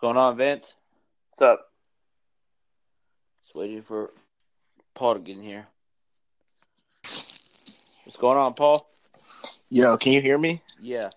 going 0.00 0.16
on, 0.16 0.36
Vince? 0.36 0.74
What's 1.30 1.42
up? 1.42 1.72
Just 3.44 3.54
waiting 3.54 3.82
for 3.82 4.12
Paul 4.94 5.14
to 5.14 5.20
get 5.20 5.36
in 5.36 5.42
here. 5.42 5.66
What's 8.04 8.16
going 8.18 8.38
on, 8.38 8.54
Paul? 8.54 8.88
Yo, 9.68 9.96
can 9.96 10.12
you 10.12 10.20
hear 10.20 10.38
me? 10.38 10.62
Yeah. 10.80 11.10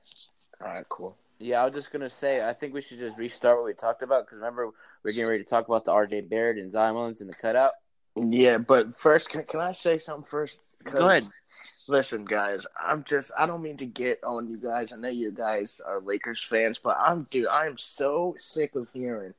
All 0.62 0.68
right, 0.68 0.88
cool. 0.89 1.16
Yeah, 1.39 1.62
I 1.62 1.66
was 1.66 1.73
just 1.73 1.92
gonna 1.92 2.10
say 2.10 2.46
I 2.46 2.54
think 2.54 2.73
we 2.73 2.82
should 2.82 3.00
just 3.00 3.18
restart 3.18 3.57
what 3.57 3.66
we 3.66 3.73
talked 3.73 4.02
about 4.02 4.26
because 4.26 4.39
remember 4.39 4.68
we 5.04 5.09
are 5.09 5.14
getting 5.14 5.30
ready 5.30 5.43
to 5.43 5.50
talk 5.50 5.68
about 5.68 5.86
the 5.86 5.91
R.J. 5.91 6.21
Barrett 6.21 6.57
and 6.57 6.71
Zion 6.71 6.96
Williams 6.96 7.21
in 7.21 7.27
the 7.27 7.34
cutout. 7.34 7.71
Yeah, 8.18 8.57
but 8.57 8.93
first, 8.93 9.30
can, 9.30 9.43
can 9.43 9.61
I 9.61 9.71
say 9.71 9.98
something 9.98 10.25
first? 10.25 10.59
Go 10.84 11.07
ahead. 11.07 11.23
Listen, 11.88 12.25
guys, 12.25 12.68
I'm 12.79 13.04
just, 13.04 13.31
I 13.38 13.45
don't 13.45 13.63
mean 13.63 13.77
to 13.77 13.86
get 13.86 14.20
on 14.23 14.49
you 14.49 14.57
guys. 14.57 14.93
I 14.93 14.98
know 14.98 15.09
you 15.09 15.31
guys 15.31 15.81
are 15.86 15.99
Lakers 15.99 16.44
fans, 16.44 16.77
but 16.77 16.98
I'm, 16.99 17.27
dude, 17.31 17.48
I'm 17.48 17.77
so 17.77 18.35
sick 18.38 18.76
of 18.76 18.88
hearing 18.94 19.34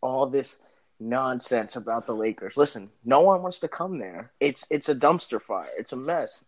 all 0.00 0.26
this 0.26 0.58
nonsense 1.00 1.76
about 1.76 2.06
the 2.06 2.14
Lakers. 2.14 2.56
Listen, 2.56 2.90
no 3.04 3.20
one 3.20 3.42
wants 3.42 3.58
to 3.60 3.68
come 3.68 3.98
there. 3.98 4.30
It's, 4.40 4.66
it's 4.70 4.88
a 4.88 4.94
dumpster 4.94 5.40
fire. 5.40 5.70
It's 5.78 5.92
a 5.92 5.96
mess. 5.96 6.44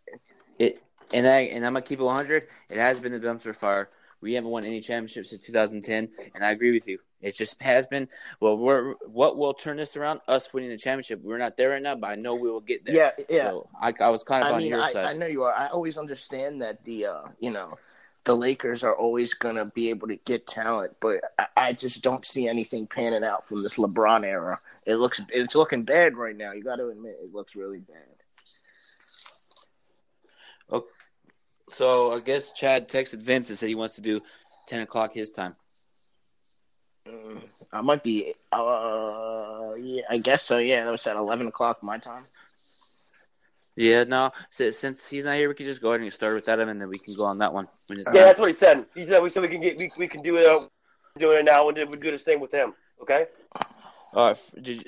It 0.58 0.82
and 1.12 1.26
I 1.26 1.40
and 1.40 1.64
I'm 1.64 1.72
gonna 1.72 1.82
keep 1.82 2.00
it 2.00 2.04
100. 2.04 2.48
It 2.68 2.78
has 2.78 3.00
been 3.00 3.14
a 3.14 3.18
dumpster 3.18 3.54
fire. 3.54 3.88
We 4.20 4.34
haven't 4.34 4.50
won 4.50 4.64
any 4.64 4.80
championships 4.80 5.30
since 5.30 5.42
2010, 5.46 6.08
and 6.34 6.44
I 6.44 6.50
agree 6.50 6.72
with 6.72 6.88
you. 6.88 6.98
It 7.20 7.36
just 7.36 7.60
has 7.62 7.86
been. 7.86 8.08
Well, 8.40 8.56
we're 8.56 8.94
what 9.06 9.36
will 9.36 9.54
turn 9.54 9.76
this 9.76 9.96
around? 9.96 10.20
Us 10.28 10.52
winning 10.52 10.70
the 10.70 10.78
championship. 10.78 11.20
We're 11.22 11.38
not 11.38 11.56
there 11.56 11.70
right 11.70 11.82
now, 11.82 11.96
but 11.96 12.10
I 12.10 12.14
know 12.14 12.34
we 12.34 12.50
will 12.50 12.60
get 12.60 12.84
there. 12.84 12.94
Yeah, 12.94 13.24
yeah. 13.28 13.44
So 13.44 13.68
I, 13.80 13.92
I 14.00 14.08
was 14.08 14.22
kind 14.22 14.44
of 14.44 14.50
I 14.50 14.54
on 14.54 14.58
mean, 14.58 14.68
your 14.70 14.82
I, 14.82 14.92
side. 14.92 15.04
I 15.04 15.12
know 15.14 15.26
you 15.26 15.42
are. 15.42 15.52
I 15.52 15.68
always 15.68 15.98
understand 15.98 16.62
that 16.62 16.84
the, 16.84 17.06
uh, 17.06 17.28
you 17.40 17.50
know, 17.50 17.74
the 18.24 18.36
Lakers 18.36 18.84
are 18.84 18.94
always 18.94 19.34
gonna 19.34 19.66
be 19.66 19.90
able 19.90 20.06
to 20.08 20.16
get 20.16 20.46
talent, 20.46 20.94
but 21.00 21.20
I, 21.38 21.46
I 21.56 21.72
just 21.72 22.02
don't 22.02 22.24
see 22.24 22.46
anything 22.48 22.86
panning 22.86 23.24
out 23.24 23.46
from 23.46 23.62
this 23.62 23.76
LeBron 23.76 24.24
era. 24.24 24.60
It 24.86 24.96
looks, 24.96 25.20
it's 25.30 25.56
looking 25.56 25.82
bad 25.82 26.16
right 26.16 26.36
now. 26.36 26.52
You 26.52 26.62
got 26.62 26.76
to 26.76 26.88
admit, 26.88 27.18
it 27.20 27.34
looks 27.34 27.56
really 27.56 27.80
bad. 27.80 28.18
So 31.70 32.14
I 32.14 32.20
guess 32.20 32.52
Chad 32.52 32.88
texted 32.88 33.20
Vince 33.22 33.48
and 33.48 33.58
said 33.58 33.68
he 33.68 33.74
wants 33.74 33.94
to 33.96 34.00
do 34.00 34.20
10 34.66 34.80
o'clock 34.80 35.12
his 35.12 35.30
time. 35.30 35.56
Mm, 37.08 37.42
I 37.72 37.80
might 37.80 38.02
be, 38.02 38.34
uh, 38.52 39.74
yeah, 39.78 40.02
I 40.10 40.18
guess 40.18 40.42
so. 40.42 40.58
Yeah, 40.58 40.84
that 40.84 40.90
was 40.90 41.06
at 41.06 41.16
eleven 41.16 41.46
o'clock 41.46 41.82
my 41.82 41.98
time. 41.98 42.26
Yeah, 43.76 44.04
no. 44.04 44.32
So, 44.50 44.70
since 44.72 45.08
he's 45.08 45.24
not 45.24 45.36
here, 45.36 45.48
we 45.48 45.54
can 45.54 45.64
just 45.64 45.80
go 45.80 45.90
ahead 45.90 46.00
and 46.00 46.12
start 46.12 46.34
without 46.34 46.60
him, 46.60 46.68
and 46.68 46.80
then 46.80 46.88
we 46.88 46.98
can 46.98 47.14
go 47.14 47.24
on 47.24 47.38
that 47.38 47.54
one. 47.54 47.68
When 47.86 48.00
it's 48.00 48.12
Yeah, 48.12 48.24
that's 48.24 48.38
what 48.38 48.50
he 48.50 48.54
said. 48.54 48.84
He 48.94 49.06
said 49.06 49.22
we 49.22 49.30
said 49.30 49.42
we 49.42 49.48
can 49.48 49.62
get 49.62 49.78
we, 49.78 49.90
we 49.96 50.08
can 50.08 50.22
do 50.22 50.36
it 50.36 50.46
uh, 50.46 50.66
doing 51.18 51.38
it 51.38 51.44
now 51.44 51.68
and 51.68 51.76
then 51.76 51.88
we 51.88 51.96
do 51.96 52.10
the 52.10 52.18
same 52.18 52.40
with 52.40 52.52
him. 52.52 52.74
Okay. 53.02 53.26
All 54.18 54.26
right. 54.26 54.50
Did 54.60 54.66
you, 54.78 54.82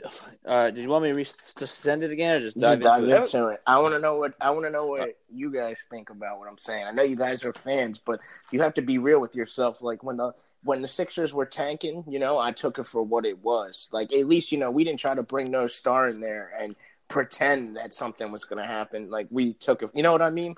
uh, 0.45 0.71
did 0.73 0.83
you 0.83 0.89
want 0.89 1.05
me 1.05 1.11
to 1.11 1.15
re- 1.15 1.25
to 1.25 1.67
send 1.67 2.03
it 2.03 2.11
again 2.11 2.39
or 2.39 2.41
just 2.41 2.59
Just 2.59 2.81
dive, 2.81 3.07
dive 3.07 3.23
into 3.23 3.47
it? 3.47 3.55
it. 3.55 3.63
I 3.65 3.79
want 3.79 3.95
to 3.95 4.01
know 4.01 4.17
what 4.17 4.35
I 4.41 4.51
want 4.51 4.65
to 4.65 4.71
know 4.71 4.87
what 4.87 5.17
you 5.29 5.53
guys 5.53 5.87
think 5.89 6.11
about 6.11 6.41
what 6.41 6.49
I'm 6.49 6.59
saying. 6.59 6.85
I 6.89 6.91
know 6.91 7.05
you 7.05 7.15
guys 7.15 7.45
are 7.45 7.53
fans, 7.53 8.01
but 8.01 8.19
you 8.51 8.61
have 8.61 8.75
to 8.75 8.83
be 8.83 8.99
real 8.99 9.21
with 9.21 9.37
yourself. 9.37 9.83
Like 9.83 10.03
when 10.03 10.17
the 10.17 10.33
when 10.65 10.83
the 10.83 10.89
Sixers 10.89 11.33
were 11.33 11.47
tanking, 11.47 12.03
you 12.09 12.19
know, 12.19 12.41
I 12.41 12.51
took 12.51 12.81
it 12.81 12.87
for 12.89 13.05
what 13.05 13.25
it 13.25 13.39
was. 13.39 13.89
Like 13.93 14.13
at 14.13 14.27
least 14.27 14.51
you 14.51 14.59
know 14.59 14.73
we 14.73 14.83
didn't 14.83 14.99
try 14.99 15.15
to 15.15 15.23
bring 15.23 15.49
no 15.49 15.69
star 15.69 16.09
in 16.09 16.19
there 16.19 16.51
and 16.61 16.75
pretend 17.07 17.77
that 17.77 17.93
something 17.93 18.33
was 18.33 18.45
going 18.45 18.61
to 18.61 18.69
happen. 18.69 19.13
Like 19.13 19.29
we 19.31 19.53
took 19.53 19.85
it. 19.85 19.93
You 19.95 20.03
know 20.03 20.11
what 20.11 20.23
I 20.23 20.31
mean? 20.31 20.57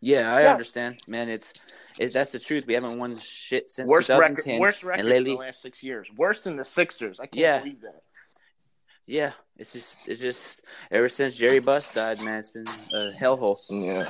Yeah, 0.00 0.34
I 0.34 0.42
Yeah. 0.42 0.52
understand, 0.52 1.00
man. 1.06 1.28
It's 1.28 1.52
it, 1.98 2.12
that's 2.12 2.32
the 2.32 2.38
truth. 2.38 2.64
We 2.66 2.74
haven't 2.74 2.98
won 2.98 3.18
shit 3.18 3.70
since 3.70 3.88
Worst 3.88 4.08
record, 4.08 4.36
2010. 4.36 4.60
worst 4.60 4.82
record 4.82 5.00
and 5.06 5.08
in 5.14 5.24
the 5.24 5.34
last 5.36 5.60
six 5.60 5.82
years. 5.82 6.08
Worse 6.16 6.40
than 6.42 6.56
the 6.56 6.64
Sixers. 6.64 7.20
I 7.20 7.26
can't 7.26 7.36
Yeah. 7.36 7.58
believe 7.58 7.82
that. 7.82 8.02
yeah, 9.06 9.32
it's 9.58 9.72
just 9.74 9.98
it's 10.06 10.20
just 10.20 10.62
ever 10.90 11.08
since 11.08 11.34
Jerry 11.34 11.58
Buss 11.58 11.88
died, 11.90 12.20
man, 12.20 12.38
it's 12.38 12.50
been 12.50 12.66
a 12.68 13.12
hellhole. 13.20 13.58
Yeah. 13.68 14.08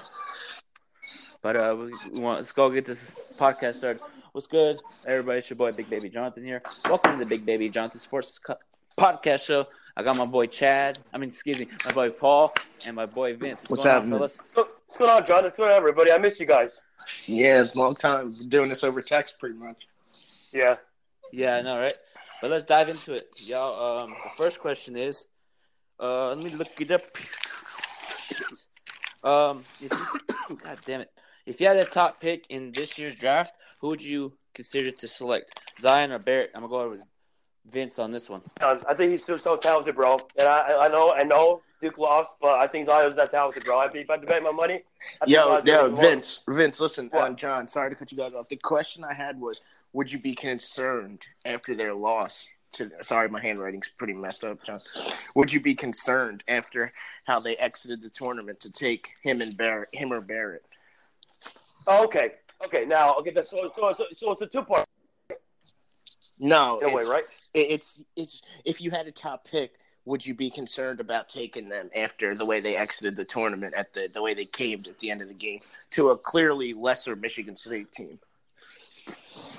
But 1.43 1.57
uh, 1.57 1.77
we, 2.13 2.21
want 2.21 2.39
let's 2.39 2.53
go 2.53 2.71
get 2.71 2.85
this 2.85 3.19
podcast 3.37 3.77
started. 3.77 4.01
What's 4.33 4.47
good, 4.47 4.81
everybody? 5.07 5.39
It's 5.41 5.51
your 5.51 5.57
boy 5.57 5.73
Big 5.73 5.91
Baby 5.91 6.09
Jonathan 6.09 6.45
here. 6.45 6.63
Welcome 6.85 7.15
to 7.15 7.19
the 7.19 7.27
Big 7.27 7.45
Baby 7.45 7.69
Jonathan 7.69 7.99
Sports 7.99 8.39
Co- 8.39 8.57
Podcast 8.97 9.47
Show. 9.47 9.67
I 9.97 10.05
got 10.05 10.17
my 10.17 10.27
boy 10.27 10.47
Chad. 10.47 11.01
I 11.13 11.19
mean, 11.19 11.31
excuse 11.31 11.59
me, 11.59 11.67
my 11.85 11.93
boy 11.93 12.11
Paul 12.11 12.53
and 12.87 12.95
my 12.95 13.07
boy 13.07 13.35
Vince. 13.35 13.63
What's 13.67 13.85
on, 13.85 13.91
happening? 13.91 14.13
fellas? 14.19 14.37
So, 14.91 14.97
what's 14.97 14.99
going 14.99 15.23
on, 15.23 15.27
John? 15.27 15.45
What's 15.45 15.57
going 15.57 15.71
on, 15.71 15.77
everybody? 15.77 16.11
I 16.11 16.19
miss 16.19 16.41
you 16.41 16.47
guys. 16.47 16.81
Yeah, 17.27 17.63
it's 17.63 17.75
a 17.75 17.79
long 17.79 17.95
time 17.95 18.35
doing 18.49 18.69
this 18.69 18.83
over 18.83 19.01
text, 19.01 19.39
pretty 19.39 19.55
much. 19.55 19.87
Yeah. 20.53 20.77
Yeah, 21.33 21.57
I 21.57 21.63
know, 21.63 21.79
right? 21.79 21.93
But 22.43 22.51
let's 22.51 22.65
dive 22.65 22.89
into 22.89 23.15
it, 23.15 23.29
y'all. 23.37 24.01
Um, 24.03 24.11
the 24.11 24.31
first 24.37 24.59
question 24.59 24.97
is, 24.97 25.29
uh, 26.01 26.31
let 26.31 26.39
me 26.39 26.51
look 26.51 26.69
it 26.81 26.91
up. 26.91 27.03
Shit. 28.19 28.47
Um, 29.23 29.65
if 29.81 29.93
you, 29.93 30.57
God 30.65 30.79
damn 30.85 31.03
it! 31.03 31.11
If 31.47 31.61
you 31.61 31.69
had 31.69 31.77
a 31.77 31.85
top 31.85 32.21
pick 32.21 32.47
in 32.49 32.73
this 32.73 32.99
year's 32.99 33.15
draft, 33.15 33.55
who 33.81 33.89
would 33.89 34.03
you 34.03 34.33
consider 34.55 34.91
to 34.91 35.09
select, 35.09 35.61
Zion 35.79 36.11
or 36.11 36.19
Barrett? 36.19 36.51
I'm 36.55 36.63
gonna 36.63 36.71
go 36.71 36.91
with 36.91 37.01
Vince 37.71 37.99
on 37.99 38.11
this 38.11 38.29
one. 38.29 38.43
I 38.61 38.95
think 38.95 39.13
he's 39.13 39.23
still 39.23 39.39
so 39.39 39.57
talented, 39.57 39.95
bro. 39.95 40.21
And 40.39 40.49
I 40.49 40.87
I 40.87 40.89
know 40.89 41.13
I 41.13 41.23
know 41.23 41.63
Duke 41.81 41.99
lost, 41.99 42.33
but 42.41 42.59
I 42.59 42.67
think 42.67 42.87
Zion's 42.87 43.15
that 43.15 43.31
talented, 43.31 43.65
bro. 43.65 43.79
I, 43.79 43.87
if 43.93 44.11
I 44.11 44.15
had 44.15 44.21
to 44.23 44.27
bet 44.27 44.43
my 44.43 44.51
money, 44.51 44.83
I 45.21 45.25
think 45.25 45.37
Yo, 45.37 45.49
Zion's 45.49 45.67
yo, 45.67 45.75
gonna 45.77 45.89
win. 45.93 46.01
Vince, 46.01 46.41
Vince, 46.49 46.81
listen, 46.81 47.09
What? 47.11 47.23
uh, 47.33 47.35
John. 47.35 47.69
Sorry 47.69 47.91
to 47.91 47.97
cut 47.97 48.13
you 48.13 48.19
guys 48.19 48.35
off. 48.35 48.49
The 48.49 48.57
question 48.57 49.05
I 49.05 49.15
had 49.15 49.41
was, 49.41 49.63
would 49.93 50.11
you 50.11 50.19
be 50.19 50.35
concerned 50.35 51.27
after 51.45 51.75
their 51.75 51.95
loss? 51.95 52.47
To 52.75 52.89
sorry, 53.03 53.29
my 53.29 53.41
handwriting's 53.41 53.89
pretty 53.89 54.13
messed 54.13 54.45
up, 54.45 54.63
John. 54.65 54.81
Would 55.35 55.53
you 55.53 55.61
be 55.61 55.75
concerned 55.75 56.45
after 56.47 56.93
how 57.25 57.41
they 57.41 57.57
exited 57.57 58.01
the 58.01 58.11
tournament 58.11 58.61
to 58.61 58.71
take 58.71 59.11
him 59.23 59.41
and 59.41 59.57
Barrett, 59.57 59.89
him 59.93 60.13
or 60.13 60.21
Barrett? 60.21 60.63
Oh, 61.89 62.05
okay. 62.05 62.33
Okay. 62.65 62.85
Now, 62.85 63.15
okay. 63.15 63.31
That's, 63.31 63.51
so, 63.51 63.73
so, 63.75 63.93
so, 63.97 64.05
so 64.17 64.33
it's 64.33 64.43
a 64.43 64.47
two 64.47 64.63
part 64.63 64.87
No, 66.41 66.79
in 66.81 66.89
a 66.89 66.95
way, 66.95 67.03
it's, 67.03 67.11
right? 67.11 67.25
it's 67.55 68.03
it's 68.17 68.43
if 68.65 68.81
you 68.81 68.91
had 68.91 69.07
a 69.07 69.13
top 69.13 69.47
pick, 69.47 69.75
would 70.07 70.25
you 70.25 70.35
be 70.35 70.51
concerned 70.51 70.99
about 70.99 71.29
taking 71.29 71.69
them 71.69 71.91
after 71.95 72.35
the 72.35 72.47
way 72.47 72.61
they 72.61 72.77
exited 72.77 73.15
the 73.15 73.25
tournament 73.25 73.75
at 73.75 73.93
the 73.93 74.09
the 74.13 74.23
way 74.23 74.33
they 74.33 74.47
caved 74.47 74.89
at 74.89 74.99
the 74.99 75.11
end 75.11 75.21
of 75.21 75.29
the 75.29 75.35
game 75.35 75.61
to 75.91 76.09
a 76.09 76.17
clearly 76.17 76.73
lesser 76.73 77.15
Michigan 77.15 77.57
State 77.57 77.93
team? 77.93 78.19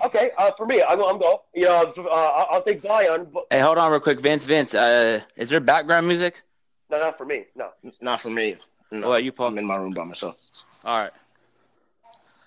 Okay. 0.04 0.32
Uh, 0.38 0.52
for 0.58 0.66
me, 0.66 0.82
I'm 0.82 1.00
I'm 1.04 1.20
go. 1.20 1.44
You 1.54 1.66
know, 1.66 1.94
uh, 1.98 2.02
I'll 2.10 2.48
I'll 2.52 2.64
take 2.64 2.82
Zion, 2.82 3.28
but 3.32 3.46
Hey, 3.52 3.60
hold 3.60 3.78
on 3.78 3.92
real 3.92 4.00
quick, 4.00 4.20
Vince. 4.20 4.46
Vince, 4.46 4.74
uh, 4.74 5.22
is 5.36 5.50
there 5.52 5.60
background 5.60 6.08
music? 6.08 6.42
no, 6.90 7.00
not 7.00 7.18
for 7.18 7.26
me. 7.26 7.46
No. 7.56 7.70
Not 8.02 8.20
for 8.22 8.30
me. 8.30 8.58
No, 8.92 9.10
What 9.10 9.24
you, 9.24 9.32
Paul? 9.32 9.48
I'm 9.48 9.58
in 9.60 9.66
my 9.66 9.78
room 9.78 9.94
by 9.94 10.04
myself. 10.04 10.36
All 10.84 10.98
right. 11.00 11.12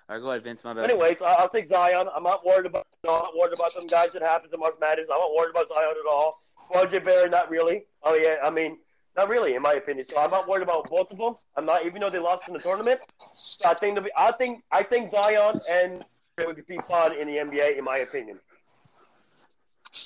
All 0.08 0.16
right, 0.16 0.22
go 0.22 0.30
ahead, 0.30 0.42
Vince. 0.44 0.62
My 0.64 0.74
bad. 0.74 0.90
Anyways, 0.90 1.16
I- 1.22 1.34
I'll 1.34 1.48
take 1.48 1.66
Zion. 1.66 2.08
I'm 2.14 2.22
not 2.22 2.44
worried 2.44 2.66
about. 2.66 2.86
No, 3.04 3.14
I'm 3.14 3.22
not 3.22 3.36
worried 3.36 3.54
about 3.54 3.72
some 3.72 3.86
guys 3.86 4.12
that 4.12 4.22
happens 4.22 4.50
to 4.52 4.58
March 4.58 4.74
Madness. 4.80 5.06
I'm 5.12 5.18
not 5.18 5.34
worried 5.34 5.50
about 5.50 5.68
Zion 5.68 5.94
at 5.98 6.10
all. 6.10 6.42
RJ 6.74 7.04
Barrett, 7.04 7.30
not 7.30 7.50
really. 7.50 7.84
Oh 8.02 8.14
yeah, 8.14 8.36
I 8.42 8.50
mean, 8.50 8.78
not 9.16 9.28
really, 9.28 9.54
in 9.54 9.62
my 9.62 9.72
opinion. 9.74 10.06
So 10.06 10.18
I'm 10.18 10.30
not 10.30 10.46
worried 10.48 10.62
about 10.62 10.88
both 10.90 11.10
of 11.10 11.16
them. 11.18 11.36
I'm 11.56 11.64
not, 11.66 11.86
even 11.86 12.00
though 12.00 12.10
they 12.10 12.18
lost 12.18 12.48
in 12.48 12.54
the 12.54 12.60
tournament. 12.60 13.00
So 13.42 13.68
I 13.68 13.74
think 13.74 13.96
the, 13.96 14.10
I 14.16 14.32
think 14.32 14.62
I 14.70 14.82
think 14.82 15.10
Zion 15.10 15.60
and 15.70 16.04
Barrett 16.36 16.56
would 16.56 16.66
be 16.66 16.78
fun 16.88 17.12
in 17.18 17.26
the 17.28 17.34
NBA, 17.36 17.78
in 17.78 17.84
my 17.84 17.98
opinion. 17.98 18.40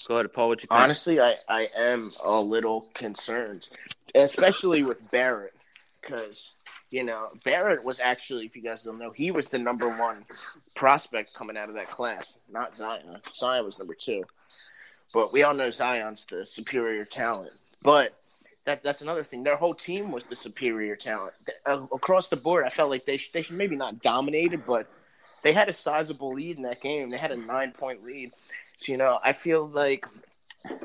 Go 0.06 0.16
ahead, 0.16 0.32
Paul. 0.32 0.48
What 0.48 0.62
you 0.62 0.68
think? 0.68 0.80
Honestly, 0.80 1.20
I, 1.20 1.36
I 1.48 1.68
am 1.74 2.12
a 2.22 2.38
little 2.40 2.82
concerned, 2.94 3.68
especially 4.14 4.82
with 4.82 5.10
Barrett, 5.10 5.54
because 6.02 6.52
you 6.90 7.04
know 7.04 7.28
Barrett 7.44 7.84
was 7.84 8.00
actually, 8.00 8.46
if 8.46 8.56
you 8.56 8.62
guys 8.62 8.82
don't 8.82 8.98
know, 8.98 9.10
he 9.10 9.30
was 9.30 9.48
the 9.48 9.58
number 9.58 9.88
one 9.88 10.24
prospect 10.74 11.34
coming 11.34 11.56
out 11.56 11.68
of 11.68 11.74
that 11.74 11.90
class, 11.90 12.38
not 12.50 12.76
Zion. 12.76 13.18
Zion 13.34 13.64
was 13.64 13.78
number 13.78 13.94
two, 13.94 14.24
but 15.12 15.32
we 15.32 15.42
all 15.42 15.54
know 15.54 15.70
Zion's 15.70 16.24
the 16.24 16.44
superior 16.46 17.04
talent. 17.04 17.52
But 17.82 18.14
that 18.64 18.82
that's 18.82 19.02
another 19.02 19.24
thing. 19.24 19.42
Their 19.42 19.56
whole 19.56 19.74
team 19.74 20.10
was 20.10 20.24
the 20.24 20.36
superior 20.36 20.96
talent 20.96 21.34
uh, 21.66 21.86
across 21.92 22.28
the 22.28 22.36
board. 22.36 22.64
I 22.64 22.70
felt 22.70 22.90
like 22.90 23.06
they 23.06 23.16
sh- 23.16 23.32
they 23.32 23.42
should 23.42 23.56
maybe 23.56 23.76
not 23.76 24.02
dominated, 24.02 24.66
but 24.66 24.86
they 25.42 25.52
had 25.52 25.68
a 25.68 25.72
sizable 25.72 26.32
lead 26.32 26.56
in 26.56 26.62
that 26.62 26.80
game. 26.80 27.10
They 27.10 27.16
had 27.16 27.32
a 27.32 27.36
nine 27.36 27.72
point 27.72 28.04
lead. 28.04 28.32
So, 28.76 28.92
you 28.92 28.98
know, 28.98 29.18
I 29.24 29.32
feel 29.32 29.66
like, 29.66 30.06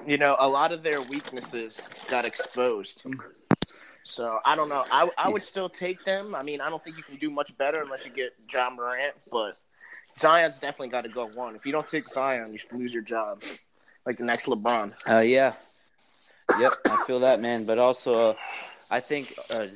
you 0.07 0.17
know, 0.17 0.35
a 0.39 0.47
lot 0.47 0.71
of 0.71 0.83
their 0.83 1.01
weaknesses 1.01 1.87
got 2.09 2.25
exposed. 2.25 3.03
So 4.03 4.39
I 4.45 4.55
don't 4.55 4.69
know. 4.69 4.83
I 4.91 5.09
I 5.17 5.29
would 5.29 5.43
still 5.43 5.69
take 5.69 6.03
them. 6.03 6.35
I 6.35 6.43
mean, 6.43 6.61
I 6.61 6.69
don't 6.69 6.83
think 6.83 6.97
you 6.97 7.03
can 7.03 7.15
do 7.15 7.29
much 7.29 7.57
better 7.57 7.81
unless 7.81 8.05
you 8.05 8.11
get 8.11 8.33
Ja 8.51 8.69
Morant, 8.69 9.13
but 9.31 9.57
Zion's 10.19 10.59
definitely 10.59 10.89
got 10.89 11.01
to 11.01 11.09
go 11.09 11.27
one. 11.27 11.55
If 11.55 11.65
you 11.65 11.71
don't 11.71 11.87
take 11.87 12.07
Zion, 12.07 12.51
you 12.51 12.57
should 12.57 12.73
lose 12.73 12.93
your 12.93 13.03
job, 13.03 13.41
like 14.05 14.17
the 14.17 14.25
next 14.25 14.45
LeBron. 14.45 14.93
Uh, 15.09 15.19
yeah. 15.19 15.53
Yep, 16.59 16.73
I 16.85 17.03
feel 17.07 17.21
that, 17.21 17.39
man. 17.39 17.63
But 17.63 17.79
also, 17.79 18.31
uh, 18.31 18.33
I 18.91 18.99
think 18.99 19.33
uh, 19.55 19.67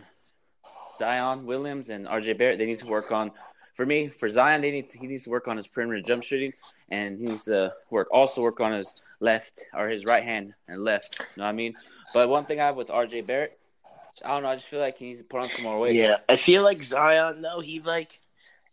Zion 0.99 1.45
Williams 1.45 1.89
and 1.89 2.05
RJ 2.05 2.37
Barrett 2.37 2.57
they 2.57 2.65
need 2.65 2.79
to 2.79 2.87
work 2.87 3.11
on 3.11 3.31
for 3.77 3.85
me, 3.85 4.07
for 4.07 4.27
Zion, 4.27 4.61
they 4.61 4.71
need 4.71 4.89
to, 4.89 4.97
he 4.97 5.05
needs 5.05 5.25
to 5.25 5.29
work 5.29 5.47
on 5.47 5.55
his 5.55 5.67
perimeter 5.67 6.01
jump 6.01 6.23
shooting, 6.23 6.51
and 6.89 7.19
he 7.19 7.27
needs 7.27 7.43
to 7.43 7.75
work 7.91 8.07
also 8.11 8.41
work 8.41 8.59
on 8.59 8.71
his 8.71 8.91
left 9.19 9.63
or 9.71 9.87
his 9.87 10.03
right 10.03 10.23
hand 10.23 10.55
and 10.67 10.83
left. 10.83 11.19
You 11.19 11.25
know 11.37 11.43
what 11.43 11.49
I 11.49 11.53
mean? 11.53 11.75
But 12.11 12.27
one 12.27 12.45
thing 12.45 12.59
I 12.59 12.65
have 12.65 12.75
with 12.75 12.87
RJ 12.87 13.27
Barrett, 13.27 13.56
I 14.23 14.29
don't 14.29 14.43
know. 14.43 14.49
I 14.49 14.55
just 14.55 14.67
feel 14.67 14.79
like 14.79 14.97
he 14.97 15.05
needs 15.05 15.19
to 15.19 15.25
put 15.25 15.41
on 15.41 15.49
some 15.49 15.63
more 15.63 15.79
weight. 15.79 15.95
Yeah, 15.95 16.17
I 16.27 16.35
feel 16.35 16.63
like 16.63 16.81
Zion 16.83 17.41
though. 17.41 17.59
He 17.59 17.79
like, 17.79 18.19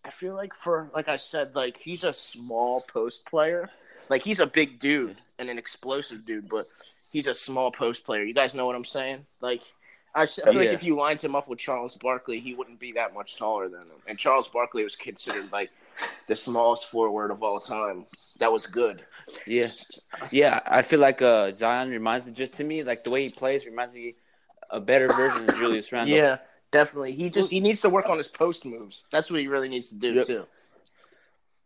I 0.04 0.10
feel 0.10 0.34
like 0.34 0.54
for 0.54 0.90
like 0.94 1.08
I 1.08 1.16
said, 1.16 1.54
like 1.54 1.76
he's 1.76 2.04
a 2.04 2.12
small 2.12 2.80
post 2.80 3.24
player. 3.26 3.68
Like 4.08 4.22
he's 4.22 4.40
a 4.40 4.46
big 4.46 4.78
dude 4.78 5.16
and 5.38 5.48
an 5.48 5.58
explosive 5.58 6.24
dude, 6.24 6.48
but 6.48 6.66
he's 7.10 7.26
a 7.26 7.34
small 7.34 7.70
post 7.70 8.04
player. 8.04 8.22
You 8.22 8.34
guys 8.34 8.54
know 8.54 8.66
what 8.66 8.76
I'm 8.76 8.84
saying? 8.84 9.26
Like. 9.40 9.62
I 10.16 10.26
feel 10.26 10.54
like 10.54 10.68
if 10.68 10.84
you 10.84 10.94
lined 10.94 11.20
him 11.20 11.34
up 11.34 11.48
with 11.48 11.58
Charles 11.58 11.96
Barkley, 11.96 12.38
he 12.38 12.54
wouldn't 12.54 12.78
be 12.78 12.92
that 12.92 13.14
much 13.14 13.34
taller 13.34 13.68
than 13.68 13.80
him. 13.80 13.96
And 14.06 14.16
Charles 14.16 14.46
Barkley 14.46 14.84
was 14.84 14.94
considered 14.94 15.50
like 15.50 15.72
the 16.28 16.36
smallest 16.36 16.86
forward 16.86 17.32
of 17.32 17.42
all 17.42 17.58
time. 17.58 18.06
That 18.38 18.52
was 18.52 18.64
good. 18.68 19.04
Yeah, 19.44 19.66
yeah. 20.30 20.60
I 20.66 20.82
feel 20.82 21.00
like 21.00 21.20
uh, 21.20 21.52
Zion 21.52 21.90
reminds 21.90 22.26
me 22.26 22.32
just 22.32 22.52
to 22.52 22.62
me 22.62 22.84
like 22.84 23.02
the 23.02 23.10
way 23.10 23.24
he 23.24 23.30
plays 23.30 23.66
reminds 23.66 23.92
me 23.92 24.14
a 24.74 24.80
better 24.80 25.08
version 25.08 25.48
of 25.48 25.54
Julius 25.56 25.90
Randle. 25.92 26.16
Yeah, 26.16 26.38
definitely. 26.72 27.12
He 27.12 27.30
just 27.30 27.50
he 27.50 27.60
needs 27.60 27.80
to 27.82 27.88
work 27.90 28.08
on 28.08 28.18
his 28.18 28.28
post 28.28 28.64
moves. 28.64 29.06
That's 29.12 29.30
what 29.30 29.40
he 29.40 29.46
really 29.48 29.68
needs 29.68 29.88
to 29.88 29.94
do 29.94 30.12
Yep. 30.12 30.26
too. 30.26 30.46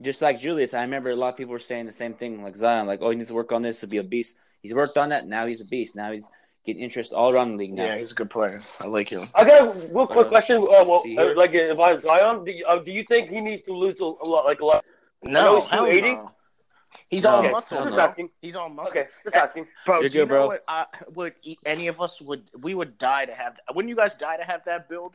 just 0.02 0.22
like 0.22 0.38
Julius. 0.38 0.74
I 0.74 0.82
remember 0.82 1.10
a 1.10 1.16
lot 1.16 1.30
of 1.30 1.36
people 1.36 1.52
were 1.52 1.58
saying 1.58 1.86
the 1.86 1.92
same 1.92 2.14
thing, 2.14 2.42
like 2.42 2.56
Zion, 2.56 2.86
like 2.86 3.00
oh 3.02 3.10
he 3.10 3.16
needs 3.16 3.28
to 3.28 3.34
work 3.34 3.52
on 3.52 3.62
this 3.62 3.80
to 3.80 3.86
be 3.86 3.98
a 3.98 4.02
beast. 4.02 4.36
He's 4.62 4.74
worked 4.74 4.96
on 4.98 5.08
that. 5.10 5.26
Now 5.26 5.46
he's 5.46 5.60
a 5.60 5.64
beast. 5.64 5.96
Now 5.96 6.12
he's 6.12 6.26
getting 6.66 6.82
interest 6.82 7.12
all 7.12 7.32
around 7.32 7.52
the 7.52 7.56
league. 7.56 7.72
Now. 7.72 7.84
Yeah, 7.86 7.96
he's 7.98 8.12
a 8.12 8.14
good 8.14 8.30
player. 8.30 8.60
I 8.80 8.86
like 8.86 9.08
him. 9.08 9.28
I 9.34 9.44
got 9.44 9.62
a 9.62 9.88
real 9.88 10.06
quick 10.06 10.26
Uh, 10.26 10.28
question. 10.28 10.58
Uh, 10.58 10.84
well, 10.86 11.02
uh, 11.18 11.34
like 11.34 11.54
about 11.54 12.02
Zion, 12.02 12.44
do 12.44 12.50
you, 12.52 12.66
uh, 12.66 12.78
do 12.78 12.90
you 12.92 13.04
think 13.04 13.30
he 13.30 13.40
needs 13.40 13.62
to 13.62 13.72
lose 13.72 14.00
a, 14.00 14.04
a 14.04 14.26
lot? 14.26 14.44
Like 14.44 14.60
a 14.60 14.66
lot? 14.66 14.84
know 15.22 15.30
No, 15.32 15.60
he's 15.62 15.70
hell 15.70 15.86
280? 15.86 16.14
no. 16.14 16.30
He's 17.08 17.24
No, 17.24 17.30
all 17.30 17.38
Okay, 17.40 17.50
muscle. 17.50 17.84
just 17.84 17.96
no. 17.96 18.02
asking. 18.02 18.30
He's 18.40 18.56
all 18.56 18.68
muscle. 18.68 18.90
Okay, 18.90 19.06
just 19.24 19.36
asking. 19.36 19.66
Bro, 19.86 20.00
You're 20.00 20.08
do 20.10 20.18
you 20.18 20.24
know 20.24 20.28
bro. 20.28 20.46
what? 20.48 20.64
I, 20.68 20.86
would 21.14 21.34
e- 21.42 21.56
any 21.66 21.86
of 21.88 22.00
us 22.00 22.20
would 22.20 22.50
we 22.60 22.74
would 22.74 22.98
die 22.98 23.24
to 23.26 23.32
have? 23.34 23.54
that. 23.56 23.74
Wouldn't 23.76 23.88
you 23.90 23.96
guys 23.96 24.14
die 24.14 24.36
to 24.36 24.44
have 24.44 24.64
that 24.64 24.88
build? 24.88 25.14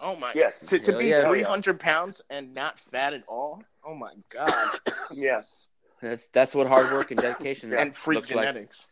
Oh 0.00 0.16
my! 0.16 0.32
Yes. 0.34 0.54
To, 0.66 0.78
to 0.78 0.90
Hell 0.92 1.00
be 1.00 1.06
yeah. 1.08 1.24
three 1.24 1.42
hundred 1.42 1.78
pounds 1.80 2.20
and 2.30 2.52
not 2.54 2.78
fat 2.78 3.14
at 3.14 3.22
all. 3.28 3.62
Oh 3.84 3.94
my 3.94 4.12
god! 4.30 4.78
Yeah. 5.12 5.42
That's 6.00 6.26
that's 6.28 6.54
what 6.54 6.66
hard 6.66 6.90
work 6.92 7.10
and 7.12 7.20
dedication 7.20 7.72
and 7.72 7.94
freak 7.94 8.16
looks 8.16 8.30
like. 8.32 8.46
genetics. 8.46 8.86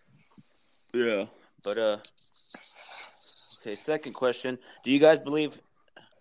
Yeah, 0.94 1.24
but 1.64 1.78
uh, 1.78 1.96
okay. 3.60 3.74
Second 3.76 4.12
question: 4.12 4.58
Do 4.84 4.90
you 4.90 4.98
guys 5.00 5.18
believe 5.20 5.60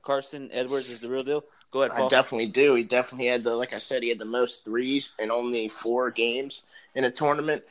Carson 0.02 0.50
Edwards 0.52 0.92
is 0.92 1.02
the 1.02 1.10
real 1.10 1.24
deal? 1.24 1.44
Go 1.72 1.84
ahead, 1.84 2.00
I 2.00 2.08
definitely 2.08 2.48
do. 2.48 2.74
He 2.76 2.84
definitely 2.84 3.28
had 3.28 3.44
the, 3.44 3.56
like 3.56 3.74
I 3.74 3.78
said, 3.78 4.02
he 4.02 4.10
had 4.10 4.18
the 4.18 4.26
most 4.26 4.66
threes 4.66 5.12
in 5.20 5.30
only 5.30 5.70
four 5.70 6.10
games 6.10 6.64
in 6.96 7.04
a 7.04 7.12
tournament. 7.12 7.64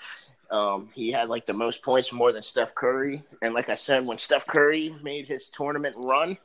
Um, 0.50 0.88
he 0.94 1.10
had 1.10 1.28
like 1.28 1.46
the 1.46 1.52
most 1.52 1.82
points 1.82 2.12
more 2.12 2.32
than 2.32 2.42
Steph 2.42 2.74
Curry. 2.74 3.22
And 3.42 3.54
like 3.54 3.68
I 3.68 3.74
said, 3.74 4.06
when 4.06 4.18
Steph 4.18 4.46
Curry 4.46 4.94
made 5.02 5.26
his 5.26 5.48
tournament 5.48 5.96
run, 5.98 6.38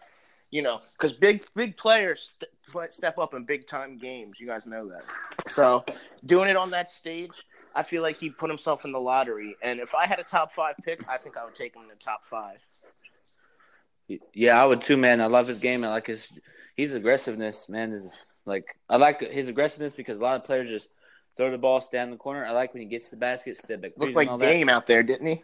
you 0.49 0.61
know, 0.61 0.81
because 0.93 1.13
big 1.13 1.45
big 1.55 1.77
players 1.77 2.33
st- 2.39 2.91
step 2.91 3.17
up 3.17 3.33
in 3.33 3.43
big 3.43 3.65
time 3.65 3.97
games. 3.97 4.39
You 4.39 4.47
guys 4.47 4.65
know 4.65 4.87
that. 4.89 5.03
So 5.49 5.83
doing 6.25 6.49
it 6.49 6.55
on 6.55 6.69
that 6.71 6.89
stage, 6.89 7.31
I 7.73 7.83
feel 7.83 8.01
like 8.01 8.17
he 8.19 8.29
put 8.29 8.49
himself 8.49 8.85
in 8.85 8.91
the 8.91 8.99
lottery. 8.99 9.55
And 9.61 9.79
if 9.79 9.95
I 9.95 10.05
had 10.05 10.19
a 10.19 10.23
top 10.23 10.51
five 10.51 10.75
pick, 10.83 11.03
I 11.09 11.17
think 11.17 11.37
I 11.37 11.45
would 11.45 11.55
take 11.55 11.75
him 11.75 11.83
in 11.83 11.87
the 11.87 11.95
top 11.95 12.23
five. 12.23 12.65
Yeah, 14.33 14.61
I 14.61 14.65
would 14.65 14.81
too, 14.81 14.97
man. 14.97 15.21
I 15.21 15.27
love 15.27 15.47
his 15.47 15.59
game. 15.59 15.83
I 15.83 15.89
like 15.89 16.07
his 16.07 16.31
his 16.75 16.93
aggressiveness, 16.93 17.69
man. 17.69 17.91
Is 17.91 18.25
like 18.45 18.77
I 18.89 18.97
like 18.97 19.21
his 19.21 19.49
aggressiveness 19.49 19.95
because 19.95 20.19
a 20.19 20.21
lot 20.21 20.35
of 20.35 20.43
players 20.43 20.69
just 20.69 20.89
throw 21.35 21.51
the 21.51 21.57
ball, 21.57 21.81
stand 21.81 22.07
in 22.07 22.11
the 22.11 22.17
corner. 22.17 22.45
I 22.45 22.51
like 22.51 22.73
when 22.73 22.81
he 22.81 22.87
gets 22.87 23.05
to 23.05 23.11
the 23.11 23.19
basket, 23.19 23.57
step 23.57 23.81
back, 23.81 23.91
Looked 23.97 24.15
like 24.15 24.29
that. 24.29 24.39
Dame 24.39 24.69
out 24.69 24.87
there, 24.87 25.03
didn't 25.03 25.27
he? 25.27 25.43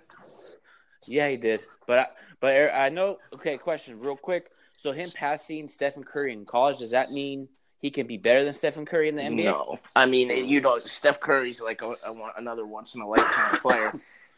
Yeah, 1.05 1.29
he 1.29 1.37
did. 1.37 1.63
But 1.87 1.99
I, 1.99 2.05
but 2.39 2.73
I 2.73 2.89
know. 2.89 3.17
Okay, 3.33 3.57
question, 3.57 3.99
real 3.99 4.15
quick. 4.15 4.51
So 4.77 4.91
him 4.91 5.11
passing 5.13 5.67
Stephen 5.67 6.03
Curry 6.03 6.31
in 6.31 6.45
college, 6.45 6.77
does 6.77 6.91
that 6.91 7.11
mean 7.11 7.49
he 7.79 7.89
can 7.89 8.07
be 8.07 8.17
better 8.17 8.43
than 8.43 8.53
Stephen 8.53 8.85
Curry 8.85 9.09
in 9.09 9.15
the 9.15 9.23
NBA? 9.23 9.43
No, 9.45 9.79
I 9.95 10.05
mean 10.05 10.29
you 10.47 10.61
know 10.61 10.79
Steph 10.79 11.19
Curry's 11.19 11.61
like 11.61 11.81
a, 11.81 11.95
a, 12.05 12.31
another 12.37 12.65
once 12.65 12.95
in 12.95 13.01
a 13.01 13.07
lifetime 13.07 13.59
player. 13.59 13.93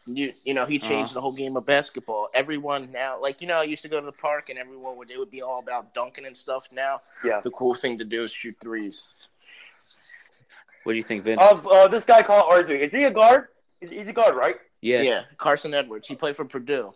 You 0.06 0.32
you 0.44 0.52
know 0.54 0.66
he 0.66 0.78
changed 0.78 1.10
Uh-huh. 1.10 1.14
the 1.14 1.20
whole 1.20 1.32
game 1.32 1.56
of 1.56 1.64
basketball. 1.64 2.28
Everyone 2.34 2.90
now, 2.90 3.20
like 3.20 3.40
you 3.40 3.46
know, 3.46 3.58
I 3.58 3.62
used 3.64 3.82
to 3.82 3.88
go 3.88 4.00
to 4.00 4.06
the 4.06 4.10
park 4.12 4.48
and 4.50 4.58
everyone 4.58 4.96
would 4.96 5.10
it 5.10 5.18
would 5.18 5.30
be 5.30 5.42
all 5.42 5.60
about 5.60 5.94
dunking 5.94 6.26
and 6.26 6.36
stuff. 6.36 6.66
Now 6.72 7.02
Yeah. 7.24 7.40
the 7.40 7.50
cool 7.52 7.74
thing 7.74 7.98
to 7.98 8.04
do 8.04 8.24
is 8.24 8.32
shoot 8.32 8.56
threes. 8.60 9.08
What 10.84 10.92
do 10.94 10.96
you 10.98 11.04
think, 11.04 11.22
Vince? 11.22 11.40
Uh, 11.40 11.54
uh, 11.68 11.88
this 11.88 12.04
guy 12.04 12.22
called 12.24 12.50
Arzu. 12.50 12.76
Is 12.78 12.90
he 12.90 13.04
a 13.04 13.10
guard? 13.12 13.48
He's, 13.80 13.90
he's 13.90 14.06
a 14.08 14.12
guard, 14.12 14.34
right? 14.34 14.56
yes. 14.80 15.06
Yeah, 15.06 15.22
Carson 15.38 15.72
Edwards. 15.74 16.08
He 16.08 16.16
played 16.16 16.34
for 16.34 16.44
Purdue. 16.44 16.90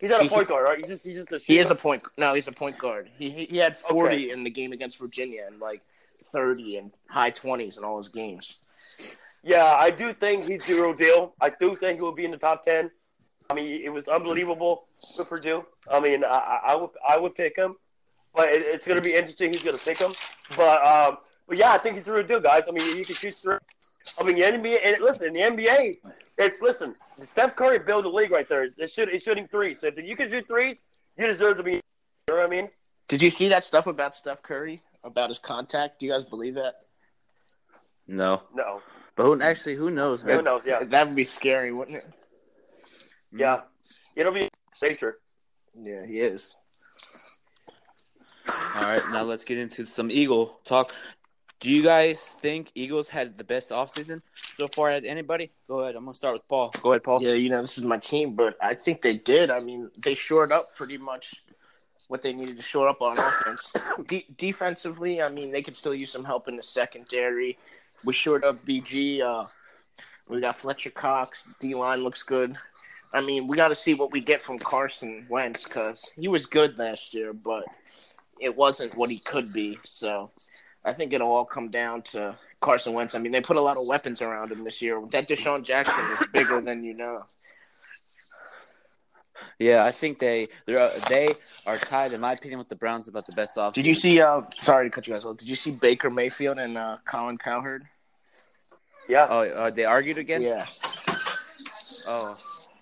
He's 0.00 0.10
not 0.10 0.20
a 0.20 0.24
He- 0.24 0.28
point 0.28 0.48
guard, 0.48 0.64
right? 0.64 0.78
He's 0.78 0.88
just 0.88 1.04
he's 1.04 1.14
just 1.16 1.30
a. 1.30 1.38
He 1.38 1.58
is 1.58 1.70
a 1.70 1.76
point. 1.76 2.02
No, 2.18 2.34
he's 2.34 2.48
a 2.48 2.52
point 2.52 2.76
guard. 2.78 3.08
He 3.16 3.30
he, 3.30 3.44
he 3.46 3.56
had 3.58 3.76
forty 3.76 4.32
in 4.32 4.42
the 4.42 4.50
game 4.50 4.72
against 4.72 4.98
Virginia 4.98 5.44
and 5.46 5.60
like 5.60 5.80
thirty 6.32 6.76
and 6.78 6.90
high 7.08 7.30
twenties 7.30 7.78
in 7.78 7.84
all 7.84 7.98
his 7.98 8.08
games. 8.08 8.58
Yeah, 9.42 9.64
I 9.64 9.90
do 9.90 10.14
think 10.14 10.48
he's 10.48 10.64
the 10.66 10.74
real 10.74 10.94
deal. 10.94 11.34
I 11.40 11.50
do 11.50 11.76
think 11.76 11.98
he 11.98 12.02
will 12.02 12.12
be 12.12 12.24
in 12.24 12.30
the 12.30 12.36
top 12.36 12.64
ten. 12.64 12.90
I 13.50 13.54
mean, 13.54 13.82
it 13.84 13.90
was 13.90 14.06
unbelievable 14.08 14.86
for 15.16 15.24
Purdue. 15.24 15.64
I 15.90 16.00
mean, 16.00 16.24
I, 16.24 16.28
I 16.28 16.60
I 16.72 16.74
would 16.76 16.90
I 17.08 17.18
would 17.18 17.34
pick 17.34 17.56
him, 17.56 17.76
but 18.34 18.48
it, 18.48 18.62
it's 18.62 18.86
going 18.86 18.96
to 18.96 19.02
be 19.02 19.14
interesting 19.14 19.52
who's 19.52 19.62
going 19.62 19.76
to 19.76 19.84
pick 19.84 19.98
him. 19.98 20.14
But 20.56 20.84
um, 20.86 21.18
but 21.48 21.58
yeah, 21.58 21.72
I 21.72 21.78
think 21.78 21.96
he's 21.96 22.04
the 22.04 22.12
real 22.12 22.26
deal, 22.26 22.40
guys. 22.40 22.62
I 22.68 22.70
mean, 22.70 22.96
he 22.96 23.04
can 23.04 23.16
shoot 23.16 23.34
through. 23.42 23.58
I 24.18 24.22
mean, 24.22 24.36
the 24.36 24.42
NBA. 24.42 24.78
And 24.84 25.00
listen, 25.00 25.32
the 25.32 25.40
NBA, 25.40 25.96
it's 26.38 26.60
listen. 26.62 26.94
Steph 27.32 27.56
Curry 27.56 27.78
built 27.78 28.04
the 28.04 28.10
league 28.10 28.30
right 28.30 28.48
there. 28.48 28.64
It's, 28.64 28.74
it's, 28.78 28.92
shoot, 28.92 29.08
it's 29.08 29.24
shooting 29.24 29.48
threes. 29.48 29.78
So 29.80 29.88
if 29.88 29.98
you 29.98 30.16
can 30.16 30.28
shoot 30.28 30.46
threes, 30.46 30.78
you 31.18 31.26
deserve 31.26 31.56
to 31.58 31.62
be. 31.62 31.72
You 31.72 31.80
know 32.28 32.36
what 32.36 32.46
I 32.46 32.48
mean? 32.48 32.68
Did 33.08 33.22
you 33.22 33.30
see 33.30 33.48
that 33.48 33.64
stuff 33.64 33.86
about 33.86 34.14
Steph 34.14 34.42
Curry 34.42 34.82
about 35.04 35.28
his 35.28 35.38
contact? 35.38 35.98
Do 35.98 36.06
you 36.06 36.12
guys 36.12 36.24
believe 36.24 36.54
that? 36.54 36.74
No. 38.06 38.42
No, 38.54 38.80
But 39.14 39.24
who 39.24 39.40
actually? 39.40 39.74
Who 39.74 39.90
knows, 39.90 40.22
who 40.22 40.28
man? 40.28 40.44
knows? 40.44 40.62
Yeah, 40.64 40.84
That 40.84 41.06
would 41.08 41.16
be 41.16 41.24
scary, 41.24 41.72
wouldn't 41.72 41.98
it? 41.98 42.06
Hmm. 43.32 43.38
yeah. 43.38 43.60
It'll 44.16 44.32
be 44.32 44.48
nature. 44.82 45.18
Yeah, 45.80 46.04
he 46.04 46.20
is. 46.20 46.56
All 48.46 48.82
right, 48.82 49.02
now 49.10 49.22
let's 49.22 49.44
get 49.44 49.58
into 49.58 49.86
some 49.86 50.10
Eagle 50.10 50.60
talk. 50.64 50.92
Do 51.60 51.70
you 51.70 51.82
guys 51.82 52.20
think 52.20 52.72
Eagles 52.74 53.08
had 53.08 53.38
the 53.38 53.44
best 53.44 53.70
offseason 53.70 54.20
so 54.56 54.66
far 54.66 54.90
at 54.90 55.04
anybody? 55.04 55.52
Go 55.68 55.80
ahead. 55.80 55.94
I'm 55.94 56.04
gonna 56.04 56.14
start 56.14 56.34
with 56.34 56.48
Paul. 56.48 56.72
Go 56.82 56.92
ahead, 56.92 57.04
Paul. 57.04 57.22
Yeah, 57.22 57.34
you 57.34 57.48
know, 57.50 57.62
this 57.62 57.78
is 57.78 57.84
my 57.84 57.98
team, 57.98 58.34
but 58.34 58.56
I 58.60 58.74
think 58.74 59.00
they 59.00 59.16
did. 59.16 59.50
I 59.50 59.60
mean, 59.60 59.90
they 59.96 60.14
shored 60.14 60.50
up 60.50 60.74
pretty 60.74 60.98
much 60.98 61.34
what 62.08 62.20
they 62.20 62.32
needed 62.32 62.56
to 62.56 62.62
shore 62.62 62.88
up 62.88 63.00
on 63.00 63.16
offense. 63.18 63.72
De- 64.08 64.26
defensively, 64.36 65.22
I 65.22 65.28
mean, 65.28 65.52
they 65.52 65.62
could 65.62 65.76
still 65.76 65.94
use 65.94 66.10
some 66.10 66.24
help 66.24 66.48
in 66.48 66.56
the 66.56 66.62
secondary. 66.62 67.56
We 68.04 68.12
shored 68.12 68.44
up 68.44 68.64
BG. 68.66 69.20
Uh, 69.20 69.46
we 70.28 70.40
got 70.40 70.58
Fletcher 70.58 70.90
Cox. 70.90 71.46
D 71.60 71.74
line 71.74 72.00
looks 72.00 72.22
good. 72.22 72.56
I 73.12 73.20
mean, 73.20 73.46
we 73.46 73.56
got 73.56 73.68
to 73.68 73.76
see 73.76 73.94
what 73.94 74.12
we 74.12 74.20
get 74.20 74.40
from 74.40 74.58
Carson 74.58 75.26
Wentz 75.28 75.64
because 75.64 76.04
he 76.16 76.28
was 76.28 76.46
good 76.46 76.78
last 76.78 77.12
year, 77.12 77.32
but 77.32 77.64
it 78.40 78.56
wasn't 78.56 78.96
what 78.96 79.10
he 79.10 79.18
could 79.18 79.52
be. 79.52 79.78
So 79.84 80.30
I 80.84 80.92
think 80.92 81.12
it'll 81.12 81.30
all 81.30 81.44
come 81.44 81.68
down 81.68 82.02
to 82.02 82.36
Carson 82.60 82.94
Wentz. 82.94 83.14
I 83.14 83.18
mean, 83.18 83.32
they 83.32 83.40
put 83.40 83.56
a 83.56 83.60
lot 83.60 83.76
of 83.76 83.86
weapons 83.86 84.22
around 84.22 84.50
him 84.50 84.64
this 84.64 84.80
year. 84.80 85.00
That 85.10 85.28
DeSean 85.28 85.62
Jackson 85.62 86.04
is 86.12 86.26
bigger 86.32 86.60
than 86.60 86.82
you 86.82 86.94
know. 86.94 87.24
Yeah, 89.58 89.84
I 89.84 89.90
think 89.90 90.18
they 90.18 90.48
they're, 90.66 90.90
they 91.08 91.30
are 91.66 91.78
tied, 91.78 92.12
in 92.12 92.20
my 92.20 92.32
opinion, 92.32 92.58
with 92.58 92.68
the 92.68 92.76
Browns 92.76 93.08
about 93.08 93.26
the 93.26 93.32
best 93.32 93.56
offseason. 93.56 93.74
Did 93.74 93.86
you 93.86 93.94
see? 93.94 94.20
Uh, 94.20 94.42
sorry 94.58 94.88
to 94.88 94.94
cut 94.94 95.06
you 95.06 95.14
guys 95.14 95.24
off. 95.24 95.36
Did 95.36 95.48
you 95.48 95.54
see 95.54 95.70
Baker 95.70 96.10
Mayfield 96.10 96.58
and 96.58 96.76
uh, 96.76 96.98
Colin 97.04 97.38
Cowherd? 97.38 97.84
Yeah. 99.08 99.26
Oh, 99.28 99.40
uh, 99.40 99.70
they 99.70 99.84
argued 99.84 100.18
again. 100.18 100.42
Yeah, 100.42 100.66
Oh, 102.06 102.36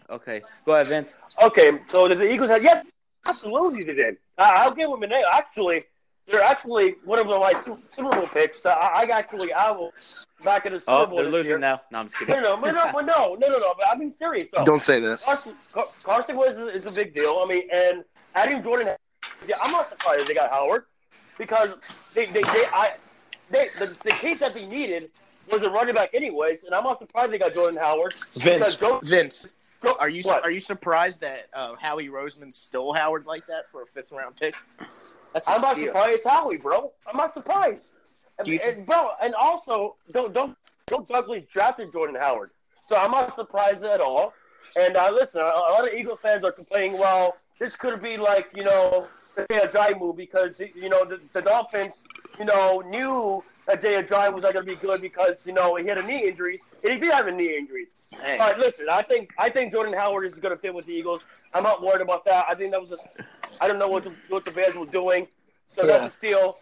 okay. 0.09 0.43
Go 0.65 0.75
ahead, 0.75 0.87
Vince. 0.87 1.15
Okay, 1.43 1.71
so 1.91 2.09
the 2.09 2.31
Eagles 2.31 2.51
have? 2.51 2.63
Yes, 2.63 2.85
absolutely 3.27 3.85
they 3.85 3.95
did. 3.95 4.17
I, 4.39 4.65
I'll 4.65 4.75
give 4.75 4.91
them 4.91 5.03
a 5.03 5.07
name. 5.07 5.25
Actually, 5.33 5.85
they're 6.31 6.43
actually 6.43 6.95
one 7.05 7.19
of 7.19 7.27
my 7.27 7.53
Su- 7.65 7.79
Super 7.95 8.11
Bowl 8.11 8.27
picks. 8.29 8.65
I, 8.65 8.71
I 8.71 9.03
actually 9.13 9.53
I 9.53 9.71
will 9.71 9.93
back 10.45 10.67
in 10.67 10.73
the 10.73 10.81
Super 10.81 10.91
Oh, 10.93 11.07
Bowl 11.07 11.17
they're 11.19 11.27
losing 11.29 11.51
year. 11.51 11.59
now. 11.59 11.81
No, 11.91 11.99
I'm 12.01 12.07
just 12.07 12.19
kidding. 12.19 12.35
no, 12.37 12.57
no, 12.57 12.71
no, 12.71 12.73
no, 12.73 13.01
no, 13.01 13.35
no, 13.35 13.47
no, 13.49 13.59
no. 13.59 13.75
But 13.77 13.89
I'm 13.91 13.99
being 13.99 14.15
serious 14.19 14.49
though. 14.53 14.65
don't 14.65 14.83
say 14.83 15.01
this. 15.01 15.25
Carson, 15.25 15.55
Car- 15.73 15.85
Carson 16.03 16.37
Wentz 16.37 16.59
is, 16.59 16.85
is 16.85 16.93
a 16.93 16.95
big 16.95 17.15
deal. 17.15 17.41
I 17.43 17.47
mean, 17.47 17.63
and 17.73 18.05
adding 18.35 18.63
Jordan, 18.63 18.95
yeah, 19.47 19.57
I'm 19.63 19.73
not 19.73 19.89
surprised 19.91 20.27
they 20.27 20.35
got 20.35 20.51
Howard 20.51 20.85
because 21.39 21.75
they, 22.15 22.27
they, 22.27 22.43
they, 22.43 22.65
I, 22.73 22.95
they, 23.51 23.67
the, 23.79 23.97
the 24.05 24.11
case 24.11 24.39
that 24.41 24.55
they 24.55 24.67
needed 24.67 25.11
was 25.51 25.63
a 25.63 25.71
running 25.71 25.95
back, 25.95 26.11
anyways, 26.15 26.63
and 26.65 26.75
I'm 26.75 26.85
not 26.85 26.99
surprised 27.01 27.33
they 27.33 27.39
got 27.39 27.55
Jordan 27.55 27.79
Howard. 27.81 28.15
Vince, 28.37 28.45
Because 28.59 28.77
Joe- 28.77 29.01
Vince, 29.03 29.55
Joe- 29.83 29.97
are 29.99 30.09
you 30.09 30.23
what? 30.23 30.45
are 30.45 30.51
you 30.51 30.61
surprised 30.61 31.23
that 31.23 31.47
uh, 31.55 31.75
Howie 31.81 32.09
Roseman 32.09 32.53
stole 32.55 32.93
Howard 32.95 33.27
like 33.27 33.47
that 33.49 33.69
for 33.69 33.83
a 33.83 33.87
fifth 33.87 34.13
round 34.13 34.37
pick? 34.37 34.55
That's 35.33 35.49
a 35.49 35.53
I'm 35.53 35.61
not 35.61 35.77
steal. 35.77 35.87
surprised 35.87 36.15
it's 36.15 36.27
Howie, 36.29 36.57
bro. 36.57 36.93
I'm 37.07 37.17
not 37.17 37.35
surprised. 37.35 37.85
And, 38.39 38.47
Do 38.47 38.59
and, 38.65 38.87
bro, 38.87 39.11
and 39.23 39.35
also 39.35 39.97
don't 40.13 40.33
don't 40.33 40.57
don't 40.87 41.07
Douglas 41.07 41.45
drafted 41.53 41.93
Jordan 41.93 42.17
Howard, 42.19 42.51
so 42.87 42.97
I'm 42.97 43.11
not 43.11 43.35
surprised 43.35 43.85
at 43.85 44.01
all. 44.01 44.33
And 44.77 44.97
uh, 44.97 45.11
listen, 45.13 45.41
a, 45.41 45.45
a 45.45 45.71
lot 45.73 45.87
of 45.87 45.95
Eagle 45.95 46.17
fans 46.17 46.45
are 46.45 46.53
complaining. 46.53 46.99
Well, 46.99 47.37
this 47.59 47.77
could 47.77 48.03
be 48.03 48.17
like 48.17 48.49
you 48.55 48.65
know 48.65 49.07
the 49.37 49.47
Jay 49.51 49.61
Ajayi 49.61 49.99
move 50.01 50.17
because 50.17 50.59
you 50.59 50.89
know 50.89 51.05
the, 51.05 51.21
the 51.33 51.43
Dolphins 51.43 52.03
you 52.39 52.45
know 52.47 52.83
knew 52.87 53.45
that 53.71 53.81
Jay 53.83 54.03
Ajayi 54.03 54.33
was 54.33 54.43
not 54.43 54.53
going 54.55 54.67
to 54.67 54.75
be 54.75 54.81
good 54.81 55.01
because 55.01 55.37
you 55.45 55.53
know 55.53 55.77
he 55.77 55.87
had 55.87 55.99
a 55.99 56.03
knee 56.03 56.27
injuries 56.29 56.61
and 56.83 56.93
he 56.93 56.99
did 56.99 57.13
have 57.13 57.27
a 57.27 57.33
knee 57.33 57.57
injuries. 57.57 57.89
Hey, 58.11 58.37
But 58.39 58.59
listen, 58.59 58.87
I 58.91 59.03
think 59.03 59.31
I 59.39 59.49
think 59.51 59.73
Jordan 59.73 59.95
Howard 59.95 60.25
is 60.27 60.35
going 60.35 60.55
to 60.55 60.61
fit 60.61 60.75
with 60.75 60.87
the 60.87 60.93
Eagles. 60.93 61.23
I'm 61.55 61.63
not 61.63 61.83
worried 61.83 62.01
about 62.03 62.25
that. 62.27 62.45
I 62.49 62.55
think 62.55 62.73
that 62.73 62.81
was 62.81 62.93
a. 62.93 62.97
I 63.61 63.69
don't 63.69 63.79
know 63.79 63.89
what 63.89 64.05
the, 64.05 64.13
what 64.29 64.45
the 64.45 64.51
Bears 64.51 64.75
were 64.75 64.87
doing, 64.87 65.27
so 65.71 65.83
Yeah. 65.85 65.99
that's 65.99 66.15
a 66.15 66.17
steal. 66.19 66.57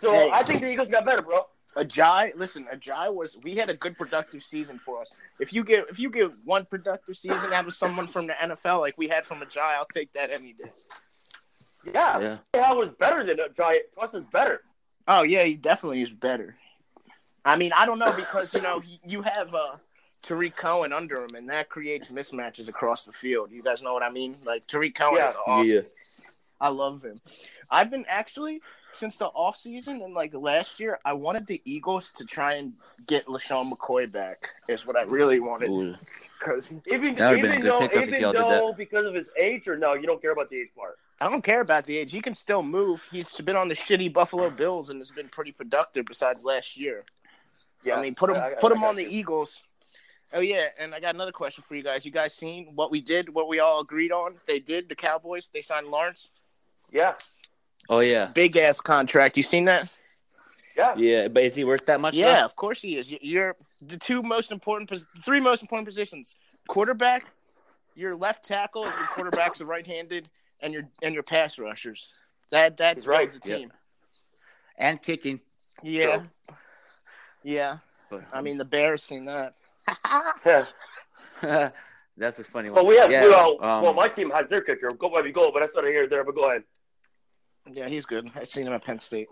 So 0.00 0.12
Hey. 0.12 0.30
I 0.32 0.42
think 0.42 0.62
the 0.62 0.70
Eagles 0.70 0.88
got 0.90 1.04
better, 1.04 1.22
bro. 1.22 1.46
Ajay, 1.76 2.32
listen, 2.36 2.66
Ajay 2.72 3.12
was 3.12 3.36
we 3.42 3.56
had 3.56 3.68
a 3.68 3.74
good 3.74 3.98
productive 3.98 4.42
season 4.42 4.78
for 4.78 5.00
us. 5.00 5.10
If 5.40 5.52
you 5.52 5.64
get 5.64 5.86
if 5.90 5.98
you 5.98 6.08
get 6.10 6.30
one 6.44 6.64
productive 6.66 7.16
season 7.16 7.52
out 7.52 7.66
of 7.66 7.74
someone 7.74 8.06
from 8.06 8.26
the 8.28 8.34
NFL 8.34 8.80
like 8.80 8.96
we 8.96 9.08
had 9.08 9.26
from 9.26 9.40
Ajay, 9.40 9.58
I'll 9.76 9.86
take 9.92 10.12
that 10.12 10.30
any 10.30 10.52
day. 10.52 10.70
Yeah, 11.84 11.92
Yeah. 11.92 12.38
Jordan 12.54 12.62
Howard 12.62 12.78
was 12.88 12.96
better 12.98 13.24
than 13.26 13.40
a 13.40 13.48
Giant. 13.50 13.82
Plus, 13.94 14.14
is 14.14 14.24
better. 14.32 14.62
Oh 15.06 15.22
yeah, 15.22 15.44
he 15.44 15.56
definitely 15.56 16.02
is 16.02 16.10
better. 16.10 16.56
I 17.44 17.56
mean, 17.56 17.72
I 17.74 17.84
don't 17.84 17.98
know 17.98 18.12
because 18.14 18.54
you 18.54 18.62
know 18.62 18.80
he, 18.80 18.98
you 19.06 19.22
have 19.22 19.54
uh, 19.54 19.76
Tarik 20.22 20.56
Cohen 20.56 20.92
under 20.92 21.16
him, 21.22 21.34
and 21.36 21.48
that 21.50 21.68
creates 21.68 22.08
mismatches 22.08 22.68
across 22.68 23.04
the 23.04 23.12
field. 23.12 23.50
You 23.52 23.62
guys 23.62 23.82
know 23.82 23.92
what 23.92 24.02
I 24.02 24.10
mean? 24.10 24.36
Like 24.44 24.66
Tarik 24.66 24.94
Cohen 24.94 25.18
Yeah. 25.18 25.28
is 25.30 25.36
awesome. 25.46 25.68
Yeah. 25.68 25.80
I 26.60 26.68
love 26.68 27.02
him. 27.02 27.20
I've 27.70 27.90
been 27.90 28.06
actually 28.08 28.62
since 28.92 29.18
the 29.18 29.26
off 29.26 29.56
season 29.56 30.00
and 30.02 30.14
like 30.14 30.32
last 30.34 30.80
year, 30.80 30.98
I 31.04 31.12
wanted 31.12 31.46
the 31.46 31.60
Eagles 31.64 32.10
to 32.12 32.24
try 32.24 32.54
and 32.54 32.72
get 33.06 33.26
LeSean 33.26 33.70
McCoy 33.70 34.10
back. 34.10 34.50
Is 34.68 34.86
what 34.86 34.96
I 34.96 35.02
really 35.02 35.40
wanted 35.40 35.70
Ooh. 35.70 35.96
because 36.38 36.74
Even 36.86 37.16
That 37.16 37.30
would've 37.30 37.42
been 37.42 37.50
a 37.50 37.54
even 37.56 37.60
good 37.60 37.72
though 37.72 37.84
if 37.84 38.08
even 38.08 38.20
y'all 38.20 38.32
did 38.32 38.42
though 38.42 38.72
because 38.72 39.04
of 39.04 39.14
his 39.14 39.28
age 39.38 39.66
or 39.68 39.76
no, 39.76 39.94
you 39.94 40.06
don't 40.06 40.22
care 40.22 40.32
about 40.32 40.48
the 40.48 40.56
age 40.56 40.70
part. 40.76 40.98
I 41.20 41.30
don't 41.30 41.42
care 41.44 41.60
about 41.60 41.84
the 41.84 41.96
age. 41.96 42.10
He 42.12 42.20
can 42.20 42.34
still 42.34 42.62
move. 42.62 43.06
He's 43.10 43.30
been 43.32 43.56
on 43.56 43.68
the 43.68 43.74
shitty 43.76 44.12
Buffalo 44.12 44.50
Bills 44.50 44.90
and 44.90 44.98
has 45.00 45.10
been 45.10 45.28
pretty 45.28 45.52
productive. 45.52 46.06
Besides 46.06 46.44
last 46.44 46.76
year, 46.76 47.04
Yeah, 47.84 47.96
I 47.98 48.02
mean, 48.02 48.14
put 48.14 48.30
him 48.30 48.36
I- 48.36 48.52
I- 48.52 48.54
put 48.54 48.72
I 48.72 48.74
him 48.74 48.80
got 48.82 48.88
on 48.90 48.96
the. 48.96 49.04
Eagles. 49.04 49.62
Oh 50.32 50.40
yeah, 50.40 50.68
and 50.80 50.94
I 50.94 51.00
got 51.00 51.14
another 51.14 51.30
question 51.32 51.62
for 51.62 51.76
you 51.76 51.82
guys. 51.82 52.04
You 52.04 52.10
guys 52.10 52.34
seen 52.34 52.72
what 52.74 52.90
we 52.90 53.00
did? 53.00 53.28
What 53.28 53.46
we 53.48 53.60
all 53.60 53.80
agreed 53.80 54.10
on? 54.10 54.34
They 54.46 54.58
did. 54.58 54.88
The 54.88 54.96
Cowboys. 54.96 55.48
They 55.52 55.62
signed 55.62 55.86
Lawrence. 55.88 56.30
Yeah, 56.90 57.14
Oh 57.88 58.00
yeah. 58.00 58.26
Big 58.34 58.56
ass 58.56 58.80
contract. 58.80 59.36
You 59.36 59.42
seen 59.44 59.66
that? 59.66 59.88
yeah. 60.76 60.94
Yeah, 60.96 61.28
but 61.28 61.44
is 61.44 61.54
he 61.54 61.62
worth 61.64 61.86
that 61.86 62.00
much? 62.00 62.14
Yeah, 62.14 62.40
though? 62.40 62.44
of 62.46 62.56
course 62.56 62.82
he 62.82 62.98
is. 62.98 63.10
You- 63.12 63.18
You're 63.22 63.56
the 63.80 63.96
two 63.96 64.22
most 64.22 64.50
important, 64.50 64.90
three 65.24 65.38
most 65.40 65.62
important 65.62 65.86
positions: 65.86 66.34
quarterback, 66.66 67.26
your 67.94 68.16
left 68.16 68.44
tackle, 68.44 68.86
if 68.86 68.98
your 68.98 69.06
quarterback's 69.08 69.60
a 69.60 69.66
right-handed, 69.66 70.28
and 70.64 70.72
your 70.72 70.88
and 71.02 71.14
your 71.14 71.22
pass 71.22 71.58
rushers. 71.58 72.08
That 72.50 72.78
that 72.78 72.96
He's 72.96 73.06
right. 73.06 73.32
a 73.32 73.38
Yeah. 73.48 73.56
team. 73.56 73.72
And 74.76 75.00
kicking. 75.00 75.40
Yeah, 75.82 76.24
yeah. 77.44 77.78
But 78.10 78.24
I 78.32 78.40
mean, 78.40 78.58
the 78.58 78.64
Bears 78.64 79.02
seen 79.04 79.26
that. 79.26 79.54
yeah. 80.44 80.66
that's 82.16 82.38
a 82.40 82.44
funny 82.44 82.70
one. 82.70 82.74
But 82.76 82.86
we 82.86 82.96
have 82.96 83.10
yeah, 83.10 83.24
well, 83.24 83.52
um, 83.62 83.82
well, 83.84 83.94
my 83.94 84.08
team 84.08 84.30
has 84.30 84.48
their 84.48 84.62
kicker. 84.62 84.90
Go 84.90 85.08
let 85.08 85.24
me 85.24 85.30
go, 85.30 85.52
but 85.52 85.60
that's 85.60 85.74
not 85.74 85.84
here 85.84 86.08
there. 86.08 86.24
But 86.24 86.34
go 86.34 86.48
ahead. 86.50 86.64
Yeah, 87.70 87.88
he's 87.88 88.06
good. 88.06 88.30
I've 88.34 88.48
seen 88.48 88.66
him 88.66 88.72
at 88.72 88.84
Penn 88.84 88.98
State. 88.98 89.28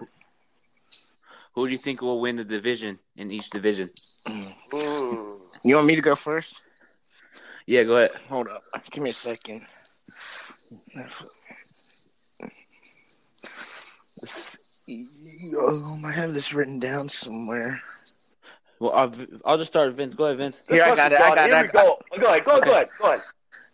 who 1.55 1.67
do 1.67 1.73
you 1.73 1.79
think 1.79 2.03
will 2.03 2.21
win 2.21 2.37
the 2.37 2.45
division 2.45 2.99
in 3.17 3.31
each 3.31 3.51
division? 3.51 3.91
Mm. 4.27 4.55
You 5.65 5.75
want 5.77 5.87
me 5.87 5.97
to 5.97 6.03
go 6.03 6.15
first? 6.15 6.61
Yeah, 7.67 7.83
go 7.85 7.97
ahead. 7.97 8.12
Hold 8.29 8.49
up. 8.49 8.62
Give 8.91 9.03
me 9.03 9.11
a 9.11 9.12
second. 9.12 9.62
This- 10.95 11.25
Um, 14.89 16.03
I 16.05 16.13
have 16.13 16.35
this 16.35 16.53
written 16.53 16.79
down 16.79 17.09
somewhere. 17.09 17.81
Well, 18.79 18.93
I'll, 18.93 19.13
I'll 19.45 19.59
just 19.59 19.71
start 19.71 19.89
with 19.89 19.97
Vince. 19.97 20.15
Go 20.15 20.25
ahead, 20.27 20.39
Vince. 20.39 20.61
Good 20.67 20.75
Here, 20.75 20.85
I 20.85 20.97
got 20.97 21.13
it, 21.13 21.21
I 21.21 21.35
got 21.35 21.39
it, 21.39 21.45
Here 21.47 21.55
I 21.57 21.63
we 21.63 21.69
got 21.69 21.73
go. 21.73 21.99
Go 22.19 22.27
ahead. 22.27 22.45
Go, 22.45 22.57
Okay. 22.57 22.65
go 22.67 22.73
ahead. 22.73 22.89
Go 22.99 23.07
ahead. 23.09 23.21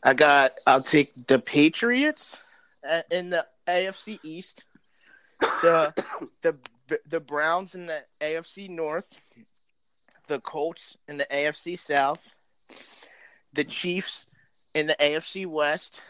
I 0.03 0.15
got. 0.15 0.53
I'll 0.67 0.83
take 0.83 1.13
the 1.27 1.39
Patriots 1.39 2.37
uh, 2.89 3.03
in 3.11 3.31
the 3.31 3.47
AFC 3.67 4.19
East. 4.23 4.65
The 5.41 5.93
the 6.43 6.57
the 7.09 7.21
Browns 7.21 7.75
in 7.75 7.87
the 7.87 8.05
AFC 8.21 8.69
North. 8.69 9.19
The 10.27 10.41
Colts 10.41 10.97
in 11.09 11.17
the 11.17 11.25
AFC 11.27 11.79
South. 11.79 12.33
The 13.55 13.65
Chiefs 13.65 14.27
in 14.75 14.87
the 14.87 14.97
AFC 15.01 15.47
West. 15.47 16.01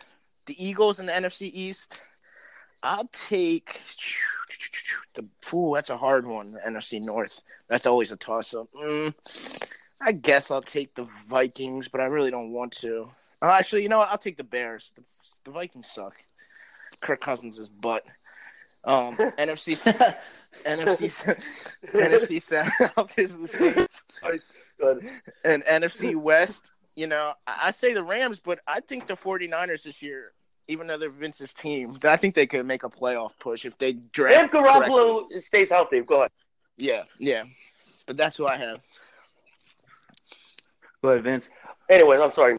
The 0.48 0.64
Eagles 0.64 0.98
in 0.98 1.04
the 1.06 1.12
NFC 1.12 1.50
East. 1.52 2.00
I'll 2.82 3.08
take 3.12 3.82
the. 5.14 5.26
Ooh, 5.52 5.72
that's 5.74 5.90
a 5.90 5.96
hard 5.96 6.26
one. 6.26 6.52
The 6.52 6.60
NFC 6.60 7.02
North. 7.02 7.42
That's 7.68 7.86
always 7.86 8.12
a 8.12 8.16
toss 8.16 8.54
up. 8.54 8.68
Mm, 8.72 9.14
I 10.00 10.12
guess 10.12 10.50
I'll 10.50 10.62
take 10.62 10.94
the 10.94 11.06
Vikings, 11.28 11.88
but 11.88 12.00
I 12.00 12.04
really 12.04 12.30
don't 12.30 12.52
want 12.52 12.72
to. 12.78 13.10
Oh, 13.42 13.50
actually, 13.50 13.82
you 13.82 13.90
know 13.90 13.98
what? 13.98 14.08
I'll 14.08 14.16
take 14.16 14.38
the 14.38 14.44
Bears. 14.44 14.92
The, 14.96 15.02
the 15.44 15.50
Vikings 15.50 15.90
suck. 15.90 16.16
Kirk 17.02 17.20
Cousins 17.20 17.58
is 17.58 17.68
butt. 17.68 18.04
Um, 18.84 19.16
NFC 19.16 19.76
NFC 20.64 21.36
NFC 21.92 22.40
South 22.40 23.18
is 23.18 23.36
the 23.36 23.48
Saints, 23.48 24.02
and 25.44 25.62
NFC 25.64 26.16
West. 26.16 26.72
You 26.96 27.06
know, 27.06 27.34
I, 27.46 27.58
I 27.64 27.70
say 27.72 27.92
the 27.92 28.02
Rams, 28.02 28.40
but 28.40 28.60
I 28.66 28.80
think 28.80 29.06
the 29.06 29.14
49ers 29.14 29.82
this 29.82 30.02
year, 30.02 30.32
even 30.68 30.86
though 30.86 30.98
they're 30.98 31.10
Vince's 31.10 31.52
team, 31.54 31.98
I 32.04 32.16
think 32.16 32.34
they 32.34 32.46
could 32.46 32.64
make 32.66 32.84
a 32.84 32.90
playoff 32.90 33.32
push 33.40 33.64
if 33.64 33.76
they 33.78 33.90
If 33.90 34.12
draft. 34.12 34.52
correctly. 34.52 34.88
Garoppolo 34.88 35.42
stays 35.42 35.70
healthy, 35.70 36.00
go 36.02 36.18
ahead. 36.20 36.30
Yeah, 36.76 37.04
yeah. 37.18 37.44
But 38.06 38.16
that's 38.18 38.36
who 38.36 38.46
I 38.46 38.56
have. 38.56 38.80
Go 41.02 41.10
ahead, 41.10 41.24
Vince. 41.24 41.48
Anyways, 41.88 42.20
I'm 42.20 42.32
sorry. 42.32 42.56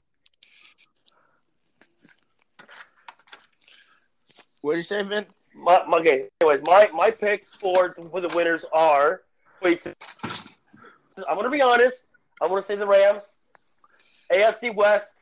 What 4.61 4.73
did 4.73 4.77
you 4.79 4.83
say, 4.83 5.03
Vince? 5.03 5.29
My, 5.55 5.83
my 5.87 5.97
okay. 5.97 6.27
Anyways, 6.41 6.61
my 6.63 6.89
my 6.93 7.11
picks 7.11 7.49
for 7.49 7.95
for 8.11 8.21
the 8.21 8.27
winners 8.29 8.65
are. 8.73 9.21
Wait, 9.61 9.81
I'm 10.23 11.35
gonna 11.35 11.49
be 11.49 11.61
honest. 11.61 11.97
I'm 12.41 12.49
gonna 12.49 12.63
say 12.63 12.75
the 12.75 12.87
Rams, 12.87 13.23
AFC 14.31 14.73
West. 14.73 15.13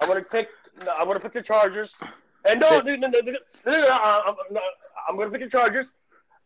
I'm 0.00 0.08
gonna 0.08 0.22
pick. 0.22 0.48
I'm 0.90 1.06
gonna 1.06 1.20
pick 1.20 1.32
the 1.34 1.42
Chargers. 1.42 1.94
And 2.44 2.60
no, 2.60 2.66
uh, 2.68 2.82
I'm, 4.26 4.34
I'm 5.08 5.16
going 5.16 5.30
to 5.30 5.38
pick 5.38 5.50
the 5.50 5.50
Chargers. 5.50 5.94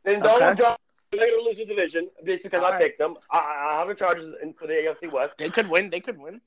And 0.05 0.23
Donald 0.23 0.43
okay. 0.43 0.63
John, 0.63 0.77
they're 1.11 1.21
going 1.21 1.43
to 1.43 1.49
lose 1.49 1.57
the 1.57 1.65
division 1.65 2.09
just 2.25 2.45
because 2.45 2.61
All 2.63 2.69
I 2.69 2.73
right. 2.73 2.83
picked 2.83 2.99
them. 2.99 3.17
I, 3.31 3.39
I 3.39 3.79
have 3.79 3.89
the 3.89 3.95
Chargers 3.95 4.35
in, 4.43 4.53
for 4.55 4.67
the 4.67 4.75
AFC 4.75 5.11
West. 5.11 5.35
They 5.39 5.51
could 5.51 5.69
win. 5.69 5.91
They 5.91 6.01
could 6.01 6.19
win. 6.19 6.41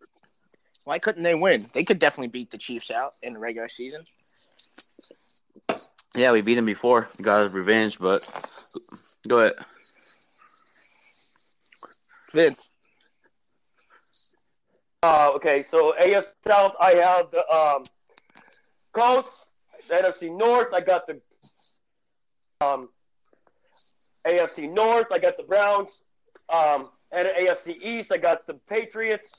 Why 0.86 1.00
couldn't 1.00 1.24
they 1.24 1.36
win? 1.36 1.70
They 1.74 1.84
could 1.84 2.00
definitely 2.00 2.29
beat 2.29 2.50
the 2.51 2.58
Chiefs 2.58 2.89
out 2.91 3.15
in 3.22 3.34
the 3.34 3.39
regular 3.39 3.67
season. 3.67 4.05
Yeah, 6.15 6.31
we 6.31 6.41
beat 6.41 6.55
them 6.55 6.65
before. 6.65 7.10
We 7.17 7.24
got 7.24 7.53
revenge, 7.53 8.00
but 8.00 8.24
go 9.27 9.39
ahead. 9.39 9.53
Vince. 12.34 12.70
Uh, 15.03 15.31
okay, 15.36 15.65
so 15.70 15.93
AFC 16.00 16.25
South, 16.48 16.74
I 16.79 16.93
have 16.93 17.31
the 17.31 17.48
um,– 17.53 17.86
Colts. 18.93 19.31
The 19.88 19.95
NFC 19.95 20.36
North, 20.36 20.74
I 20.74 20.81
got 20.81 21.07
the 21.07 21.19
um, 22.62 22.89
AFC 24.27 24.71
North, 24.71 25.07
I 25.12 25.17
got 25.19 25.38
the 25.38 25.43
Browns. 25.43 26.03
Um, 26.50 26.89
and 27.12 27.27
AFC 27.27 27.77
East, 27.81 28.12
I 28.12 28.17
got 28.17 28.45
the 28.48 28.53
Patriots. 28.69 29.31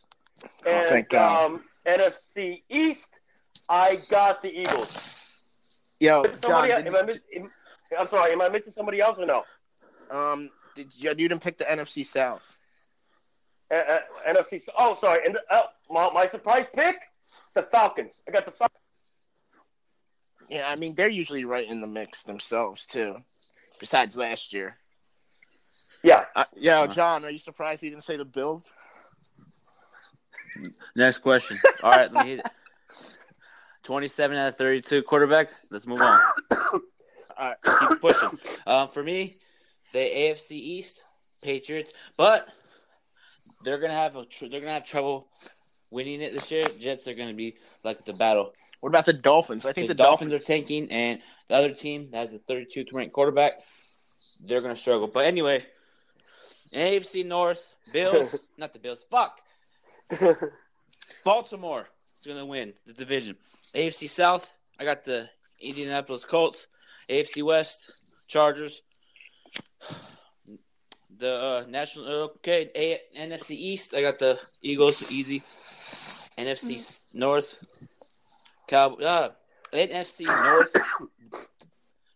And 0.66 0.87
Oh, 0.87 0.88
thank 0.88 1.09
God. 1.11 1.44
Um, 1.44 1.64
NFC 1.87 2.62
East, 2.68 3.09
I 3.68 3.97
got 4.11 4.42
the 4.42 4.49
Eagles. 4.49 5.40
Yo, 6.00 6.25
John. 6.42 6.68
Did, 6.68 6.87
am 6.87 6.97
I 6.97 7.02
miss, 7.02 7.18
am, 7.35 7.50
I'm 7.99 8.09
sorry, 8.09 8.32
am 8.32 8.40
I 8.40 8.49
missing 8.49 8.73
somebody 8.73 9.00
else 9.00 9.18
or 9.18 9.26
no? 9.26 9.44
um, 10.11 10.50
did 10.75 10.94
you, 10.97 11.11
you 11.11 11.28
didn't 11.28 11.42
pick 11.42 11.59
the 11.59 11.64
NFC 11.64 12.04
South? 12.04 12.59
Uh, 13.71 13.76
uh, 13.76 13.99
NFC. 14.28 14.62
Oh, 14.76 14.97
sorry. 15.00 15.25
And 15.26 15.38
uh, 15.50 15.62
my, 15.90 16.11
my 16.12 16.28
surprise 16.28 16.66
pick, 16.75 16.97
the 17.54 17.62
Falcons. 17.62 18.21
I 18.28 18.32
got 18.32 18.44
the 18.44 18.50
Falcons. 18.50 18.82
Yeah, 20.52 20.68
I 20.68 20.76
mean 20.76 20.94
they're 20.94 21.09
usually 21.09 21.47
right 21.47 21.66
in 21.66 21.80
the 21.80 21.87
mix 21.87 22.25
themselves 22.25 22.85
too. 22.85 23.16
Besides 23.80 24.16
last 24.18 24.52
year. 24.52 24.76
Yeah. 26.04 26.25
Uh, 26.37 26.44
yo, 26.56 26.82
Uh. 26.82 26.87
John, 26.88 27.25
are 27.25 27.30
you 27.30 27.38
surprised 27.38 27.80
he 27.80 27.88
didn't 27.88 28.04
say 28.04 28.16
the 28.18 28.25
Bills? 28.26 28.75
Next 30.94 31.18
question. 31.18 31.56
All 31.82 31.90
right, 31.90 32.12
let 32.12 32.25
me 32.26 32.30
hit 32.32 32.40
it. 32.40 32.50
27 33.85 34.37
out 34.37 34.49
of 34.49 34.56
32 34.59 35.02
quarterback. 35.02 35.49
Let's 35.71 35.87
move 35.87 36.00
on. 36.02 36.21
All 36.50 36.59
All 37.38 37.54
right. 37.64 37.88
Keep 37.88 38.00
pushing. 38.00 38.38
Um, 38.66 38.88
for 38.88 39.02
me, 39.02 39.38
the 39.92 39.99
AFC 39.99 40.52
East 40.52 41.02
Patriots, 41.42 41.92
but 42.16 42.47
they're 43.64 43.78
gonna 43.78 43.94
have 43.94 44.16
a 44.16 44.26
tr- 44.26 44.47
they're 44.49 44.61
gonna 44.61 44.75
have 44.75 44.85
trouble 44.85 45.28
winning 45.90 46.21
it 46.21 46.32
this 46.35 46.50
year. 46.50 46.66
Jets 46.78 47.09
are 47.09 47.14
gonna 47.14 47.32
be 47.35 47.56
like 47.82 48.04
the 48.04 48.12
battle. 48.12 48.52
What 48.83 48.89
about 48.89 49.07
the 49.07 49.12
Dolphins? 49.12 49.65
I 49.65 49.73
think 49.73 49.87
the, 49.87 49.95
the, 49.95 50.03
Dolphins, 50.03 50.33
are 50.33 50.41
tanking, 50.41 50.91
and 50.91 51.21
the 51.47 51.55
other 51.55 51.73
team 51.73 52.09
that 52.11 52.17
has 52.17 52.33
the 52.33 52.41
32th 52.41 52.93
ranked 52.93 53.12
quarterback, 53.12 53.61
they're 54.45 54.61
gonna 54.61 54.75
struggle. 54.75 55.07
But 55.07 55.27
anyway, 55.27 55.65
AFC 56.75 57.25
North, 57.25 57.77
Bills, 57.93 58.35
not 58.59 58.73
the 58.73 58.81
Bills, 58.81 59.07
fuck, 59.09 59.39
Baltimore 61.25 61.87
is 62.19 62.27
gonna 62.27 62.45
win 62.45 62.73
the 62.85 62.93
division. 62.93 63.37
AFC 63.73 64.09
South, 64.09 64.51
I 64.81 64.85
got 64.85 65.05
the 65.05 65.31
Indianapolis 65.61 66.25
Colts. 66.25 66.67
AFC 67.09 67.45
West, 67.45 67.93
Chargers. 68.27 68.83
The 71.17 71.33
uh, 71.33 71.65
national 71.69 72.07
okay 72.09 72.69
A- 72.75 73.01
NFC 73.17 73.53
East, 73.53 73.95
I 73.95 74.03
got 74.03 74.19
the 74.19 74.41
Eagles 74.61 75.09
easy. 75.09 75.41
NFC 76.37 77.01
North, 77.12 77.65
Cow 78.66 78.95
uh, 78.95 79.31
NFC 79.73 80.26
North, 80.26 80.75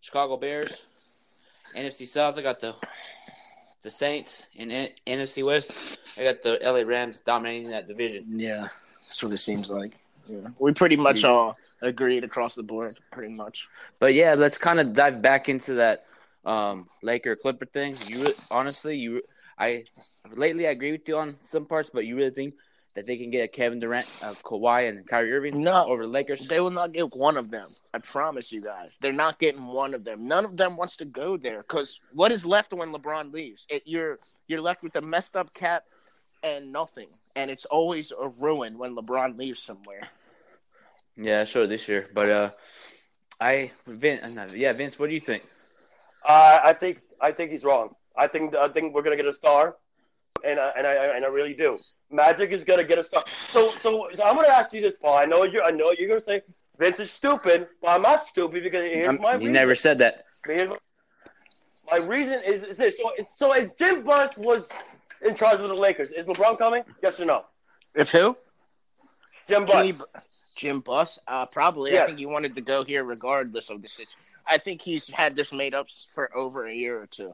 Chicago 0.01 0.37
Bears. 0.37 0.87
NFC 1.75 2.07
South, 2.07 2.39
I 2.39 2.43
got 2.43 2.61
the 2.61 2.75
the 3.83 3.91
Saints, 3.91 4.47
and 4.59 4.73
N- 4.73 4.89
NFC 5.07 5.45
West, 5.45 5.99
I 6.19 6.25
got 6.25 6.43
the 6.43 6.59
LA 6.63 6.81
Rams 6.81 7.21
dominating 7.21 7.71
that 7.71 7.87
division. 7.87 8.39
Yeah, 8.39 8.69
that's 9.07 9.23
what 9.23 9.33
it 9.33 9.39
seems 9.39 9.71
like. 9.71 9.93
Yeah, 10.27 10.49
we 10.59 10.73
pretty 10.73 10.97
much 10.97 11.25
all 11.25 11.57
agreed 11.83 12.25
across 12.25 12.55
the 12.55 12.63
board, 12.63 12.99
pretty 13.13 13.33
much. 13.35 13.69
But 14.01 14.15
yeah, 14.15 14.35
let's 14.35 14.59
kind 14.59 14.81
of 14.81 14.93
dive 14.93 15.23
back 15.23 15.49
into 15.49 15.75
that 15.75 16.07
um, 16.45 16.89
Laker 17.03 17.37
Clipper 17.37 17.67
thing. 17.67 17.97
You 18.07 18.33
honestly, 18.51 18.97
you 18.97 19.23
I 19.59 19.85
lately 20.35 20.67
I 20.67 20.71
agree 20.71 20.93
with 20.93 21.07
you 21.09 21.19
on 21.19 21.37
some 21.43 21.67
parts, 21.67 21.91
but 21.93 22.07
you 22.07 22.17
really 22.17 22.31
think 22.31 22.55
that 22.97 23.07
they 23.07 23.17
can 23.19 23.31
get 23.31 23.45
a 23.45 23.49
Kevin 23.49 23.79
Durant, 23.79 24.07
uh, 24.23 24.33
Kawhi, 24.43 24.89
and 24.89 25.07
Kyrie 25.07 25.33
Irving 25.33 25.63
No. 25.63 25.85
over 25.87 26.03
the 26.05 26.09
Lakers? 26.13 26.49
They 26.49 26.61
will 26.61 26.71
not 26.71 26.93
get 26.93 27.15
one 27.15 27.37
of 27.37 27.51
them. 27.51 27.69
I 27.95 27.99
promise 27.99 28.51
you 28.51 28.63
guys. 28.63 28.97
They're 29.01 29.13
not 29.13 29.39
getting 29.39 29.67
one 29.67 29.95
of 29.95 30.03
them. 30.03 30.27
None 30.27 30.45
of 30.47 30.57
them 30.57 30.77
wants 30.77 30.97
to 30.97 31.05
go 31.05 31.37
there 31.37 31.59
because 31.63 32.01
what 32.15 32.33
is 32.33 32.45
left 32.45 32.73
when 32.73 32.93
LeBron 32.93 33.33
leaves? 33.33 33.67
It, 33.69 33.83
you're 33.85 34.19
you're 34.49 34.63
left 34.63 34.83
with 34.83 34.97
a 34.97 35.03
messed 35.03 35.37
up 35.37 35.53
cap 35.53 35.85
and 36.43 36.73
nothing, 36.73 37.09
and 37.37 37.51
it's 37.51 37.67
always 37.67 38.13
a 38.19 38.29
ruin 38.29 38.79
when 38.79 38.97
LeBron 38.97 39.39
leaves 39.39 39.63
somewhere. 39.63 40.09
Yeah, 41.17 41.45
sure 41.45 41.67
this 41.67 41.89
year, 41.89 42.09
but 42.15 42.31
uh, 42.31 42.51
I 43.41 43.73
Vince, 43.87 44.53
yeah, 44.55 44.73
Vince, 44.73 44.99
what 44.99 45.09
do 45.09 45.15
you 45.15 45.21
think? 45.21 45.43
Uh, 46.27 46.59
I 46.65 46.73
think 46.73 47.01
I 47.21 47.33
think 47.33 47.51
he's 47.53 47.65
wrong. 47.65 47.95
I 48.17 48.27
think 48.27 48.55
I 48.55 48.69
think 48.69 48.95
we're 48.95 49.03
gonna 49.03 49.17
get 49.17 49.27
a 49.27 49.33
star, 49.35 49.77
and 50.45 50.59
I, 50.61 50.71
and 50.77 50.87
I 50.87 50.95
and 51.17 51.25
I 51.25 51.29
really 51.29 51.55
do. 51.55 51.79
Magic 52.11 52.51
is 52.53 52.65
gonna 52.65 52.85
get 52.85 52.99
us 52.99 53.09
star. 53.09 53.25
So 53.51 53.73
so, 53.81 54.09
so 54.15 54.23
I'm 54.25 54.37
gonna 54.37 54.49
ask 54.49 54.73
you 54.73 54.81
this, 54.81 54.95
Paul. 55.01 55.15
I 55.17 55.25
know 55.25 55.45
you. 55.45 55.63
I 55.63 55.71
know 55.71 55.93
you're 55.99 56.09
gonna 56.09 56.23
say 56.23 56.43
Vince 56.79 56.99
is 57.01 57.11
stupid, 57.11 57.69
but 57.81 57.89
I'm 57.89 58.03
not 58.03 58.27
stupid 58.29 58.63
because 58.63 58.85
here's 58.93 59.09
I'm- 59.09 59.21
my 59.21 59.33
You 59.33 59.39
reason. 59.39 59.53
never 59.53 59.75
said 59.75 59.99
that. 59.99 60.25
Here's 60.47 60.69
my, 60.71 60.77
my 61.91 61.97
reason 62.07 62.41
is, 62.47 62.63
is 62.65 62.77
this. 62.77 62.95
So 62.99 63.11
so 63.37 63.53
as 63.53 63.69
Jim 63.79 64.05
Buss 64.05 64.37
was 64.37 64.65
in 65.25 65.35
charge 65.37 65.61
of 65.61 65.69
the 65.69 65.75
Lakers, 65.75 66.11
is 66.11 66.27
LeBron 66.27 66.59
coming? 66.59 66.83
Yes 67.03 67.19
or 67.21 67.25
no? 67.25 67.45
If 67.95 68.11
who? 68.11 68.37
Jim 69.49 69.65
Buss. 69.65 69.75
Jimmy, 69.87 69.95
Jim 70.57 70.81
Buss? 70.81 71.19
Uh, 71.27 71.47
probably. 71.47 71.99
I 71.99 72.07
think 72.07 72.19
he 72.19 72.27
wanted 72.27 72.55
to 72.57 72.61
go 72.61 72.85
here 72.85 73.05
regardless 73.05 73.71
of 73.71 73.81
the 73.83 73.89
situation. 73.89 74.19
I 74.47 74.59
think 74.59 74.81
he's 74.83 75.07
had 75.09 75.35
this 75.37 75.53
made 75.53 75.75
up 75.75 75.89
for 76.15 76.35
over 76.37 76.67
a 76.67 76.73
year 76.75 77.01
or 77.01 77.07
two. 77.07 77.33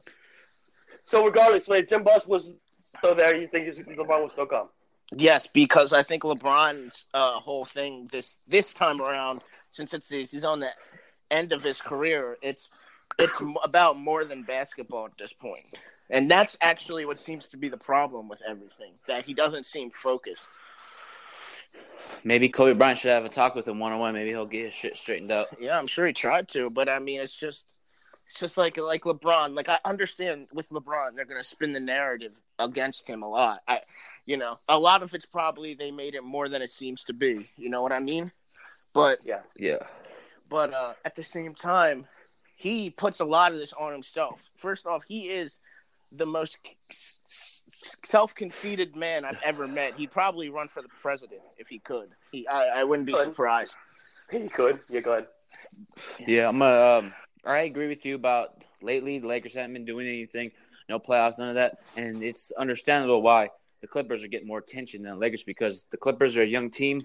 So 1.07 1.25
regardless, 1.25 1.67
like 1.67 1.89
Jim 1.89 2.03
Buss 2.03 2.25
was 2.27 2.53
still 2.97 3.15
there. 3.15 3.35
You 3.35 3.47
think 3.47 3.75
LeBron 3.75 4.21
will 4.21 4.29
still 4.29 4.45
come? 4.45 4.69
Yes, 5.15 5.47
because 5.47 5.93
I 5.93 6.03
think 6.03 6.23
LeBron's 6.23 7.07
uh, 7.13 7.33
whole 7.33 7.65
thing 7.65 8.07
this 8.11 8.39
this 8.47 8.73
time 8.73 9.01
around, 9.01 9.41
since 9.71 9.93
it's 9.93 10.09
he's 10.09 10.43
on 10.43 10.59
the 10.59 10.69
end 11.29 11.51
of 11.51 11.63
his 11.63 11.81
career, 11.81 12.37
it's 12.41 12.69
it's 13.19 13.41
about 13.63 13.97
more 13.97 14.25
than 14.25 14.43
basketball 14.43 15.05
at 15.05 15.17
this 15.17 15.33
point, 15.33 15.65
and 16.09 16.29
that's 16.31 16.57
actually 16.61 17.05
what 17.05 17.19
seems 17.19 17.47
to 17.49 17.57
be 17.57 17.69
the 17.69 17.77
problem 17.77 18.27
with 18.27 18.41
everything 18.47 18.93
that 19.07 19.25
he 19.25 19.33
doesn't 19.33 19.65
seem 19.65 19.91
focused. 19.91 20.49
Maybe 22.23 22.49
Kobe 22.49 22.77
Bryant 22.77 22.99
should 22.99 23.11
have 23.11 23.25
a 23.25 23.29
talk 23.29 23.55
with 23.55 23.67
him 23.67 23.79
one 23.79 23.91
on 23.91 23.99
one. 23.99 24.13
Maybe 24.13 24.29
he'll 24.29 24.45
get 24.45 24.65
his 24.65 24.73
shit 24.73 24.97
straightened 24.97 25.31
out. 25.31 25.47
Yeah, 25.59 25.77
I'm 25.77 25.87
sure 25.87 26.07
he 26.07 26.13
tried 26.13 26.47
to, 26.49 26.69
but 26.69 26.89
I 26.89 26.99
mean, 26.99 27.21
it's 27.21 27.37
just 27.37 27.67
it's 28.25 28.39
just 28.39 28.57
like 28.57 28.77
like 28.77 29.03
LeBron. 29.03 29.55
Like 29.55 29.69
I 29.69 29.77
understand 29.85 30.47
with 30.53 30.69
LeBron, 30.69 31.15
they're 31.15 31.25
gonna 31.25 31.43
spin 31.43 31.71
the 31.71 31.79
narrative 31.79 32.33
against 32.59 33.07
him 33.07 33.23
a 33.23 33.29
lot. 33.29 33.61
I, 33.67 33.81
you 34.25 34.37
know, 34.37 34.57
a 34.69 34.77
lot 34.79 35.03
of 35.03 35.13
it's 35.13 35.25
probably 35.25 35.73
they 35.73 35.91
made 35.91 36.15
it 36.15 36.23
more 36.23 36.47
than 36.47 36.61
it 36.61 36.69
seems 36.69 37.03
to 37.05 37.13
be. 37.13 37.45
You 37.57 37.69
know 37.69 37.81
what 37.81 37.91
I 37.91 37.99
mean? 37.99 38.31
But 38.93 39.19
Yeah. 39.25 39.41
Yeah, 39.57 39.79
but 40.49 40.73
uh, 40.73 40.93
at 41.03 41.15
the 41.15 41.23
same 41.23 41.55
time, 41.55 42.07
he 42.55 42.89
puts 42.89 43.19
a 43.19 43.25
lot 43.25 43.51
of 43.51 43.57
this 43.57 43.73
on 43.73 43.91
himself. 43.91 44.39
First 44.55 44.85
off, 44.85 45.03
he 45.07 45.29
is 45.29 45.59
the 46.11 46.25
most 46.25 46.57
self-conceited 48.05 48.95
man 48.95 49.25
I've 49.25 49.41
ever 49.43 49.67
met. 49.67 49.95
He'd 49.95 50.11
probably 50.11 50.49
run 50.49 50.67
for 50.67 50.81
the 50.81 50.89
president 51.01 51.41
if 51.57 51.67
he 51.67 51.79
could. 51.79 52.09
He, 52.31 52.47
I, 52.47 52.81
I 52.81 52.83
wouldn't 52.83 53.07
be 53.07 53.13
Good. 53.13 53.25
surprised. 53.25 53.75
He 54.31 54.47
could. 54.47 54.79
Yeah, 54.89 55.01
go 55.01 55.13
ahead. 55.13 55.27
yeah. 56.27 56.49
I'm 56.49 56.61
uh, 56.61 56.99
um, 56.99 57.13
I 57.45 57.61
agree 57.61 57.87
with 57.87 58.05
you 58.05 58.15
about 58.15 58.63
lately 58.81 59.19
the 59.19 59.27
Lakers 59.27 59.55
haven't 59.55 59.73
been 59.73 59.85
doing 59.85 60.07
anything, 60.07 60.51
no 60.89 60.99
playoffs, 60.99 61.37
none 61.37 61.49
of 61.49 61.55
that, 61.55 61.79
and 61.95 62.23
it's 62.23 62.51
understandable 62.51 63.21
why 63.21 63.49
the 63.81 63.87
Clippers 63.87 64.23
are 64.23 64.27
getting 64.27 64.47
more 64.47 64.59
attention 64.59 65.01
than 65.01 65.11
the 65.11 65.17
Lakers 65.17 65.43
because 65.43 65.83
the 65.91 65.97
Clippers 65.97 66.37
are 66.37 66.41
a 66.41 66.45
young 66.47 66.69
team. 66.69 67.03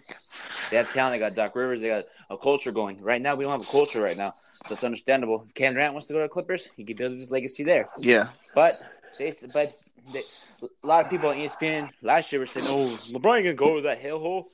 They 0.70 0.76
have 0.76 0.92
talent. 0.92 1.14
They 1.14 1.18
got 1.18 1.34
Doc 1.34 1.56
Rivers. 1.56 1.80
They 1.80 1.88
got 1.88 2.04
a 2.30 2.36
culture 2.38 2.70
going. 2.70 2.98
Right 3.02 3.20
now, 3.20 3.34
we 3.34 3.44
don't 3.44 3.58
have 3.58 3.68
a 3.68 3.70
culture 3.70 4.00
right 4.00 4.16
now, 4.16 4.34
so 4.66 4.74
it's 4.74 4.84
understandable. 4.84 5.42
If 5.44 5.54
Cam 5.54 5.74
Durant 5.74 5.92
wants 5.92 6.06
to 6.08 6.12
go 6.12 6.20
to 6.20 6.24
the 6.26 6.28
Clippers, 6.28 6.68
he 6.76 6.84
can 6.84 6.96
build 6.96 7.12
his 7.14 7.30
legacy 7.30 7.64
there. 7.64 7.88
Yeah, 7.98 8.28
But 8.54 8.80
they, 9.18 9.34
but 9.52 9.74
they, 10.12 10.22
a 10.62 10.86
lot 10.86 11.04
of 11.04 11.10
people 11.10 11.30
on 11.30 11.36
ESPN 11.36 11.90
last 12.02 12.30
year 12.30 12.40
were 12.40 12.46
saying, 12.46 12.66
"Oh, 12.68 12.94
LeBron 13.12 13.42
gonna 13.42 13.54
go 13.54 13.76
to 13.76 13.82
that 13.82 14.00
hellhole," 14.02 14.44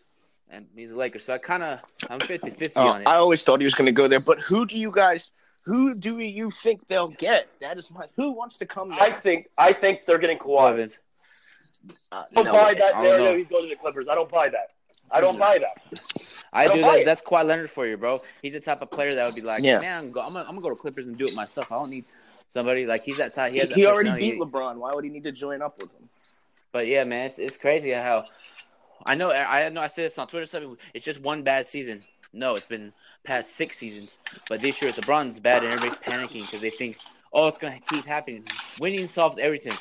and 0.49 0.67
he's 0.75 0.93
a 0.93 0.97
Lakers. 0.97 1.25
So 1.27 1.35
I 1.35 1.39
kind 1.39 1.63
of 1.63 1.81
I'm 2.09 2.21
50-50 2.21 2.73
Uh, 2.77 2.87
on 2.87 3.03
it. 3.03 3.09
I 3.09 3.17
always 3.17 3.43
thought 3.43 3.61
he 3.61 3.65
was 3.67 3.75
going 3.75 3.87
to 3.87 3.93
go 3.93 4.09
there. 4.09 4.21
But 4.21 4.41
who 4.41 4.65
do 4.67 4.79
you 4.79 4.91
guys? 4.91 5.31
Who 5.65 5.95
do 5.95 6.19
you 6.19 6.51
think 6.51 6.87
they'll 6.89 7.09
get? 7.09 7.49
That 7.61 7.79
is 7.79 7.91
my. 7.91 8.07
Who 8.17 8.33
wants 8.33 8.59
to 8.59 8.67
come 8.67 8.93
I 8.93 9.11
think 9.11 9.49
I 9.57 9.73
think 9.73 10.01
they're 10.07 10.19
getting 10.19 10.39
Kawhi. 10.39 10.95
Uh, 12.13 12.23
I 12.31 12.35
don't 12.35 12.45
no 12.45 12.53
buy 12.53 12.75
that 12.75 12.95
I 12.95 13.03
don't 13.05 13.19
narrative. 13.19 13.39
He's 13.39 13.49
going 13.49 13.65
to 13.65 13.69
the 13.71 13.77
Clippers. 13.77 14.09
I 14.09 14.15
don't 14.15 14.31
buy 14.31 14.49
that. 14.51 14.71
I 15.11 15.21
don't 15.21 15.39
buy 15.39 15.59
that. 15.59 16.01
I 16.53 16.65
I 16.65 16.67
don't 16.67 16.77
do 16.77 16.83
buy 16.83 16.93
that. 16.93 17.01
it. 17.01 17.05
That's 17.05 17.23
Kawhi 17.23 17.45
Leonard 17.47 17.71
for 17.71 17.87
you, 17.87 17.97
bro. 17.97 18.21
He's 18.43 18.55
the 18.55 18.61
type 18.61 18.83
of 18.83 18.91
player 18.91 19.15
that 19.15 19.25
would 19.27 19.35
be 19.35 19.43
like, 19.43 19.63
Yeah. 19.63 19.81
man, 19.81 20.05
I'm, 20.05 20.11
gonna, 20.11 20.41
I'm 20.41 20.47
gonna 20.47 20.61
go 20.61 20.71
to 20.71 20.77
Clippers 20.77 21.07
and 21.07 21.17
do 21.17 21.27
it 21.27 21.35
myself. 21.35 21.71
I 21.71 21.77
don't 21.77 21.91
need 21.91 22.05
somebody 22.49 22.87
like 22.87 23.03
he's 23.05 23.19
that 23.19 23.35
type. 23.35 23.53
He, 23.53 23.55
He, 23.55 23.61
has 23.61 23.69
that 23.71 23.77
he 23.77 23.87
already 23.87 24.13
beat 24.19 24.41
LeBron. 24.41 24.77
Why 24.77 24.95
would 24.95 25.05
he 25.05 25.11
need 25.11 25.25
to 25.25 25.33
join 25.33 25.63
up 25.63 25.81
with 25.81 25.91
him? 25.93 26.09
But 26.73 26.87
yeah, 26.87 27.05
man, 27.05 27.27
it's, 27.27 27.39
it's 27.39 27.57
crazy 27.57 27.91
how 27.93 28.25
I 29.07 29.15
know. 29.15 29.31
I 29.33 29.69
know. 29.69 29.81
I 29.81 29.87
said 29.87 30.07
this 30.07 30.19
on 30.19 30.27
Twitter. 30.27 30.47
Something. 30.47 30.77
It's 30.93 31.05
just 31.05 31.21
one 31.21 31.43
bad 31.43 31.67
season. 31.67 32.03
No, 32.35 32.57
it's 32.57 32.67
been 32.67 32.93
past 33.25 33.55
six 33.55 33.79
seasons. 33.79 34.19
But 34.49 34.61
this 34.61 34.83
year, 34.83 34.93
LeBron's 34.93 35.41
bad, 35.41 35.65
and 35.65 35.73
everybody's 35.73 36.03
panicking 36.05 36.43
because 36.43 36.61
they 36.61 36.71
think, 36.71 36.99
oh, 37.33 37.49
it's 37.49 37.59
gonna 37.59 37.81
keep 37.89 38.05
happening. 38.05 38.45
Winning 38.79 39.09
solves 39.09 39.39
everything. 39.39 39.75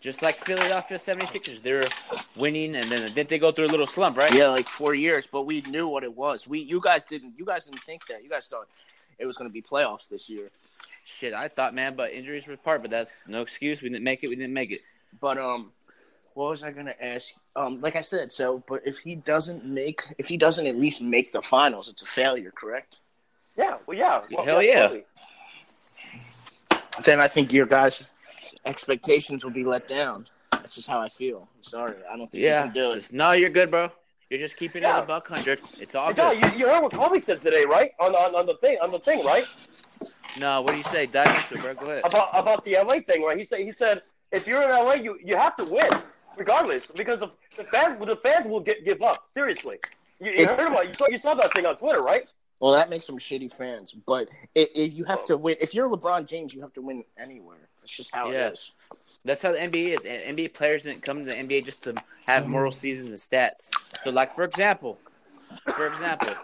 Just 0.00 0.22
like 0.22 0.36
Philadelphia 0.36 0.96
76ers, 0.96 1.62
they're 1.62 1.88
winning, 2.36 2.74
and 2.74 2.90
then 2.90 3.12
didn't 3.12 3.28
they 3.28 3.38
go 3.38 3.52
through 3.52 3.66
a 3.66 3.72
little 3.72 3.86
slump, 3.86 4.16
right? 4.16 4.32
Yeah, 4.32 4.48
like 4.48 4.68
four 4.68 4.94
years, 4.94 5.26
but 5.30 5.42
we 5.42 5.60
knew 5.62 5.88
what 5.88 6.04
it 6.04 6.14
was. 6.14 6.46
We, 6.46 6.60
you 6.60 6.80
guys 6.80 7.04
didn't. 7.04 7.34
You 7.38 7.44
guys 7.44 7.66
didn't 7.66 7.80
think 7.80 8.06
that. 8.08 8.22
You 8.22 8.30
guys 8.30 8.48
thought 8.48 8.66
it 9.18 9.26
was 9.26 9.36
going 9.36 9.48
to 9.48 9.52
be 9.52 9.62
playoffs 9.62 10.08
this 10.08 10.28
year. 10.28 10.50
Shit, 11.04 11.34
I 11.34 11.48
thought, 11.48 11.74
man, 11.74 11.96
but 11.96 12.12
injuries 12.12 12.46
were 12.46 12.56
part, 12.56 12.82
but 12.82 12.90
that's 12.90 13.22
no 13.26 13.42
excuse. 13.42 13.82
We 13.82 13.90
didn't 13.90 14.04
make 14.04 14.24
it. 14.24 14.28
We 14.28 14.36
didn't 14.36 14.54
make 14.54 14.72
it. 14.72 14.80
But 15.20 15.38
um, 15.38 15.72
what 16.34 16.50
was 16.50 16.62
I 16.62 16.70
going 16.72 16.86
to 16.86 17.04
ask? 17.04 17.32
Um, 17.56 17.80
like 17.80 17.96
I 17.96 18.00
said, 18.02 18.32
so 18.32 18.62
but 18.66 18.82
if 18.86 18.98
he 18.98 19.14
doesn't 19.14 19.64
make, 19.64 20.02
if 20.18 20.26
he 20.26 20.36
doesn't 20.36 20.66
at 20.66 20.76
least 20.76 21.00
make 21.00 21.32
the 21.32 21.40
finals, 21.42 21.88
it's 21.88 22.02
a 22.02 22.06
failure, 22.06 22.52
correct? 22.54 23.00
Yeah. 23.56 23.78
Well, 23.86 23.96
yeah. 23.96 24.22
Well, 24.30 24.44
Hell 24.44 24.62
yeah. 24.62 24.72
absolutely. 24.84 25.04
Then 27.04 27.20
I 27.20 27.28
think 27.28 27.52
your 27.52 27.66
guys' 27.66 28.06
expectations 28.64 29.44
will 29.44 29.50
be 29.52 29.64
let 29.64 29.88
down. 29.88 30.26
That's 30.52 30.74
just 30.76 30.88
how 30.88 31.00
I 31.00 31.08
feel. 31.08 31.48
I'm 31.56 31.62
sorry, 31.62 31.94
I 32.10 32.16
don't 32.16 32.30
think 32.30 32.42
you 32.42 32.48
Yeah. 32.50 32.64
can 32.64 32.72
do 32.72 32.92
it. 32.92 33.12
No, 33.12 33.32
you're 33.32 33.50
good, 33.50 33.70
bro. 33.70 33.90
You're 34.30 34.38
just 34.40 34.56
keeping 34.56 34.82
it 34.82 34.86
Yeah. 34.86 34.98
a 35.02 35.06
buck 35.06 35.28
hundred. 35.28 35.60
It's 35.78 35.94
all 35.94 36.12
Hey, 36.12 36.14
good. 36.40 36.54
you, 36.54 36.58
you 36.60 36.68
heard 36.68 36.82
what 36.82 36.92
Kobe 36.92 37.20
said 37.20 37.42
today, 37.42 37.64
right? 37.64 37.92
On, 38.00 38.14
on 38.14 38.34
on 38.34 38.46
the 38.46 38.56
thing, 38.56 38.78
on 38.82 38.90
the 38.90 38.98
thing, 39.00 39.24
right? 39.24 39.44
No, 40.38 40.62
what 40.62 40.72
do 40.72 40.76
you 40.78 40.82
say? 40.84 41.06
Dive 41.06 41.28
into 41.28 41.54
it, 41.54 41.60
bro. 41.62 41.74
Go 41.74 41.90
ahead. 41.90 42.02
About 42.04 42.30
about 42.32 42.64
the 42.64 42.72
LA 42.74 43.00
thing, 43.00 43.22
right? 43.22 43.38
He 43.38 43.44
said 43.44 43.60
he 43.60 43.70
said 43.70 44.02
if 44.32 44.46
you're 44.46 44.62
in 44.62 44.70
LA, 44.70 44.94
you 44.94 45.18
you 45.22 45.36
have 45.36 45.54
to 45.56 45.64
win 45.64 45.90
regardless 46.36 46.86
because 46.88 47.20
the, 47.20 47.30
the 47.56 47.64
fans 47.64 47.98
the 47.98 48.16
fans 48.16 48.46
will 48.46 48.60
get 48.60 48.84
give 48.84 49.02
up. 49.02 49.28
Seriously, 49.32 49.78
you, 50.20 50.32
you 50.32 50.46
heard 50.46 50.68
about 50.68 50.88
you 50.88 50.94
saw 50.94 51.06
you 51.08 51.18
saw 51.18 51.34
that 51.34 51.52
thing 51.54 51.66
on 51.66 51.76
Twitter, 51.76 52.02
right? 52.02 52.24
Well, 52.60 52.72
that 52.72 52.88
makes 52.88 53.06
some 53.06 53.18
shitty 53.18 53.52
fans. 53.52 53.92
But 53.92 54.28
it, 54.54 54.70
it, 54.74 54.92
you 54.92 55.04
have 55.04 55.20
oh. 55.22 55.26
to 55.26 55.36
win. 55.36 55.56
If 55.60 55.74
you're 55.74 55.88
LeBron 55.88 56.26
James, 56.26 56.54
you 56.54 56.62
have 56.62 56.72
to 56.74 56.82
win 56.82 57.04
anywhere. 57.18 57.68
That's 57.80 57.94
just 57.94 58.10
how 58.14 58.30
Yeah. 58.30 58.48
it 58.48 58.52
is. 58.54 58.70
That's 59.24 59.42
how 59.42 59.52
the 59.52 59.58
NBA 59.58 59.88
is. 59.88 60.00
NBA 60.00 60.54
players 60.54 60.82
didn't 60.82 61.02
come 61.02 61.18
to 61.18 61.24
the 61.24 61.34
NBA 61.34 61.64
just 61.64 61.82
to 61.84 61.94
have 62.26 62.44
mm-hmm. 62.44 62.52
moral 62.52 62.72
seasons 62.72 63.08
and 63.08 63.18
stats. 63.18 63.68
So, 64.02 64.10
like 64.10 64.30
for 64.30 64.44
example, 64.44 64.98
for 65.74 65.86
example, 65.86 66.34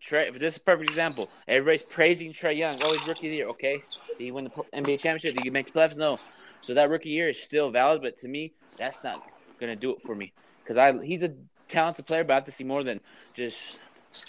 Trae. 0.00 0.32
This 0.38 0.54
is 0.54 0.58
a 0.58 0.60
perfect 0.60 0.90
example. 0.90 1.30
Everybody's 1.46 1.82
praising 1.82 2.32
Trae 2.32 2.56
Young. 2.56 2.78
Oh, 2.82 2.92
he's 2.92 3.06
rookie 3.06 3.26
of 3.28 3.30
the 3.30 3.36
year. 3.36 3.48
Okay, 3.50 3.82
did 4.18 4.24
he 4.24 4.30
win 4.30 4.44
the 4.44 4.50
NBA 4.50 5.00
championship? 5.00 5.34
Did 5.34 5.44
he 5.44 5.50
make 5.50 5.72
the 5.72 5.78
playoffs? 5.78 5.96
No. 5.96 6.18
So 6.60 6.74
that 6.74 6.90
rookie 6.90 7.10
year 7.10 7.28
is 7.28 7.40
still 7.42 7.70
valid, 7.70 8.02
but 8.02 8.16
to 8.18 8.28
me, 8.28 8.52
that's 8.78 9.02
not 9.04 9.22
gonna 9.60 9.76
do 9.76 9.92
it 9.92 10.02
for 10.02 10.14
me 10.14 10.32
because 10.62 10.76
I 10.76 10.92
he's 11.04 11.22
a 11.22 11.34
talented 11.68 12.06
player, 12.06 12.24
but 12.24 12.32
I 12.32 12.36
have 12.36 12.44
to 12.44 12.52
see 12.52 12.64
more 12.64 12.82
than 12.82 13.00
just 13.34 13.78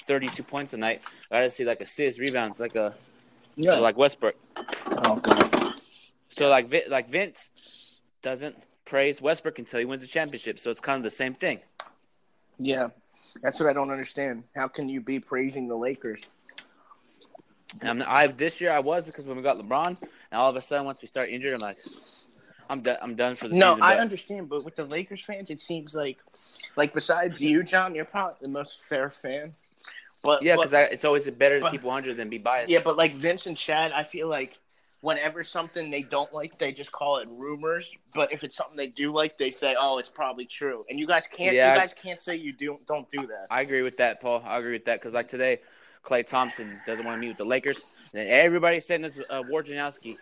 thirty-two 0.07 0.43
points 0.43 0.73
a 0.73 0.77
night. 0.77 1.01
I 1.31 1.37
got 1.37 1.41
to 1.41 1.51
see 1.51 1.65
like 1.65 1.81
assists, 1.81 2.19
rebounds, 2.19 2.59
like 2.59 2.75
a 2.75 2.93
Yeah. 3.55 3.79
like 3.79 3.97
Westbrook. 3.97 4.35
oh 4.97 5.15
god. 5.17 5.73
So 6.29 6.49
like 6.49 6.71
like 6.89 7.09
Vince 7.09 7.49
doesn't 8.21 8.55
praise 8.85 9.21
Westbrook 9.21 9.59
until 9.59 9.79
he 9.79 9.85
wins 9.85 10.03
a 10.03 10.07
championship. 10.07 10.59
So 10.59 10.71
it's 10.71 10.79
kind 10.79 10.97
of 10.97 11.03
the 11.03 11.11
same 11.11 11.33
thing. 11.33 11.59
Yeah. 12.59 12.89
That's 13.41 13.59
what 13.59 13.69
I 13.69 13.73
don't 13.73 13.89
understand. 13.91 14.43
How 14.55 14.67
can 14.67 14.89
you 14.89 15.01
be 15.01 15.19
praising 15.19 15.67
the 15.67 15.75
Lakers? 15.75 16.21
And 17.81 18.03
I'm, 18.03 18.07
I 18.07 18.27
this 18.27 18.59
year 18.61 18.71
I 18.71 18.79
was 18.79 19.05
because 19.05 19.25
when 19.25 19.37
we 19.37 19.43
got 19.43 19.57
LeBron, 19.57 19.87
and 19.99 20.07
all 20.33 20.49
of 20.49 20.55
a 20.55 20.61
sudden 20.61 20.85
once 20.85 21.01
we 21.01 21.07
start 21.07 21.29
injured, 21.29 21.53
I'm 21.53 21.59
like, 21.59 21.77
I'm 22.69 22.81
done. 22.81 22.97
I'm 23.01 23.15
done 23.15 23.35
for 23.35 23.47
the 23.47 23.55
No, 23.55 23.73
season. 23.73 23.83
I 23.83 23.93
but- 23.95 23.99
understand, 24.01 24.49
but 24.49 24.65
with 24.65 24.75
the 24.75 24.85
Lakers 24.85 25.21
fans, 25.21 25.49
it 25.49 25.61
seems 25.61 25.93
like, 25.95 26.17
like 26.75 26.93
besides 26.93 27.41
you, 27.41 27.63
John, 27.63 27.93
you're 27.95 28.05
probably 28.05 28.37
the 28.41 28.47
most 28.49 28.81
fair 28.81 29.09
fan. 29.09 29.53
But 30.21 30.43
yeah, 30.43 30.55
because 30.55 30.73
it's 30.73 31.05
always 31.05 31.29
better 31.29 31.59
to 31.59 31.65
but- 31.65 31.71
keep 31.71 31.83
100 31.83 32.17
than 32.17 32.29
be 32.29 32.39
biased. 32.39 32.69
Yeah, 32.71 32.81
but 32.83 32.97
like 32.97 33.15
Vince 33.15 33.45
and 33.45 33.55
Chad, 33.55 33.91
I 33.91 34.03
feel 34.03 34.27
like 34.27 34.57
whenever 35.01 35.43
something 35.43 35.89
they 35.91 36.01
don't 36.01 36.31
like, 36.33 36.57
they 36.59 36.71
just 36.71 36.91
call 36.91 37.17
it 37.17 37.27
rumors. 37.31 37.95
But 38.13 38.31
if 38.33 38.43
it's 38.43 38.55
something 38.55 38.75
they 38.77 38.87
do 38.87 39.11
like, 39.11 39.37
they 39.37 39.51
say, 39.51 39.75
"Oh, 39.79 39.97
it's 39.97 40.09
probably 40.09 40.45
true." 40.45 40.85
And 40.89 40.99
you 40.99 41.07
guys 41.07 41.23
can't. 41.31 41.55
Yeah. 41.55 41.73
You 41.73 41.79
guys 41.79 41.93
can't 41.93 42.19
say 42.19 42.35
you 42.35 42.53
do. 42.53 42.79
Don't 42.87 43.09
do 43.11 43.21
that. 43.27 43.47
I 43.49 43.61
agree 43.61 43.81
with 43.81 43.97
that, 43.97 44.21
Paul. 44.21 44.43
I 44.45 44.57
agree 44.59 44.73
with 44.73 44.85
that 44.85 44.99
because 44.99 45.13
like 45.13 45.27
today, 45.27 45.59
Klay 46.03 46.25
Thompson 46.25 46.79
doesn't 46.85 47.05
want 47.05 47.17
to 47.17 47.21
meet 47.21 47.29
with 47.29 47.37
the 47.37 47.45
Lakers, 47.45 47.83
and 48.13 48.27
everybody's 48.29 48.85
saying 48.85 49.03
it's 49.03 49.19
uh, 49.29 49.43
Wojnarowski. 49.43 50.15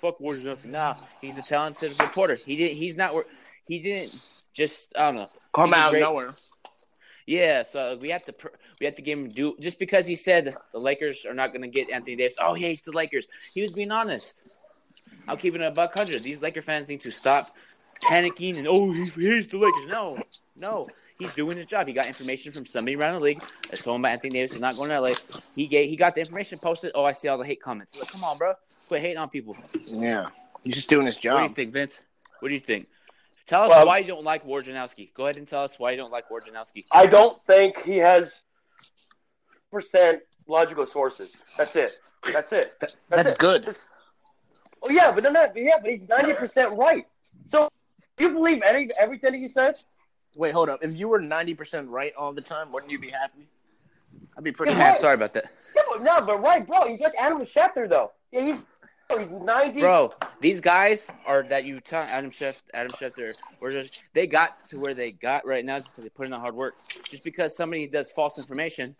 Fuck 0.00 0.18
Wojnarowski. 0.20 0.66
Nah, 0.66 0.94
he's 1.20 1.38
a 1.38 1.42
talented 1.42 1.92
reporter. 2.00 2.36
He 2.46 2.56
didn't. 2.56 2.76
He's 2.76 2.96
not. 2.96 3.14
wor- 3.14 3.26
He 3.66 3.78
didn't 3.80 4.24
just. 4.52 4.96
I 4.96 5.06
don't 5.06 5.16
know. 5.16 5.28
Come 5.54 5.74
out 5.74 5.86
of 5.86 5.90
great- 5.92 6.00
nowhere. 6.00 6.34
Yeah, 7.28 7.62
so 7.62 7.98
we 8.00 8.08
have 8.08 8.22
to 8.22 8.34
we 8.80 8.86
have 8.86 8.94
to 8.94 9.02
give 9.02 9.18
him 9.18 9.28
due 9.28 9.54
just 9.60 9.78
because 9.78 10.06
he 10.06 10.16
said 10.16 10.56
the 10.72 10.78
Lakers 10.78 11.26
are 11.26 11.34
not 11.34 11.52
going 11.52 11.60
to 11.60 11.68
get 11.68 11.90
Anthony 11.90 12.16
Davis. 12.16 12.38
Oh, 12.40 12.54
yeah, 12.54 12.68
he's 12.68 12.80
the 12.80 12.92
Lakers. 12.92 13.28
He 13.52 13.60
was 13.60 13.70
being 13.70 13.90
honest. 13.90 14.50
I'm 15.28 15.36
keeping 15.36 15.60
it 15.60 15.66
a 15.66 15.70
buck 15.70 15.92
hundred. 15.92 16.22
These 16.22 16.40
Laker 16.40 16.62
fans 16.62 16.88
need 16.88 17.02
to 17.02 17.10
stop 17.10 17.54
panicking 18.02 18.56
and 18.56 18.66
oh, 18.66 18.92
he's, 18.92 19.14
he's 19.14 19.46
the 19.46 19.58
Lakers. 19.58 19.90
No, 19.90 20.18
no, 20.56 20.88
he's 21.18 21.34
doing 21.34 21.58
his 21.58 21.66
job. 21.66 21.86
He 21.86 21.92
got 21.92 22.06
information 22.06 22.50
from 22.50 22.64
somebody 22.64 22.96
around 22.96 23.16
the 23.16 23.20
league 23.20 23.42
that 23.70 23.78
told 23.78 23.96
him 23.96 24.00
about 24.00 24.12
Anthony 24.12 24.30
Davis 24.30 24.54
is 24.54 24.60
not 24.60 24.76
going 24.76 24.88
to 24.88 24.98
LA. 24.98 25.12
He 25.54 25.66
gave, 25.66 25.90
he 25.90 25.96
got 25.96 26.14
the 26.14 26.22
information, 26.22 26.58
posted. 26.58 26.92
Oh, 26.94 27.04
I 27.04 27.12
see 27.12 27.28
all 27.28 27.36
the 27.36 27.44
hate 27.44 27.60
comments. 27.60 27.94
Like, 27.94 28.08
come 28.08 28.24
on, 28.24 28.38
bro, 28.38 28.54
quit 28.88 29.02
hating 29.02 29.18
on 29.18 29.28
people. 29.28 29.54
Yeah, 29.84 30.28
he's 30.64 30.76
just 30.76 30.88
doing 30.88 31.04
his 31.04 31.18
job. 31.18 31.34
What 31.34 31.40
do 31.40 31.48
you 31.48 31.54
think, 31.54 31.72
Vince? 31.74 32.00
What 32.40 32.48
do 32.48 32.54
you 32.54 32.60
think? 32.60 32.88
Tell 33.48 33.62
us 33.62 33.70
Well- 33.70 33.86
why 33.86 33.98
you 33.98 34.06
don't 34.06 34.24
like 34.24 34.44
Wojnarowski. 34.46 35.12
Go 35.14 35.24
ahead 35.24 35.36
and 35.38 35.48
tell 35.48 35.62
us 35.64 35.78
why 35.78 35.90
you 35.90 35.96
don't 35.96 36.12
like 36.12 36.28
Wojnarowski. 36.28 36.84
I 36.92 37.06
don't 37.06 37.42
think 37.46 37.82
he 37.82 37.96
has 37.96 38.42
percent 39.70 40.20
logical 40.46 40.86
sources. 40.86 41.32
That's 41.56 41.74
it. 41.74 41.92
That's 42.32 42.52
it. 42.52 42.74
That's 42.80 42.96
that's 43.08 43.30
it. 43.30 43.38
good. 43.38 43.62
It's- 43.62 43.80
Oh 44.80 44.90
yeah, 44.90 45.10
but 45.10 45.24
no, 45.24 45.30
no, 45.30 45.50
yeah, 45.56 45.78
but 45.82 45.90
he's 45.90 46.08
ninety 46.08 46.34
percent 46.34 46.76
right. 46.78 47.04
So 47.48 47.68
do 48.16 48.24
you 48.24 48.30
believe 48.30 48.62
any 48.64 48.88
everything 48.96 49.34
he 49.34 49.48
says? 49.48 49.84
Wait, 50.36 50.52
hold 50.52 50.68
up. 50.68 50.78
If 50.84 50.96
you 50.96 51.08
were 51.08 51.18
ninety 51.20 51.52
percent 51.52 51.88
right 51.88 52.12
all 52.16 52.32
the 52.32 52.40
time, 52.40 52.70
wouldn't 52.70 52.92
you 52.92 52.98
be 53.00 53.08
happy? 53.08 53.48
I'd 54.36 54.44
be 54.44 54.52
pretty 54.52 54.72
Yeah, 54.74 54.78
Yeah, 54.78 54.84
happy. 54.84 55.00
sorry 55.00 55.14
about 55.14 55.32
that. 55.32 55.46
Yeah, 55.74 55.82
but, 55.90 56.02
no, 56.04 56.20
but 56.24 56.40
right, 56.40 56.64
bro. 56.64 56.86
He's 56.88 57.00
like 57.00 57.14
Adam 57.18 57.40
Schefter, 57.44 57.88
though. 57.88 58.12
Yeah, 58.30 58.40
he's, 58.42 58.56
he's 59.10 59.28
ninety. 59.28 59.80
Bro, 59.80 60.12
these 60.40 60.60
guys 60.60 61.10
are 61.26 61.42
that 61.44 61.64
you 61.64 61.80
tell 61.80 62.02
Adam 62.02 62.30
Schefter, 62.30 62.62
Adam 62.74 62.92
Schefter, 62.92 63.32
or 63.60 63.70
just 63.70 64.02
they 64.14 64.26
got 64.26 64.64
to 64.68 64.78
where 64.78 64.94
they 64.94 65.12
got 65.12 65.46
right 65.46 65.64
now 65.64 65.78
just 65.78 65.90
because 65.90 66.04
they 66.04 66.10
put 66.10 66.26
in 66.26 66.32
the 66.32 66.38
hard 66.38 66.54
work. 66.54 66.74
Just 67.08 67.24
because 67.24 67.56
somebody 67.56 67.86
does 67.86 68.10
false 68.12 68.38
information, 68.38 68.94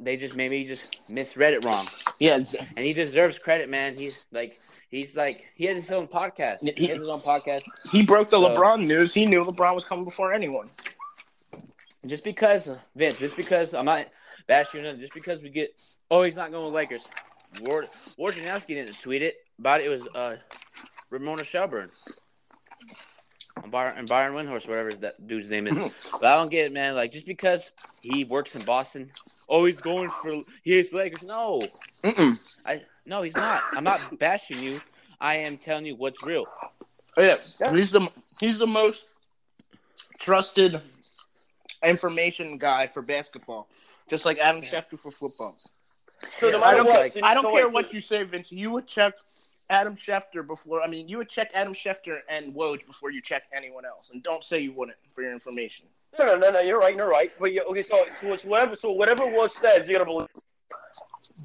they 0.00 0.16
just 0.16 0.36
maybe 0.36 0.64
just 0.64 0.98
misread 1.08 1.54
it 1.54 1.64
wrong, 1.64 1.86
Yeah, 2.18 2.36
and 2.36 2.78
he 2.78 2.92
deserves 2.92 3.38
credit, 3.38 3.68
man. 3.68 3.96
He's 3.96 4.24
like 4.32 4.60
he's 4.90 5.16
like 5.16 5.46
he 5.54 5.66
has 5.66 5.76
his 5.76 5.90
own 5.90 6.08
podcast. 6.08 6.60
He 6.76 6.86
has 6.86 6.98
his 6.98 7.08
own 7.08 7.20
podcast. 7.20 7.62
he 7.90 8.02
broke 8.02 8.30
the 8.30 8.40
So- 8.40 8.48
LeBron 8.56 8.86
news. 8.86 9.14
He 9.14 9.26
knew 9.26 9.44
LeBron 9.44 9.74
was 9.74 9.84
coming 9.84 10.04
before 10.04 10.32
anyone. 10.32 10.68
Just 12.06 12.24
because 12.24 12.68
Vince, 12.96 13.18
just 13.18 13.36
because 13.36 13.74
I'm 13.74 13.84
not 13.84 14.08
bashing 14.48 14.82
him, 14.82 14.98
just 14.98 15.14
because 15.14 15.40
we 15.42 15.50
get 15.50 15.72
oh 16.10 16.22
he's 16.24 16.34
not 16.34 16.50
going 16.50 16.64
with 16.64 16.74
Lakers. 16.74 17.08
Ward 17.60 17.88
Wojnarowski 18.18 18.68
didn't 18.68 19.00
tweet 19.00 19.22
it 19.22 19.36
about 19.58 19.80
it. 19.80 19.86
It 19.86 19.90
was 19.90 20.06
uh, 20.14 20.36
Ramona 21.10 21.44
Shelburne. 21.44 21.90
And 23.62 23.70
Byron, 23.70 23.94
and 23.98 24.08
Brian 24.08 24.32
Windhorst, 24.32 24.66
whatever 24.66 24.94
that 24.94 25.26
dude's 25.26 25.50
name 25.50 25.66
is. 25.66 25.78
but 26.12 26.24
I 26.24 26.36
don't 26.36 26.50
get 26.50 26.66
it, 26.66 26.72
man. 26.72 26.94
Like 26.94 27.12
just 27.12 27.26
because 27.26 27.70
he 28.00 28.24
works 28.24 28.56
in 28.56 28.64
Boston, 28.64 29.10
oh 29.48 29.66
he's 29.66 29.80
going 29.80 30.08
for 30.08 30.42
he 30.62 30.72
hates 30.72 30.92
Lakers. 30.92 31.22
No, 31.22 31.60
Mm-mm. 32.02 32.38
I 32.64 32.82
no 33.04 33.22
he's 33.22 33.36
not. 33.36 33.62
I'm 33.72 33.84
not 33.84 34.18
bashing 34.18 34.60
you. 34.62 34.80
I 35.20 35.36
am 35.36 35.58
telling 35.58 35.86
you 35.86 35.94
what's 35.94 36.24
real. 36.24 36.46
Oh, 37.16 37.22
yeah. 37.22 37.36
Yeah. 37.60 37.74
he's 37.74 37.90
the 37.90 38.08
he's 38.40 38.58
the 38.58 38.66
most 38.66 39.04
trusted 40.18 40.80
information 41.82 42.58
guy 42.58 42.86
for 42.86 43.02
basketball, 43.02 43.68
just 44.08 44.24
like 44.24 44.38
Adam 44.38 44.62
Schefter 44.62 44.98
for 44.98 45.10
football. 45.10 45.56
So 46.38 46.48
Yeah, 46.48 46.58
matter 46.58 46.64
I 46.66 46.74
don't 46.76 46.86
what, 46.86 47.12
care. 47.12 47.24
I 47.24 47.34
don't 47.34 47.52
care 47.54 47.68
what 47.68 47.92
you 47.92 48.00
say, 48.00 48.22
Vince. 48.24 48.50
You 48.52 48.70
would 48.70 48.86
check 48.86 49.14
Adam 49.70 49.96
Schefter 49.96 50.46
before. 50.46 50.82
I 50.82 50.86
mean, 50.86 51.08
you 51.08 51.18
would 51.18 51.28
check 51.28 51.50
Adam 51.54 51.72
Schefter 51.74 52.18
and 52.28 52.54
Woj 52.54 52.86
before 52.86 53.10
you 53.10 53.20
check 53.20 53.44
anyone 53.54 53.84
else, 53.84 54.10
and 54.10 54.22
don't 54.22 54.44
say 54.44 54.60
you 54.60 54.72
wouldn't 54.72 54.96
for 55.12 55.22
your 55.22 55.32
information. 55.32 55.86
No, 56.18 56.26
no, 56.26 56.36
no, 56.36 56.50
no. 56.50 56.60
You're 56.60 56.78
right. 56.78 56.94
You're 56.94 57.08
right. 57.08 57.30
But 57.40 57.52
you, 57.54 57.62
okay, 57.70 57.82
so, 57.82 58.04
so 58.20 58.32
it's 58.34 58.44
whatever. 58.44 58.76
So 58.76 58.92
whatever 58.92 59.24
Woj 59.24 59.50
says, 59.60 59.88
you're 59.88 59.98
gonna 59.98 60.10
believe. 60.10 60.28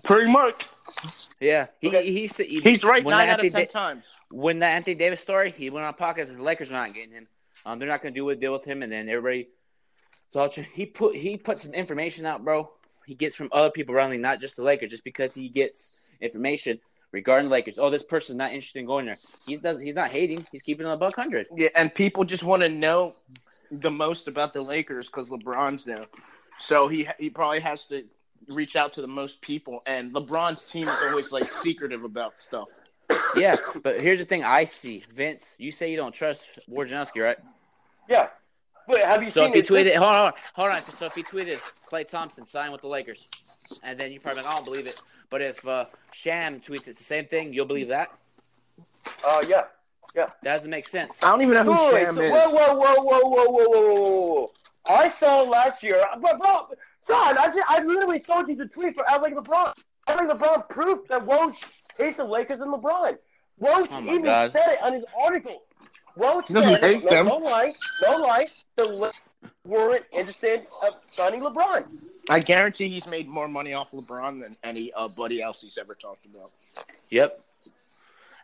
Pretty 0.04 0.32
much, 0.32 0.66
Yeah, 1.40 1.68
he 1.80 1.88
Okay. 1.88 2.12
he, 2.12 2.28
said 2.28 2.46
he 2.48 2.60
he's 2.62 2.84
right 2.84 3.04
when 3.04 3.16
nine 3.16 3.28
that 3.28 3.34
out 3.34 3.40
of 3.40 3.46
Anthony 3.46 3.66
ten 3.66 3.74
Da- 3.74 3.80
times. 3.88 4.14
when 4.30 4.60
that 4.60 4.76
Anthony 4.76 4.96
Davis 4.96 5.22
story, 5.22 5.52
he 5.52 5.70
went 5.70 5.86
on 5.86 5.94
a 5.94 5.98
podcast 5.98 6.30
and 6.30 6.40
the 6.40 6.44
Lakers 6.44 6.72
are 6.72 6.76
not 6.76 6.94
getting 6.94 7.12
him. 7.12 7.28
Um, 7.66 7.80
they're 7.80 7.88
not 7.88 8.02
going 8.02 8.14
to 8.14 8.20
do 8.20 8.30
a 8.30 8.36
deal 8.36 8.54
with 8.54 8.64
him, 8.66 8.84
and 8.84 8.92
then 8.92 9.10
everybody. 9.10 9.50
So 10.30 10.48
he 10.50 10.86
put 10.86 11.16
he 11.16 11.38
put 11.38 11.60
some 11.60 11.74
information 11.74 12.26
out, 12.26 12.44
bro. 12.44 12.70
He 13.08 13.16
gets 13.16 13.36
from 13.36 13.48
other 13.54 13.72
people 13.72 13.96
around, 13.96 14.10
the 14.10 14.16
league, 14.16 14.22
not 14.22 14.42
just 14.42 14.58
the 14.58 14.64
Lakers, 14.64 14.92
just 14.92 15.06
because 15.06 15.34
he 15.34 15.48
gets 15.48 15.92
information 16.20 16.80
regarding 17.14 17.46
the 17.46 17.52
Lakers. 17.52 17.80
Oh, 17.80 17.90
this 17.90 18.04
person's 18.04 18.38
not 18.38 18.52
interested 18.52 18.80
in 18.80 18.86
going 18.86 19.06
there. 19.06 19.18
He 19.46 19.56
does. 19.56 19.80
He's 19.80 19.96
not 19.96 20.10
hating. 20.10 20.46
He's 20.52 20.62
keeping 20.62 20.86
it 20.86 20.92
a 20.92 20.98
buck 20.98 21.16
hundred. 21.16 21.48
Yeah, 21.56 21.70
and 21.74 21.94
people 21.96 22.26
just 22.26 22.44
want 22.44 22.64
to 22.64 22.70
know 22.70 23.16
the 23.72 23.90
most 23.90 24.28
about 24.28 24.54
the 24.54 24.62
Lakers 24.62 25.08
because 25.08 25.30
LeBron's 25.30 25.86
there. 25.86 26.06
So 26.60 26.90
he 26.90 27.08
he 27.18 27.30
probably 27.30 27.62
has 27.62 27.86
to 27.86 28.04
reach 28.50 28.76
out 28.76 28.92
to 28.94 29.02
the 29.02 29.08
most 29.08 29.40
people, 29.40 29.84
and 29.86 30.14
LeBron's 30.14 30.66
team 30.66 30.90
is 30.90 31.00
always 31.02 31.32
like 31.32 31.50
secretive 31.50 32.04
about 32.04 32.38
stuff. 32.38 32.68
Yeah, 33.38 33.56
but 33.84 34.02
here's 34.02 34.20
the 34.20 34.26
thing: 34.26 34.44
I 34.44 34.66
see 34.66 35.02
Vince. 35.14 35.56
You 35.58 35.72
say 35.72 35.90
you 35.90 35.96
don't 35.96 36.14
trust 36.14 36.60
Wojnarowski, 36.70 37.24
right? 37.24 37.38
Yeah. 38.10 38.28
But 38.88 39.02
have 39.04 39.22
you 39.24 39.30
So 39.30 39.42
seen 39.42 39.50
if 39.58 39.68
he 39.70 39.76
it? 39.80 39.86
tweeted, 39.86 39.96
hold 39.98 40.16
on, 40.16 40.34
hold 40.54 40.70
on. 40.72 40.84
So 40.86 41.06
if 41.08 41.14
he 41.14 41.24
tweeted 41.24 41.60
Klay 41.92 42.08
Thompson 42.08 42.46
sign 42.46 42.72
with 42.72 42.82
the 42.82 42.88
Lakers, 42.88 43.28
and 43.84 44.00
then 44.00 44.12
you 44.12 44.20
probably 44.20 44.44
like, 44.44 44.52
I 44.52 44.56
don't 44.56 44.66
believe 44.66 44.88
it. 44.88 45.00
But 45.30 45.42
if 45.42 45.68
uh, 45.68 45.86
Sham 46.14 46.60
tweets 46.62 46.88
it's 46.88 46.98
the 46.98 47.04
same 47.04 47.26
thing, 47.26 47.54
you'll 47.54 47.66
believe 47.66 47.90
that. 47.90 48.10
Oh 49.26 49.44
yeah. 49.48 49.64
Yeah. 50.16 50.28
That 50.42 50.54
doesn't 50.56 50.70
make 50.70 50.88
sense. 50.88 51.22
I 51.24 51.30
don't 51.32 51.42
even 51.42 51.54
know 51.54 51.64
who 51.74 51.94
Wait, 51.94 52.06
Sham 52.06 52.16
so- 52.16 52.22
is. 52.22 52.32
whoa, 52.32 52.50
whoa, 52.52 52.74
whoa, 52.76 52.96
whoa, 52.96 53.20
whoa, 53.20 53.46
whoa, 53.46 53.46
whoa, 53.50 53.68
whoa, 53.70 54.02
whoa! 54.02 54.52
I 54.90 55.10
saw 55.12 55.42
last 55.44 55.84
year, 55.84 56.02
but 56.22 56.40
bro, 56.40 56.68
John, 57.08 57.38
I, 57.38 57.48
just, 57.48 57.60
I 57.68 57.84
literally 57.84 58.24
showed 58.26 58.48
you 58.48 58.56
the 58.56 58.68
tweet 58.68 58.96
for 58.96 59.04
LA 59.04 59.30
LeBron. 59.30 59.74
LA 60.10 60.34
LeBron 60.34 60.70
proof 60.70 61.08
that 61.10 61.26
Woj 61.26 61.54
hates 61.98 62.18
the 62.18 62.24
Lakers 62.24 62.62
and 62.62 62.74
LeBron. 62.74 63.18
Woj 63.62 63.88
Oh 63.92 64.02
even 64.04 64.24
God. 64.24 64.52
said 64.54 64.70
it 64.70 64.82
on 64.82 64.94
his 64.94 65.04
article. 65.22 65.64
Woj 66.18 66.48
He 66.48 66.54
doesn't 66.54 66.74
said, 66.82 66.84
hate 66.84 67.04
no, 67.04 67.10
them. 67.10 67.26
no 67.28 67.38
lie, 67.38 67.72
no 68.02 68.18
lie, 68.18 68.46
the 68.76 68.86
Lakers 68.86 69.22
weren't 69.66 70.06
interested 70.12 70.66
of 70.86 70.96
signing 71.12 71.42
LeBron. 71.42 71.86
I 72.30 72.40
guarantee 72.40 72.90
he's 72.90 73.08
made 73.08 73.28
more 73.28 73.48
money 73.48 73.74
off 73.74 73.92
LeBron 73.92 74.42
than 74.42 74.58
any 74.64 74.92
uh, 74.94 75.08
buddy 75.08 75.42
else 75.42 75.62
he's 75.62 75.78
ever 75.78 75.96
talked 75.96 76.26
about. 76.26 76.52
Yep. 77.10 77.42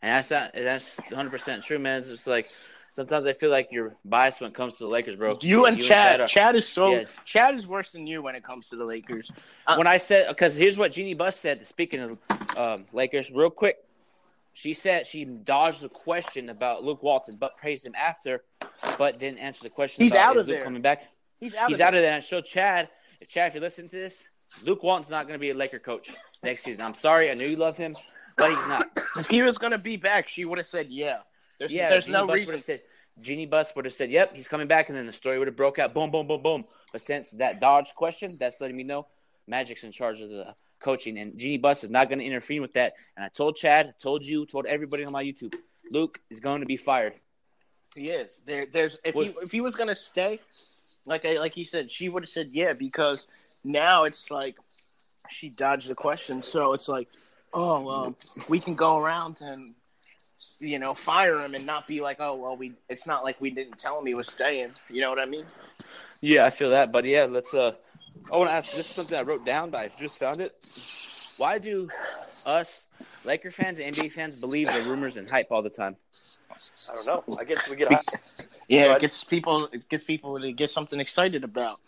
And 0.02 0.18
that's 0.18 0.32
not, 0.32 0.52
that's 0.54 0.98
100 1.00 1.30
percent 1.30 1.64
true, 1.64 1.80
man. 1.80 2.02
It's 2.02 2.10
just 2.10 2.28
like 2.28 2.50
sometimes 2.92 3.26
I 3.26 3.34
feel 3.34 3.50
like 3.50 3.70
you're 3.72 3.96
biased 4.06 4.42
when 4.42 4.52
it 4.52 4.54
comes 4.54 4.78
to 4.78 4.84
the 4.86 4.90
Lakers, 4.90 5.16
bro. 5.16 5.38
You 5.42 5.66
and 5.66 5.82
Chad, 5.82 6.22
are- 6.22 6.28
Chad 6.28 6.56
is 6.56 6.68
so 6.68 6.92
Yeah. 6.94 7.04
Chad 7.26 7.56
is 7.56 7.66
worse 7.68 7.92
than 7.94 8.06
you 8.08 8.22
when 8.22 8.36
it 8.36 8.44
comes 8.44 8.70
to 8.70 8.76
the 8.76 8.86
Lakers. 8.86 9.32
Uh, 9.66 9.76
when 9.76 9.88
I 9.88 9.98
said 9.98 10.28
because 10.30 10.56
here's 10.56 10.78
what 10.78 10.92
Jeannie 10.92 11.14
Buss 11.14 11.36
said. 11.38 11.66
Speaking 11.66 12.02
of 12.02 12.18
um, 12.58 12.86
Lakers, 12.94 13.32
real 13.32 13.50
quick, 13.50 13.78
she 14.54 14.74
said 14.74 15.08
she 15.08 15.26
dodged 15.26 15.82
the 15.82 15.90
question 15.90 16.50
about 16.50 16.84
Luke 16.84 17.04
Walton, 17.04 17.36
but 17.40 17.58
praised 17.58 17.86
him 17.86 17.96
after, 17.96 18.44
but 18.98 19.20
didn't 19.20 19.40
answer 19.40 19.64
the 19.64 19.70
question. 19.70 20.02
He's 20.04 20.14
about, 20.14 20.30
out 20.30 20.38
of 20.38 20.48
Luke 20.48 20.56
there. 20.56 20.64
Coming 20.64 20.82
back, 20.82 21.10
He's 21.40 21.56
out. 21.56 21.70
he's 21.70 21.80
of 21.80 21.88
out 21.88 21.94
of 21.96 22.02
there. 22.02 22.12
And 22.12 22.18
I 22.18 22.20
showed 22.22 22.46
Chad. 22.46 22.90
If 23.20 23.28
Chad, 23.30 23.50
if 23.50 23.56
you 23.56 23.62
listen 23.62 23.86
to 23.90 23.96
this, 23.96 24.24
Luke 24.64 24.84
Walton's 24.84 25.10
not 25.10 25.26
going 25.28 25.34
to 25.34 25.40
be 25.40 25.50
a 25.50 25.56
Laker 25.56 25.80
coach 25.80 26.12
next 26.44 26.64
season. 26.64 26.82
I'm 26.82 26.94
sorry. 26.94 27.32
I 27.32 27.34
know 27.34 27.44
you 27.46 27.56
love 27.58 27.76
him, 27.78 27.94
but 28.38 28.50
he's 28.50 28.68
not. 28.68 28.88
If 29.18 29.28
he 29.30 29.42
was 29.42 29.58
gonna 29.58 29.78
be 29.78 29.96
back, 29.98 30.28
she 30.28 30.46
would 30.46 30.58
have 30.58 30.68
said 30.68 30.88
yeah. 30.90 31.20
There's, 31.60 31.72
Yeah, 31.72 31.90
there's 31.90 32.06
Jeannie 32.06 32.18
no 32.18 32.28
Buss 32.28 32.36
reason. 32.40 32.60
Said, 32.60 32.82
Jeannie 33.22 33.46
Buss 33.46 33.76
would 33.76 33.86
have 33.86 33.94
said, 33.94 34.10
"Yep, 34.10 34.36
he's 34.36 34.48
coming 34.48 34.68
back," 34.68 34.90
and 34.90 34.98
then 34.98 35.06
the 35.06 35.12
story 35.12 35.38
would 35.38 35.48
have 35.48 35.56
broke 35.56 35.78
out. 35.80 35.94
Boom, 35.94 36.10
boom, 36.12 36.28
boom, 36.28 36.42
boom. 36.42 36.66
But 36.92 37.02
since 37.02 37.32
that 37.32 37.60
dodge 37.60 37.94
question, 37.96 38.38
that's 38.40 38.60
letting 38.60 38.76
me 38.76 38.84
know 38.84 39.08
Magic's 39.48 39.84
in 39.84 39.92
charge 39.92 40.22
of 40.22 40.30
the 40.30 40.56
coaching, 40.84 41.18
and 41.18 41.38
Jeannie 41.38 41.58
Buss 41.58 41.84
is 41.84 41.90
not 41.90 42.10
going 42.10 42.20
to 42.20 42.26
interfere 42.26 42.62
with 42.62 42.74
that. 42.74 42.94
And 43.16 43.26
I 43.26 43.30
told 43.30 43.56
Chad, 43.56 43.96
told 44.02 44.24
you, 44.24 44.46
told 44.46 44.66
everybody 44.66 45.04
on 45.06 45.14
my 45.14 45.24
YouTube, 45.24 45.56
Luke 45.90 46.20
is 46.30 46.40
going 46.40 46.60
to 46.60 46.68
be 46.68 46.78
fired. 46.78 47.14
He 47.96 48.10
is. 48.10 48.42
There, 48.46 48.66
there's 48.72 48.98
if 49.04 49.16
he 49.16 49.34
if 49.42 49.52
he 49.52 49.62
was 49.62 49.76
gonna 49.76 49.96
stay, 49.96 50.40
like 51.06 51.26
I 51.26 51.38
like 51.38 51.54
he 51.54 51.64
said, 51.64 51.92
she 51.92 52.10
would 52.10 52.24
have 52.24 52.30
said 52.30 52.50
yeah 52.52 52.74
because 52.74 53.28
now 53.64 54.06
it's 54.06 54.32
like 54.32 54.56
she 55.30 55.50
dodged 55.50 55.88
the 55.88 55.96
question, 55.96 56.42
so 56.42 56.74
it's 56.74 56.90
like, 56.90 57.08
oh 57.54 57.82
well, 57.82 58.16
we 58.50 58.60
can 58.60 58.74
go 58.74 58.98
around 58.98 59.42
and 59.42 59.76
you 60.60 60.80
know 60.80 60.96
fire 60.96 61.36
him 61.36 61.54
and 61.54 61.68
not 61.68 61.88
be 61.88 62.02
like, 62.02 62.18
oh 62.20 62.36
well, 62.36 62.56
we 62.56 62.74
it's 62.90 63.06
not 63.06 63.24
like 63.24 63.40
we 63.40 63.52
didn't 63.52 63.78
tell 63.78 64.00
him 64.00 64.08
he 64.08 64.16
was 64.16 64.28
staying. 64.28 64.72
You 64.90 65.02
know 65.02 65.12
what 65.12 65.20
I 65.20 65.26
mean? 65.26 65.46
Yeah, 66.20 66.46
I 66.46 66.50
feel 66.50 66.72
that. 66.72 66.92
But 66.92 67.06
yeah, 67.06 67.26
let's. 67.30 67.54
uh 67.54 67.74
I 68.32 68.38
want 68.38 68.50
to 68.50 68.56
ask. 68.56 68.72
This 68.72 68.82
is 68.90 68.96
something 68.96 69.18
I 69.18 69.22
wrote 69.24 69.46
down, 69.46 69.70
but 69.70 69.80
I 69.82 69.90
just 70.00 70.18
found 70.18 70.40
it. 70.42 70.56
Why 71.38 71.58
do 71.58 71.90
us 72.46 72.88
Laker 73.26 73.52
fans 73.52 73.80
and 73.80 73.96
NBA 73.96 74.12
fans 74.12 74.36
believe 74.36 74.68
the 74.72 74.90
rumors 74.90 75.18
and 75.18 75.30
hype 75.30 75.48
all 75.52 75.62
the 75.62 75.70
time? 75.70 75.96
I 76.52 76.96
don't 76.96 77.28
know. 77.28 77.36
I 77.40 77.44
guess 77.46 77.68
we 77.70 77.76
get. 77.76 77.92
Yeah, 78.70 78.88
Right. 78.88 78.98
it 78.98 79.02
gets 79.02 79.24
people 79.24 79.66
it 79.74 79.90
gets 79.90 80.04
people 80.04 80.40
to 80.40 80.52
get 80.52 80.70
something 80.70 81.00
excited 81.00 81.44
about. 81.44 81.80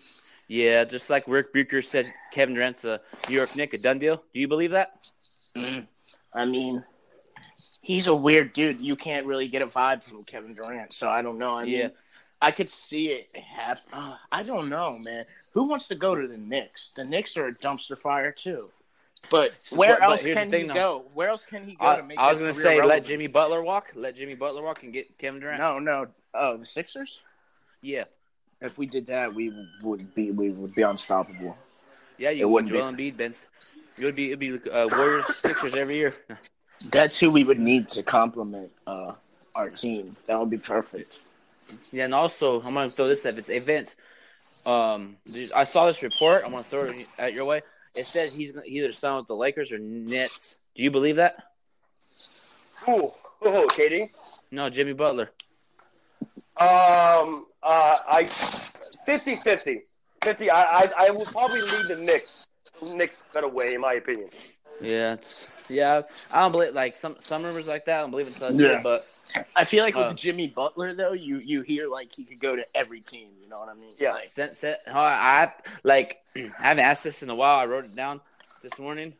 Yeah, 0.48 0.84
just 0.84 1.10
like 1.10 1.24
Ric 1.28 1.54
Bucher 1.54 1.82
said, 1.82 2.12
Kevin 2.32 2.54
Durant's 2.56 2.84
a 2.86 3.02
New 3.30 3.36
York 3.36 3.56
Knick, 3.56 3.74
a 3.74 3.78
done 3.78 3.98
deal. 4.00 4.24
Do 4.34 4.40
you 4.40 4.48
believe 4.48 4.72
that? 4.72 4.98
I 6.34 6.46
mean, 6.46 6.84
he's 7.82 8.08
a 8.08 8.16
weird 8.16 8.54
dude. 8.54 8.82
You 8.82 8.96
can't 8.96 9.26
really 9.26 9.48
get 9.48 9.62
a 9.62 9.68
vibe 9.68 10.04
from 10.04 10.24
Kevin 10.24 10.54
Durant, 10.54 10.94
so 10.94 11.08
I 11.10 11.22
don't 11.22 11.38
know. 11.38 11.58
I 11.58 11.66
mean, 11.66 11.78
Yeah. 11.80 11.88
I 12.42 12.52
could 12.52 12.70
see 12.70 13.08
it 13.08 13.30
happen. 13.36 13.84
Uh, 13.94 14.18
I 14.32 14.44
don't 14.44 14.70
know, 14.70 15.00
man. 15.00 15.26
Who 15.56 15.64
wants 15.68 15.88
to 15.88 15.96
go 15.96 16.14
to 16.14 16.28
the 16.28 16.38
Knicks? 16.38 16.92
The 16.96 17.04
Knicks 17.06 17.36
are 17.38 17.48
a 17.48 17.54
dumpster 17.56 17.98
fire 17.98 18.32
too. 18.32 18.70
But 19.32 19.54
where 19.72 19.94
But- 19.96 20.00
but 20.02 20.10
else 20.12 20.22
the 20.24 20.34
can 20.34 20.52
thing, 20.52 20.62
he 20.64 20.68
though. 20.68 20.74
go? 20.74 21.06
Where 21.16 21.30
else 21.30 21.44
can 21.44 21.64
he 21.68 21.74
go 21.76 21.86
I, 21.86 21.96
to 21.96 22.04
make? 22.04 22.20
I 22.20 22.30
was 22.30 22.38
going 22.40 22.54
to 22.54 22.60
say, 22.60 22.84
let? 22.84 23.04
Jimmy 23.06 23.26
Butler 23.28 23.64
walk. 23.64 23.92
Let 23.96 24.16
Jimmy 24.16 24.36
Butler 24.36 24.62
walk 24.62 24.84
and 24.84 24.94
get 24.94 25.18
Kevin 25.18 25.40
Durant. 25.40 25.60
No, 25.60 25.80
no. 25.80 26.08
Oh, 26.36 26.58
the 26.58 26.66
Sixers. 26.66 27.20
Yeah, 27.82 28.04
If 28.62 28.78
we 28.78 28.86
did 28.86 29.06
that, 29.08 29.34
we 29.34 29.52
would 29.84 30.14
be 30.14 30.32
we 30.32 30.50
would 30.50 30.74
be 30.76 30.82
unstoppable. 30.82 31.58
yeah. 32.18 32.30
It 32.32 32.38
You 32.38 32.50
wouldn't 32.50 32.72
would 32.72 32.80
Joel 32.80 32.92
Embiid, 32.94 33.16
Ben. 33.18 33.34
It 33.98 34.04
would 34.04 34.16
be 34.16 34.28
it'd 34.32 34.40
be 34.40 34.60
uh, 34.70 34.88
Warriors 34.92 35.26
Sixers 35.38 35.74
every 35.76 35.96
year. 35.96 36.14
That's 36.92 37.18
who 37.18 37.30
we 37.32 37.44
would 37.46 37.60
need 37.60 37.88
to 37.90 38.04
complement 38.04 38.72
uh, 38.88 39.14
our 39.56 39.70
team. 39.70 40.16
That 40.26 40.38
would 40.40 40.50
be 40.50 40.58
perfect. 40.58 41.22
Yeah, 41.92 42.06
and 42.06 42.14
also 42.14 42.62
I'm 42.64 42.74
gonna 42.74 42.90
throw 42.90 43.08
this 43.08 43.26
at 43.26 43.38
it's 43.38 43.50
events. 43.50 43.96
Um, 44.66 45.18
I 45.56 45.64
saw 45.64 45.86
this 45.86 46.02
report. 46.02 46.44
I 46.44 46.48
want 46.48 46.66
to 46.66 46.72
throw 46.72 46.86
it 46.86 47.08
at 47.20 47.34
your 47.34 47.46
way. 47.46 47.62
It 47.94 48.06
said 48.06 48.30
he's 48.30 48.52
gonna 48.52 48.66
either 48.68 48.92
sign 48.92 49.18
with 49.18 49.28
the 49.28 49.36
Lakers 49.36 49.72
or 49.72 49.80
Nets. 49.80 50.58
Do 50.76 50.84
you 50.84 50.92
believe 50.92 51.18
that? 51.18 51.38
Ooh, 52.88 53.12
oh, 53.42 53.68
KD. 53.72 54.10
No, 54.52 54.70
Jimmy 54.70 54.94
Butler. 54.94 55.32
Um, 56.58 57.46
uh, 57.64 57.98
I 58.08 58.30
50 59.06 59.38
50. 59.38 59.82
50. 60.22 60.50
I, 60.50 60.64
I, 60.64 60.92
I 60.98 61.10
will 61.12 61.26
probably 61.26 61.62
lead 61.62 61.88
the 61.88 61.98
Knicks. 61.98 62.48
Knicks 62.82 63.18
better 63.34 63.48
way, 63.48 63.74
in 63.76 63.82
my 63.82 63.94
opinion. 63.94 64.30
Yeah, 64.82 65.14
it's 65.14 65.48
yeah. 65.70 66.02
I 66.32 66.40
don't 66.42 66.52
believe 66.52 66.74
like 66.74 66.98
some 66.98 67.16
some 67.20 67.44
rumors 67.44 67.66
like 67.68 67.86
that. 67.86 67.98
I 67.98 68.02
don't 68.02 68.12
believe 68.12 68.28
it's 68.28 68.42
us, 68.42 68.56
Yeah. 68.56 68.82
but 68.84 69.06
I 69.56 69.64
feel 69.64 69.84
like 69.84 69.96
with 69.96 70.06
Uh, 70.08 70.14
Jimmy 70.14 70.48
Butler 70.48 70.94
though, 70.94 71.14
you 71.14 71.38
you 71.38 71.62
hear 71.62 71.88
like 71.88 72.14
he 72.14 72.24
could 72.26 72.40
go 72.40 72.56
to 72.56 72.66
every 72.76 73.02
team. 73.02 73.30
You 73.42 73.48
know 73.50 73.60
what 73.60 73.70
I 73.70 73.74
mean? 73.74 73.92
Yeah. 73.98 74.12
Like, 74.12 74.30
Since 74.30 74.60
that, 74.62 74.82
oh, 74.88 74.92
I 75.00 75.52
like 75.84 76.22
I 76.36 76.52
haven't 76.60 76.84
asked 76.84 77.04
this 77.04 77.24
in 77.24 77.30
a 77.30 77.36
while. 77.36 77.58
I 77.58 77.66
wrote 77.66 77.86
it 77.86 77.96
down 77.96 78.20
this 78.62 78.78
morning. 78.78 79.14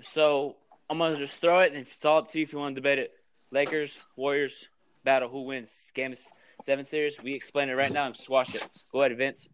So 0.00 0.56
I'm 0.88 0.98
gonna 0.98 1.16
just 1.16 1.40
throw 1.40 1.60
it, 1.60 1.72
and 1.72 1.80
it's 1.80 2.04
all 2.04 2.18
up 2.18 2.28
to 2.30 2.38
you 2.38 2.44
if 2.44 2.52
you 2.52 2.58
want 2.58 2.74
to 2.76 2.80
debate 2.80 2.98
it. 2.98 3.12
Lakers, 3.50 3.98
Warriors, 4.16 4.68
battle. 5.04 5.28
Who 5.28 5.42
wins? 5.42 5.90
Game 5.94 6.14
seven 6.62 6.84
series. 6.84 7.20
We 7.22 7.34
explain 7.34 7.68
it 7.68 7.74
right 7.74 7.90
now 7.92 8.06
and 8.06 8.16
squash 8.16 8.54
it. 8.54 8.66
Go 8.92 9.02
ahead, 9.02 9.16
Vince. 9.16 9.48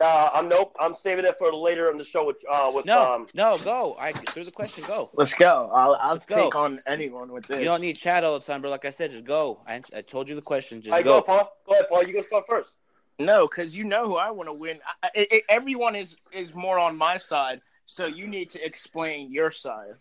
Uh, 0.00 0.30
I'm 0.32 0.48
nope. 0.48 0.74
I'm 0.80 0.94
saving 0.94 1.26
it 1.26 1.36
for 1.38 1.52
later 1.54 1.90
in 1.90 1.98
the 1.98 2.04
show 2.04 2.24
with 2.24 2.36
uh 2.50 2.70
with 2.74 2.86
No, 2.86 3.14
um. 3.14 3.26
no, 3.34 3.58
go. 3.58 3.96
I 4.00 4.12
through 4.12 4.44
the 4.44 4.50
question. 4.50 4.82
Go. 4.86 5.10
let's 5.12 5.34
go. 5.34 5.70
I'll 5.74 5.94
I'll 6.00 6.12
Let's 6.14 6.24
go. 6.24 6.36
take 6.44 6.54
on 6.54 6.78
anyone 6.86 7.30
with 7.30 7.46
this. 7.46 7.58
You 7.58 7.64
don't 7.66 7.82
need 7.82 7.96
chat 7.96 8.24
all 8.24 8.38
the 8.38 8.44
time, 8.44 8.62
bro. 8.62 8.70
Like 8.70 8.86
I 8.86 8.90
said, 8.90 9.10
just 9.10 9.24
go. 9.24 9.60
I, 9.66 9.82
I 9.94 10.00
told 10.00 10.28
you 10.28 10.34
the 10.34 10.40
question. 10.42 10.80
Just 10.80 10.92
All 10.92 10.98
right, 10.98 11.04
go, 11.04 11.18
go. 11.20 11.22
Paul. 11.26 11.52
Go 11.66 11.72
ahead, 11.72 11.86
Paul. 11.90 12.04
You 12.04 12.14
go 12.14 12.22
start 12.22 12.44
first. 12.48 12.70
no, 13.18 13.46
because 13.46 13.74
you 13.76 13.84
know 13.84 14.06
who 14.06 14.16
I 14.16 14.30
want 14.30 14.48
to 14.48 14.54
win. 14.54 14.78
I, 15.02 15.10
I, 15.14 15.26
I- 15.32 15.42
everyone 15.50 15.94
is 15.96 16.16
is 16.32 16.54
more 16.54 16.78
on 16.78 16.96
my 16.96 17.18
side, 17.18 17.60
so 17.84 18.06
you 18.06 18.26
need 18.26 18.48
to 18.50 18.64
explain 18.64 19.30
your 19.30 19.50
side. 19.50 19.92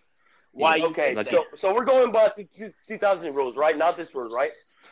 Why? 0.53 0.77
you 0.77 0.85
Okay, 0.88 1.13
think 1.13 1.17
Like- 1.17 1.29
so 1.31 1.43
so 1.57 1.73
we're 1.75 1.83
going 1.85 2.12
by 2.13 2.31
the 2.38 2.47
2000 2.88 3.35
rules, 3.35 3.57
right? 3.57 3.77
Not 3.77 3.97
this 3.97 4.15
rules, 4.15 4.33
right? 4.33 4.51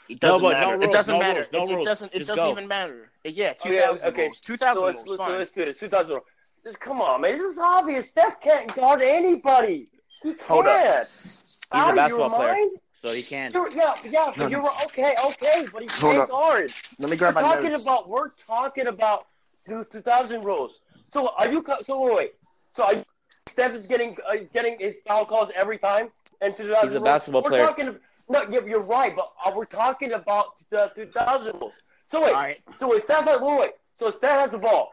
It 0.09 0.19
doesn't 0.19 0.41
No, 0.41 0.49
but 0.49 0.53
no 0.53 0.59
matter. 0.59 0.71
rules, 0.77 0.83
it 0.85 0.91
doesn't 0.91 1.13
no 1.15 1.19
matter. 1.19 1.39
rules, 1.39 1.51
no 1.51 1.77
it, 1.77 1.81
it 1.81 1.85
doesn't. 1.85 2.13
It 2.13 2.17
Just 2.19 2.27
doesn't 2.29 2.43
go. 2.45 2.51
even 2.51 2.67
matter. 2.67 3.11
Yeah, 3.25 3.53
two 3.53 3.69
Okay, 3.69 3.83
okay. 4.07 4.23
rules. 4.23 4.41
Two 4.41 4.57
thousand 4.57 4.81
So 4.81 4.85
let's, 4.85 4.97
rules. 5.07 5.19
let's, 5.19 5.31
let's 5.31 5.51
do 5.51 5.65
this. 5.65 5.79
2000 5.79 6.09
rules. 6.13 6.23
Just 6.63 6.79
come 6.79 7.01
on, 7.01 7.21
man. 7.21 7.37
This 7.37 7.53
is 7.53 7.57
obvious. 7.59 8.09
Steph 8.09 8.39
can't 8.41 8.73
guard 8.75 9.01
anybody. 9.01 9.89
He 10.23 10.33
can't. 10.33 10.41
Hold 10.43 10.67
up. 10.67 11.07
He's 11.07 11.41
Out 11.71 11.87
a 11.87 11.89
of 11.89 11.95
basketball 11.95 12.29
player, 12.31 12.53
mind? 12.53 12.71
so 12.93 13.09
he 13.11 13.21
can. 13.21 13.51
You're, 13.51 13.69
yeah, 13.71 13.93
yeah, 14.05 14.31
but 14.37 14.49
you're 14.49 14.65
okay, 14.85 15.13
okay, 15.25 15.67
but 15.71 15.81
he 15.81 15.87
Hold 15.91 16.13
can't 16.13 16.17
up. 16.23 16.29
guard. 16.29 16.73
Let 16.99 17.09
me 17.09 17.17
We're 17.19 17.31
my 17.33 17.41
talking 17.41 17.71
notes. 17.71 17.83
about 17.83 18.07
we're 18.09 18.29
talking 18.45 18.87
about 18.87 19.27
two 19.67 19.85
two 19.91 20.01
thousand 20.01 20.43
rules. 20.43 20.79
So 21.13 21.29
are 21.37 21.51
you? 21.51 21.63
So 21.83 21.99
wait, 22.01 22.15
wait. 22.15 22.31
So 22.75 22.83
are 22.83 22.93
you, 22.95 23.05
Steph 23.51 23.73
is 23.73 23.85
getting 23.87 24.15
uh, 24.29 24.33
is 24.35 24.47
getting 24.53 24.77
his 24.79 24.95
foul 25.05 25.25
calls 25.25 25.49
every 25.55 25.77
time, 25.77 26.09
and 26.41 26.55
two 26.55 26.69
thousand. 26.71 26.89
He's 26.89 26.95
a 26.97 27.01
basketball 27.01 27.43
we're 27.43 27.49
player. 27.49 27.65
Talking, 27.67 27.95
no, 28.29 28.43
you're, 28.49 28.67
you're 28.67 28.81
right, 28.83 29.15
but 29.15 29.55
we're 29.55 29.65
talking 29.65 30.13
about 30.13 30.47
the 30.69 30.91
two 30.95 31.05
thousand 31.07 31.59
rules. 31.59 31.73
So 32.09 32.21
wait, 32.21 32.29
All 32.29 32.41
right. 32.41 32.61
so 32.79 32.89
wait, 32.89 33.03
Steph 33.03 33.25
has 33.25 33.39
wait, 33.41 33.59
wait. 33.59 33.71
So 33.99 34.11
Steph 34.11 34.39
has 34.39 34.51
the 34.51 34.57
ball, 34.59 34.91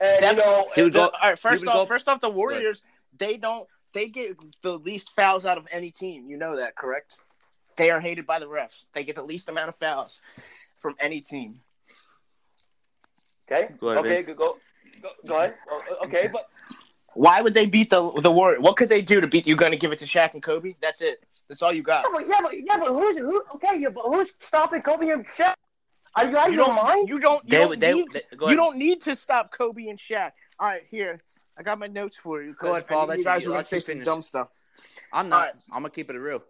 and 0.00 0.16
Steph- 0.16 0.30
you 0.32 0.42
know, 0.42 0.68
He 0.74 0.82
would 0.82 0.92
The- 0.92 0.98
go- 0.98 1.10
all 1.22 1.30
right, 1.30 1.38
first 1.38 1.66
off, 1.66 1.74
go- 1.74 1.84
first 1.86 2.08
off, 2.08 2.20
the 2.20 2.30
Warriors 2.30 2.82
they 3.16 3.36
don't 3.36 3.68
they 3.92 4.08
get 4.08 4.36
the 4.62 4.76
least 4.78 5.10
fouls 5.14 5.46
out 5.46 5.56
of 5.58 5.66
any 5.70 5.90
team. 5.90 6.28
You 6.28 6.36
know 6.36 6.56
that, 6.56 6.74
correct? 6.76 7.16
They 7.76 7.90
are 7.90 8.00
hated 8.00 8.26
by 8.26 8.38
the 8.40 8.46
refs. 8.46 8.84
They 8.92 9.04
get 9.04 9.14
the 9.16 9.22
least 9.22 9.48
amount 9.48 9.68
of 9.68 9.76
fouls 9.76 10.18
from 10.78 10.96
any 11.00 11.20
team. 11.20 11.60
okay, 13.50 13.68
Go 13.80 13.88
ahead, 13.90 13.98
okay, 14.04 14.14
Vince. 14.22 14.26
go, 14.26 14.34
go, 14.34 14.56
go, 15.02 15.10
go 15.26 15.36
ahead. 15.38 15.54
Okay, 16.04 16.28
but 16.32 16.48
Why 17.14 17.40
would 17.40 17.54
they 17.54 17.66
beat 17.66 17.90
the 17.90 18.10
the 18.20 18.30
Warriors? 18.30 18.60
What 18.62 18.76
could 18.76 18.88
they 18.88 19.02
do 19.02 19.20
to 19.20 19.26
beat? 19.26 19.46
You 19.46 19.56
going 19.56 19.72
to 19.72 19.78
give 19.78 19.92
it 19.92 19.98
to 20.00 20.04
Shaq 20.06 20.34
and 20.34 20.42
Kobe? 20.42 20.74
That's 20.80 21.00
it. 21.00 21.22
That's 21.48 21.62
all 21.62 21.72
you 21.72 21.82
got. 21.82 22.04
yeah, 22.04 22.10
but 22.12 22.28
yeah, 22.28 22.40
but 22.42 22.52
yeah, 22.56 22.78
but 22.78 22.88
who's 22.88 23.16
who? 23.18 23.42
Okay, 23.56 23.78
yeah, 23.80 23.88
but 23.90 24.04
who's 24.06 24.28
stopping 24.48 24.82
Kobe 24.82 25.08
and 25.08 25.24
Shaq? 25.38 25.54
Are 26.16 26.28
you 26.28 26.36
out 26.36 26.46
of 26.48 26.52
You 26.54 26.58
your 26.60 26.66
don't. 26.66 26.84
mind? 26.84 27.08
You 27.08 27.18
don't. 27.18 27.44
You 27.44 27.50
They, 27.50 27.58
don't 27.58 27.80
they, 27.80 27.92
need. 27.94 28.12
they, 28.12 28.22
you 28.48 28.56
don't 28.56 28.76
need 28.76 29.02
to 29.02 29.14
stop 29.16 29.50
Kobe 29.52 29.86
and 29.88 29.98
Shaq. 29.98 30.32
All 30.58 30.68
right, 30.68 30.82
here. 30.90 31.22
I 31.58 31.62
got 31.62 31.78
my 31.78 31.86
notes 31.86 32.16
for 32.16 32.42
you. 32.42 32.54
Go 32.60 32.72
ahead, 32.72 32.88
Paul. 32.88 33.02
knew 33.02 33.08
Let 33.08 33.14
You 33.18 33.20
you- 33.20 33.24
guys 33.24 33.44
were 33.46 33.50
gonna 33.52 33.62
say 33.64 33.80
some 33.80 34.00
dumb 34.02 34.22
stuff. 34.22 34.48
I'm 35.12 35.28
not. 35.28 35.36
All 35.36 35.42
right. 35.42 35.54
I'm 35.72 35.82
gonna 35.82 35.90
keep 35.90 36.10
it 36.10 36.16
real. 36.16 36.42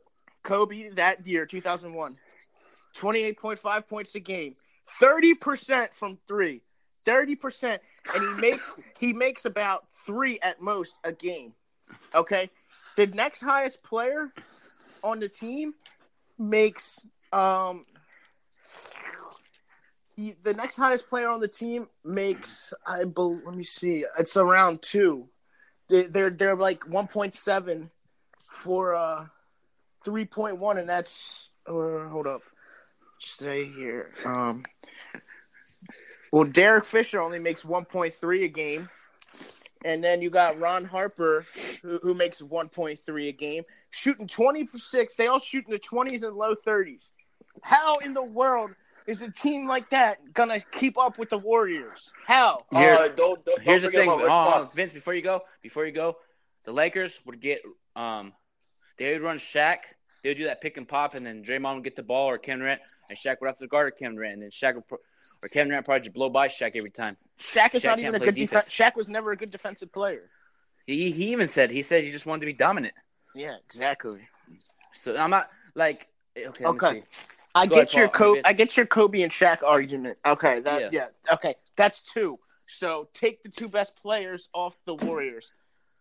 Kobe 0.42 0.90
that 0.90 1.26
year, 1.26 1.44
2001, 1.46 2.16
28.5 2.96 3.88
points 3.88 4.14
a 4.14 4.20
game, 4.20 4.54
30% 5.00 5.88
from 5.98 6.18
three, 6.28 6.60
30%, 7.04 7.78
and 8.14 8.22
he 8.22 8.40
makes 8.40 8.74
he 8.98 9.12
makes 9.12 9.44
about 9.44 9.84
three 10.06 10.38
at 10.40 10.60
most 10.60 10.94
a 11.04 11.12
game. 11.12 11.52
Okay, 12.14 12.50
the 12.96 13.06
next 13.08 13.40
highest 13.40 13.82
player 13.82 14.32
on 15.02 15.20
the 15.20 15.28
team 15.28 15.74
makes 16.38 17.04
um. 17.32 17.82
he- 20.16 20.36
the 20.42 20.54
next 20.54 20.76
highest 20.76 21.08
player 21.08 21.28
on 21.28 21.40
the 21.40 21.48
team 21.48 21.88
makes 22.04 22.72
I 22.86 23.04
bel 23.04 23.38
let 23.44 23.54
me 23.56 23.64
see 23.64 24.04
it's 24.18 24.36
around 24.36 24.82
two. 24.82 25.28
They, 25.88 26.04
they're 26.04 26.30
they're 26.30 26.56
like 26.56 26.80
1.7 26.80 27.90
for 28.50 28.94
uh 28.94 29.26
3.1 30.06 30.78
and 30.78 30.88
that's 30.88 31.50
or 31.66 32.08
hold 32.08 32.26
up 32.26 32.42
stay 33.18 33.64
here? 33.64 34.12
Um, 34.24 34.64
well, 36.34 36.42
Derek 36.42 36.84
Fisher 36.84 37.20
only 37.20 37.38
makes 37.38 37.62
1.3 37.62 38.42
a 38.42 38.48
game. 38.48 38.88
And 39.84 40.02
then 40.02 40.20
you 40.20 40.30
got 40.30 40.58
Ron 40.58 40.84
Harper, 40.84 41.46
who, 41.80 42.00
who 42.02 42.12
makes 42.12 42.42
1.3 42.42 43.28
a 43.28 43.32
game, 43.32 43.62
shooting 43.90 44.26
26. 44.26 45.14
They 45.14 45.28
all 45.28 45.38
shoot 45.38 45.64
in 45.68 45.70
the 45.70 45.78
20s 45.78 46.24
and 46.24 46.34
low 46.34 46.54
30s. 46.56 47.12
How 47.62 47.98
in 47.98 48.14
the 48.14 48.24
world 48.24 48.72
is 49.06 49.22
a 49.22 49.30
team 49.30 49.68
like 49.68 49.90
that 49.90 50.32
gonna 50.32 50.58
keep 50.58 50.98
up 50.98 51.18
with 51.18 51.28
the 51.30 51.38
Warriors? 51.38 52.12
How? 52.26 52.64
Here- 52.72 52.94
uh, 52.94 53.08
don't, 53.08 53.44
don't, 53.44 53.62
Here's 53.62 53.82
the 53.82 53.90
don't 53.92 54.06
forget 54.06 54.26
thing, 54.26 54.28
uh, 54.28 54.64
Vince. 54.74 54.92
Before 54.92 55.14
you 55.14 55.22
go, 55.22 55.42
before 55.62 55.86
you 55.86 55.92
go, 55.92 56.16
the 56.64 56.72
Lakers 56.72 57.20
would 57.26 57.40
get 57.40 57.62
um, 57.94 58.32
they 58.98 59.12
would 59.12 59.22
run 59.22 59.38
Shaq. 59.38 59.76
They 60.24 60.30
would 60.30 60.38
do 60.38 60.46
that 60.46 60.60
pick 60.60 60.78
and 60.78 60.88
pop, 60.88 61.14
and 61.14 61.24
then 61.24 61.44
Draymond 61.44 61.76
would 61.76 61.84
get 61.84 61.94
the 61.94 62.02
ball 62.02 62.28
or 62.28 62.38
Kevin 62.38 62.58
Durant, 62.60 62.80
and 63.08 63.16
Shaq 63.16 63.36
would 63.40 63.46
have 63.46 63.58
to 63.58 63.68
guard 63.68 63.92
Kevin 63.96 64.16
Durant, 64.16 64.32
and 64.32 64.42
then 64.42 64.50
Shaq 64.50 64.74
would 64.74 64.88
pro- 64.88 64.98
or 65.42 65.48
Kevin 65.48 65.68
Durant 65.68 65.84
probably 65.84 66.00
just 66.02 66.14
blow 66.14 66.30
by 66.30 66.48
Shaq 66.48 66.72
every 66.74 66.90
time. 66.90 67.16
Shaq 67.38 67.74
is 67.74 67.82
Shaq 67.82 67.86
not 67.86 67.98
even 67.98 68.14
a 68.14 68.18
good 68.18 68.34
defense. 68.34 68.68
Shaq 68.68 68.96
was 68.96 69.08
never 69.08 69.32
a 69.32 69.36
good 69.36 69.50
defensive 69.50 69.92
player. 69.92 70.30
He 70.86 71.10
he 71.10 71.32
even 71.32 71.48
said 71.48 71.70
he 71.70 71.82
said 71.82 72.04
he 72.04 72.10
just 72.10 72.26
wanted 72.26 72.40
to 72.40 72.46
be 72.46 72.52
dominant. 72.52 72.94
Yeah, 73.34 73.56
exactly. 73.64 74.20
So 74.92 75.16
I'm 75.16 75.30
not 75.30 75.50
like 75.74 76.08
okay. 76.36 76.64
Okay. 76.64 77.02
I 77.54 77.66
Go 77.66 77.76
get 77.76 77.92
ahead, 77.92 78.00
your. 78.00 78.08
Kobe. 78.08 78.42
I 78.44 78.52
get 78.52 78.76
your 78.76 78.86
Kobe 78.86 79.22
and 79.22 79.30
Shaq 79.30 79.62
argument. 79.62 80.18
Okay, 80.26 80.60
that 80.60 80.80
Yeah. 80.92 81.08
yeah. 81.26 81.34
Okay, 81.34 81.54
that's 81.76 82.00
two. 82.00 82.38
So 82.66 83.08
take 83.14 83.42
the 83.42 83.48
two 83.48 83.68
best 83.68 83.94
players 83.96 84.48
off 84.52 84.76
the 84.86 84.94
Warriors, 84.94 85.52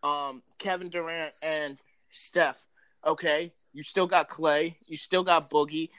um, 0.02 0.42
Kevin 0.58 0.90
Durant 0.90 1.34
and 1.42 1.78
Steph. 2.12 2.58
Okay, 3.06 3.54
you 3.74 3.84
still 3.84 4.08
got 4.08 4.30
Klay. 4.30 4.76
You 4.88 4.98
still 4.98 5.24
got 5.24 5.50
Boogie. 5.50 5.90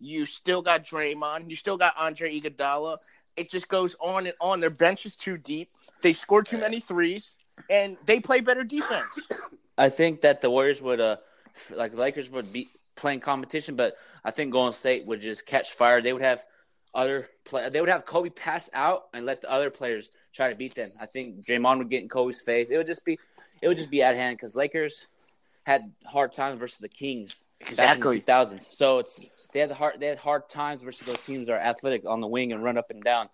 You 0.00 0.26
still 0.26 0.62
got 0.62 0.84
Draymond. 0.84 1.50
You 1.50 1.56
still 1.56 1.76
got 1.76 1.94
Andre 1.96 2.40
Iguodala. 2.40 2.98
It 3.36 3.50
just 3.50 3.68
goes 3.68 3.94
on 4.00 4.26
and 4.26 4.34
on. 4.40 4.60
Their 4.60 4.70
bench 4.70 5.06
is 5.06 5.14
too 5.14 5.36
deep. 5.36 5.70
They 6.02 6.12
score 6.12 6.42
too 6.42 6.58
many 6.58 6.80
threes, 6.80 7.36
and 7.68 7.96
they 8.06 8.18
play 8.18 8.40
better 8.40 8.64
defense. 8.64 9.28
I 9.78 9.88
think 9.88 10.22
that 10.22 10.42
the 10.42 10.50
Warriors 10.50 10.82
would 10.82 11.00
uh 11.00 11.16
like 11.70 11.94
Lakers 11.94 12.30
would 12.30 12.52
be 12.52 12.68
playing 12.96 13.20
competition, 13.20 13.76
but 13.76 13.96
I 14.24 14.30
think 14.30 14.52
Golden 14.52 14.74
State 14.74 15.06
would 15.06 15.20
just 15.20 15.46
catch 15.46 15.70
fire. 15.70 16.00
They 16.00 16.12
would 16.12 16.22
have 16.22 16.44
other 16.94 17.28
play. 17.44 17.68
They 17.68 17.80
would 17.80 17.88
have 17.88 18.04
Kobe 18.04 18.30
pass 18.30 18.68
out 18.72 19.04
and 19.14 19.26
let 19.26 19.40
the 19.40 19.50
other 19.50 19.70
players 19.70 20.10
try 20.32 20.50
to 20.50 20.56
beat 20.56 20.74
them. 20.74 20.90
I 21.00 21.06
think 21.06 21.44
Draymond 21.46 21.78
would 21.78 21.90
get 21.90 22.02
in 22.02 22.08
Kobe's 22.08 22.40
face. 22.40 22.70
It 22.70 22.76
would 22.76 22.86
just 22.86 23.04
be 23.04 23.18
it 23.62 23.68
would 23.68 23.76
just 23.76 23.90
be 23.90 24.02
at 24.02 24.16
hand 24.16 24.36
because 24.36 24.54
Lakers 24.54 25.08
had 25.64 25.92
hard 26.04 26.32
times 26.32 26.58
versus 26.58 26.78
the 26.78 26.88
Kings 26.88 27.44
Exactly. 27.60 28.18
the 28.20 28.24
2000s. 28.32 28.72
So 28.72 28.98
it's 28.98 29.20
they 29.52 29.60
had 29.60 29.70
hard 29.72 30.00
they 30.00 30.06
had 30.06 30.18
hard 30.18 30.48
times 30.48 30.82
versus 30.82 31.06
those 31.06 31.24
teams 31.24 31.46
that 31.46 31.54
are 31.54 31.58
athletic 31.60 32.04
on 32.06 32.20
the 32.20 32.26
wing 32.26 32.52
and 32.52 32.62
run 32.62 32.78
up 32.78 32.90
and 32.90 33.02
down. 33.02 33.28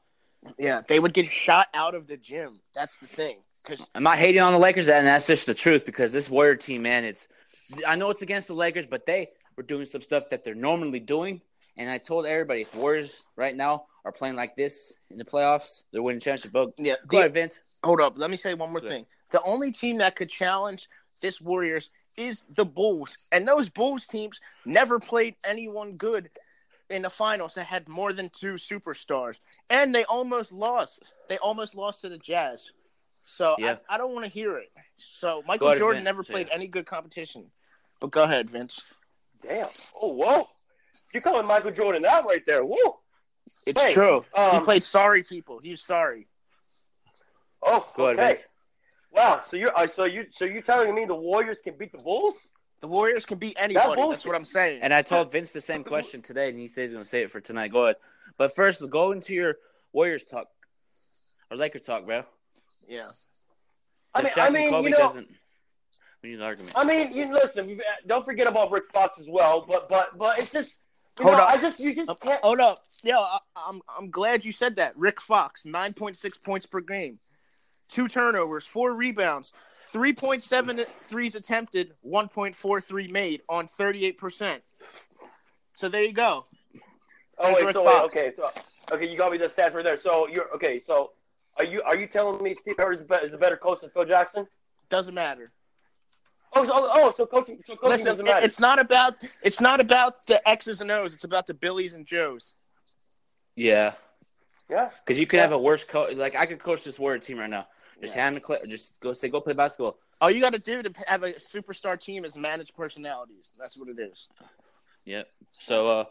Yeah, 0.59 0.83
they 0.87 0.99
would 1.01 1.13
get 1.15 1.27
shot 1.31 1.69
out 1.75 1.95
of 1.95 2.07
the 2.07 2.17
gym. 2.17 2.61
That's 2.75 2.99
the 2.99 3.07
thing. 3.07 3.39
Because 3.65 3.89
I'm 3.95 4.03
not 4.05 4.19
hating 4.19 4.41
on 4.41 4.53
the 4.53 4.59
Lakers, 4.61 4.89
and 4.89 5.07
that's 5.07 5.27
just 5.27 5.47
the 5.47 5.55
truth 5.55 5.85
because 5.85 6.13
this 6.13 6.31
Warrior 6.31 6.55
team, 6.57 6.83
man, 6.83 7.05
it's 7.05 7.27
I 7.87 7.97
know 7.97 8.11
it's 8.11 8.23
against 8.23 8.47
the 8.49 8.55
Lakers, 8.55 8.87
but 8.87 9.07
they 9.07 9.31
were 9.57 9.65
doing 9.65 9.87
some 9.87 10.03
stuff 10.03 10.29
that 10.31 10.45
they're 10.45 10.55
normally 10.55 11.01
doing. 11.01 11.41
And 11.79 11.91
I 11.91 11.99
told 11.99 12.27
everybody 12.27 12.63
if 12.63 12.75
Warriors 12.75 13.25
right 13.37 13.55
now 13.55 13.85
are 14.05 14.13
playing 14.13 14.37
like 14.37 14.57
this 14.57 14.97
in 15.11 15.17
the 15.19 15.25
playoffs, 15.25 15.83
they're 15.93 16.03
winning 16.03 16.21
championship. 16.21 16.53
But 16.53 16.71
yeah, 16.79 16.95
go 17.07 17.17
the- 17.17 17.21
ahead, 17.23 17.35
Vince. 17.35 17.61
Hold 17.83 18.01
up. 18.01 18.15
Let 18.17 18.31
me 18.31 18.37
say 18.37 18.55
one 18.55 18.71
more 18.71 18.81
Good. 18.81 18.89
thing. 18.89 19.07
The 19.31 19.43
only 19.43 19.73
team 19.73 19.99
that 19.99 20.15
could 20.17 20.31
challenge 20.31 20.89
this 21.21 21.41
Warriors 21.41 21.91
is 22.17 22.45
the 22.55 22.65
Bulls. 22.65 23.19
And 23.33 23.47
those 23.47 23.69
Bulls 23.69 24.07
teams 24.07 24.41
never 24.65 24.99
played 24.99 25.35
anyone 25.45 25.93
good 25.93 26.31
in 26.89 27.03
the 27.03 27.11
finals 27.11 27.55
that 27.55 27.65
had 27.67 27.89
more 27.89 28.13
than 28.13 28.31
two 28.31 28.55
superstars. 28.55 29.39
And 29.71 29.95
they 29.95 30.05
almost 30.05 30.53
lost. 30.53 31.13
They 31.29 31.39
almost 31.39 31.75
lost 31.75 32.03
to 32.03 32.09
the 32.09 32.19
Jazz. 32.19 32.71
So 33.25 33.57
Yeah. 33.59 33.77
I, 33.89 33.97
I 33.97 33.99
don't 33.99 34.13
want 34.15 34.25
to 34.25 34.31
hear 34.31 34.57
it. 34.57 34.71
So 34.97 35.43
Michael 35.47 35.69
ahead, 35.69 35.79
Jordan 35.79 35.99
Vince. 35.99 36.05
never 36.05 36.23
played 36.23 36.47
it. 36.47 36.53
any 36.55 36.69
good 36.69 36.87
competition. 36.87 37.47
But 38.01 38.11
go 38.13 38.23
ahead, 38.23 38.49
Vince. 38.51 38.81
Damn. 39.43 39.69
Oh, 40.01 40.13
whoa. 40.13 40.49
You're 41.13 41.23
calling 41.23 41.47
Michael 41.47 41.73
Jordan 41.73 42.05
out 42.07 42.25
right 42.25 42.45
there. 42.47 42.63
Whoa. 42.65 43.01
It's 43.67 43.83
Hey, 43.83 43.93
true. 43.93 44.25
he 44.35 44.41
um, 44.41 44.65
played 44.65 44.85
sorry 44.85 45.23
people. 45.23 45.59
He's 45.63 45.83
sorry. 45.83 46.29
Oh, 47.63 47.87
Go 47.97 48.07
ahead. 48.07 48.19
Vince. 48.37 48.45
Wow. 49.17 49.43
So 49.47 49.57
you're 49.57 49.77
uh, 49.77 49.87
so 49.87 50.05
you 50.05 50.27
so 50.31 50.45
you're 50.45 50.63
telling 50.63 50.95
me 50.95 51.05
the 51.07 51.15
Warriors 51.15 51.59
can 51.65 51.75
beat 51.77 51.93
the 51.93 51.99
Bulls? 51.99 52.35
The 52.83 52.87
Warriors 52.89 53.25
can 53.25 53.39
beat 53.39 53.57
anybody. 53.59 53.87
That's 53.89 53.97
bullshit. 53.97 54.27
what 54.27 54.37
I'm 54.37 54.45
saying. 54.45 54.81
And 54.83 54.93
I 54.93 55.03
told 55.03 55.33
Vince 55.33 55.51
the 55.51 55.61
same 55.63 55.83
question 55.83 56.21
today, 56.23 56.51
and 56.51 56.59
he 56.59 56.69
says 56.69 56.91
he's 56.91 56.93
going 56.93 57.05
to 57.05 57.11
say 57.11 57.23
it 57.23 57.31
for 57.31 57.41
tonight. 57.41 57.73
Go 57.73 57.85
ahead. 57.85 57.97
But 58.37 58.55
first, 58.55 58.83
go 58.91 59.13
into 59.13 59.33
your 59.35 59.57
Warriors 59.93 60.25
talk 60.25 60.49
or 61.51 61.57
Lakers 61.57 61.83
talk, 61.83 62.05
bro. 62.05 62.25
yeah. 62.87 63.09
I 64.15 64.23
mean, 64.23 64.33
Shaq 64.33 64.39
I 64.43 64.47
and 64.47 64.55
mean, 64.55 64.71
Kobe 64.71 64.85
you 64.89 64.91
know, 64.91 64.99
doesn't. 64.99 65.29
We 66.23 66.31
need 66.31 66.35
an 66.37 66.43
argument. 66.43 66.77
I 66.77 66.85
mean, 66.85 67.13
you 67.15 67.33
listen. 67.33 67.79
Don't 68.07 68.25
forget 68.25 68.47
about 68.47 68.71
Rick 68.71 68.85
Fox 68.93 69.19
as 69.19 69.27
well. 69.29 69.65
But 69.67 69.89
but 69.89 70.17
but 70.19 70.39
it's 70.39 70.53
just 70.53 70.79
you 71.19 71.25
Hold 71.25 71.39
know, 71.39 71.45
up. 71.45 71.51
I 71.51 71.57
just 71.61 71.81
you 71.81 71.95
just 71.95 72.11
Uh, 72.11 72.15
can't. 72.15 72.43
Hold 72.45 72.61
up. 72.61 72.85
Yeah, 73.03 73.19
I, 73.19 73.39
I'm 73.57 73.81
I'm 73.99 74.11
glad 74.11 74.45
you 74.45 74.53
said 74.53 74.77
that. 74.77 74.97
Rick 74.97 75.21
Fox, 75.21 75.63
9.6 75.67 76.43
points 76.43 76.67
per 76.67 76.81
game, 76.81 77.19
two 77.89 78.09
turnovers, 78.09 78.67
four 78.67 78.95
rebounds, 78.95 79.53
3.7 79.93 80.87
threes 81.09 81.35
attempted, 81.35 81.95
1.43 82.07 83.11
made 83.11 83.43
on 83.49 83.69
38%. 83.69 84.61
So 85.75 85.89
there 85.89 86.03
you 86.03 86.13
go. 86.13 86.47
Oh 87.39 87.53
wait, 87.53 87.75
so 87.75 87.85
wait, 87.85 88.03
okay, 88.05 88.33
so 88.35 88.51
okay, 88.93 89.07
you 89.07 89.19
got 89.19 89.31
me 89.31 89.37
the 89.37 89.47
stats 89.49 89.75
right 89.75 89.85
there. 89.85 89.99
So 89.99 90.27
you're 90.27 90.51
okay. 90.55 90.83
So 90.87 91.13
are 91.59 91.65
you 91.65 91.83
are 91.83 91.95
you 91.95 92.07
telling 92.07 92.43
me 92.43 92.55
Steve 92.55 92.79
Kerr 92.79 92.95
is 92.95 93.03
a 93.03 93.05
better, 93.05 93.27
is 93.27 93.35
a 93.35 93.37
better 93.37 93.59
coach 93.59 93.83
than 93.83 93.91
Phil 93.91 94.07
Jackson? 94.07 94.47
Doesn't 94.89 95.13
matter. 95.13 95.53
Oh, 96.55 96.65
so, 96.65 96.71
oh, 96.75 97.13
so 97.15 97.27
coaching, 97.27 97.59
so 97.67 97.75
coaching 97.77 97.89
Listen, 97.91 98.07
doesn't 98.07 98.25
matter. 98.25 98.47
it's 98.47 98.59
not 98.59 98.79
about 98.79 99.17
it's 99.43 99.61
not 99.61 99.81
about 99.81 100.27
the 100.27 100.47
X's 100.49 100.81
and 100.81 100.91
O's. 100.91 101.13
It's 101.13 101.25
about 101.25 101.47
the 101.47 101.53
Billies 101.53 101.93
and 101.93 102.07
Joes. 102.07 102.55
Yeah. 103.55 103.93
yeah. 104.71 104.89
Because 105.05 105.21
you 105.21 105.27
could 105.27 105.37
Yeah. 105.37 105.43
have 105.43 105.53
a 105.53 105.59
worse 105.59 105.85
coach. 105.85 106.17
Like 106.17 106.37
I 106.37 106.47
could 106.47 106.59
coach 106.61 106.85
this 106.85 106.99
Warrior 106.99 107.19
team 107.19 107.39
right 107.39 107.51
now. 107.51 107.67
Just 108.01 108.15
Yes. 108.15 108.23
hand 108.23 108.37
the 108.37 108.41
clip. 108.41 108.67
Just 108.67 108.99
go 109.01 109.13
say, 109.13 109.29
go 109.29 109.41
play 109.41 109.55
basketball. 109.55 109.99
All 110.21 110.31
you 110.31 110.41
got 110.41 110.53
to 110.53 110.59
do 110.59 110.83
to 110.83 110.93
have 111.07 111.23
a 111.23 111.33
superstar 111.33 111.99
team 111.99 112.25
is 112.25 112.37
manage 112.37 112.75
personalities. 112.75 113.51
That's 113.59 113.77
what 113.77 113.89
it 113.89 113.99
is. 113.99 114.29
Yep. 115.05 115.29
So 115.53 116.01
uh, 116.01 116.05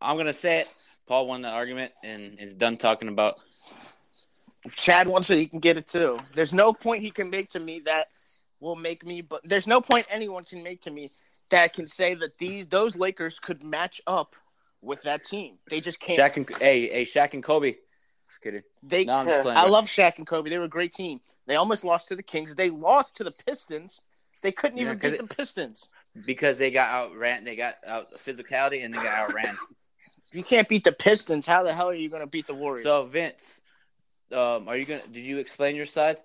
I'm 0.00 0.16
gonna 0.16 0.32
say 0.32 0.60
it. 0.60 0.68
Paul 1.06 1.26
won 1.26 1.42
the 1.42 1.48
argument 1.48 1.92
and 2.02 2.38
is 2.38 2.54
done 2.54 2.76
talking 2.76 3.08
about. 3.08 3.40
If 4.64 4.76
Chad 4.76 5.08
wants 5.08 5.30
it, 5.30 5.38
he 5.38 5.46
can 5.46 5.60
get 5.60 5.76
it 5.78 5.88
too. 5.88 6.18
There's 6.34 6.52
no 6.52 6.72
point 6.72 7.02
he 7.02 7.10
can 7.10 7.30
make 7.30 7.50
to 7.50 7.60
me 7.60 7.80
that 7.86 8.08
will 8.60 8.76
make 8.76 9.04
me. 9.04 9.22
But 9.22 9.40
there's 9.44 9.66
no 9.66 9.80
point 9.80 10.06
anyone 10.10 10.44
can 10.44 10.62
make 10.62 10.82
to 10.82 10.90
me 10.90 11.10
that 11.50 11.72
can 11.72 11.88
say 11.88 12.14
that 12.14 12.36
these 12.38 12.66
those 12.66 12.94
Lakers 12.94 13.38
could 13.38 13.64
match 13.64 14.00
up 14.06 14.36
with 14.82 15.02
that 15.02 15.24
team. 15.24 15.58
They 15.70 15.80
just 15.80 15.98
can't. 15.98 16.18
Shaq 16.18 16.36
and 16.36 16.48
hey, 16.60 16.88
hey, 16.88 17.04
Shaq 17.04 17.34
and 17.34 17.42
Kobe. 17.42 17.76
Just 18.28 18.40
kidding. 18.42 18.62
they. 18.82 19.04
No, 19.04 19.14
I'm 19.14 19.26
just 19.26 19.42
playing. 19.42 19.58
I 19.58 19.66
love 19.66 19.86
Shaq 19.86 20.18
and 20.18 20.26
Kobe. 20.26 20.50
They 20.50 20.58
were 20.58 20.64
a 20.64 20.68
great 20.68 20.92
team. 20.92 21.20
They 21.46 21.56
almost 21.56 21.82
lost 21.82 22.08
to 22.08 22.16
the 22.16 22.22
Kings. 22.22 22.54
They 22.54 22.68
lost 22.70 23.16
to 23.16 23.24
the 23.24 23.30
Pistons. 23.30 24.02
They 24.42 24.52
couldn't 24.52 24.78
even 24.78 24.98
beat 24.98 25.18
the 25.18 25.26
Pistons. 25.26 25.88
because 26.26 26.58
they 26.58 26.70
got 26.70 26.90
outran. 26.90 27.44
They 27.44 27.56
got 27.56 27.74
out 27.86 28.12
physicality 28.14 28.84
and 28.84 28.92
they 28.94 28.98
got 28.98 29.14
outran. 29.14 29.56
You 30.30 30.44
can't 30.44 30.68
beat 30.68 30.84
the 30.84 30.92
Pistons, 30.92 31.46
how 31.46 31.62
the 31.62 31.72
hell 31.72 31.88
are 31.88 31.94
you 31.94 32.10
going 32.10 32.20
to 32.20 32.26
beat 32.26 32.46
the 32.46 32.54
Warriors? 32.54 32.84
so 32.84 33.04
Vince, 33.06 33.62
um, 34.30 34.68
are 34.68 34.76
you 34.76 34.84
gonna? 34.84 35.00
Did 35.10 35.24
you 35.24 35.38
explain 35.38 35.74
your 35.74 35.86
side? 35.86 36.18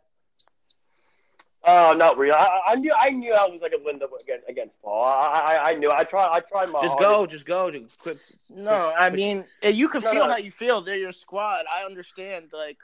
Oh, 1.65 1.93
not 1.93 2.17
really. 2.17 2.33
I, 2.33 2.59
I 2.67 2.75
knew 2.75 2.91
I 2.99 3.09
knew 3.09 3.33
I 3.33 3.45
was 3.47 3.61
like 3.61 3.71
a 3.73 3.81
win 3.83 3.95
against 3.95 4.49
against 4.49 4.73
Paul. 4.81 5.05
I, 5.05 5.55
I 5.57 5.69
I 5.69 5.73
knew. 5.75 5.91
I 5.91 6.03
tried. 6.03 6.27
I 6.27 6.39
tried 6.41 6.69
my 6.69 6.81
Just 6.81 6.99
hardest. 6.99 6.99
go. 6.99 7.25
Just 7.25 7.45
go. 7.45 7.71
To 7.71 7.85
quit. 7.99 8.19
No, 8.49 8.93
I 8.97 9.09
mean 9.09 9.45
eh, 9.61 9.69
you 9.69 9.87
can 9.87 10.03
No, 10.03 10.11
feel 10.11 10.25
no. 10.25 10.31
how 10.31 10.37
you 10.37 10.51
feel. 10.51 10.81
They're 10.81 10.97
your 10.97 11.13
squad. 11.13 11.63
I 11.73 11.85
understand. 11.85 12.49
Like, 12.51 12.79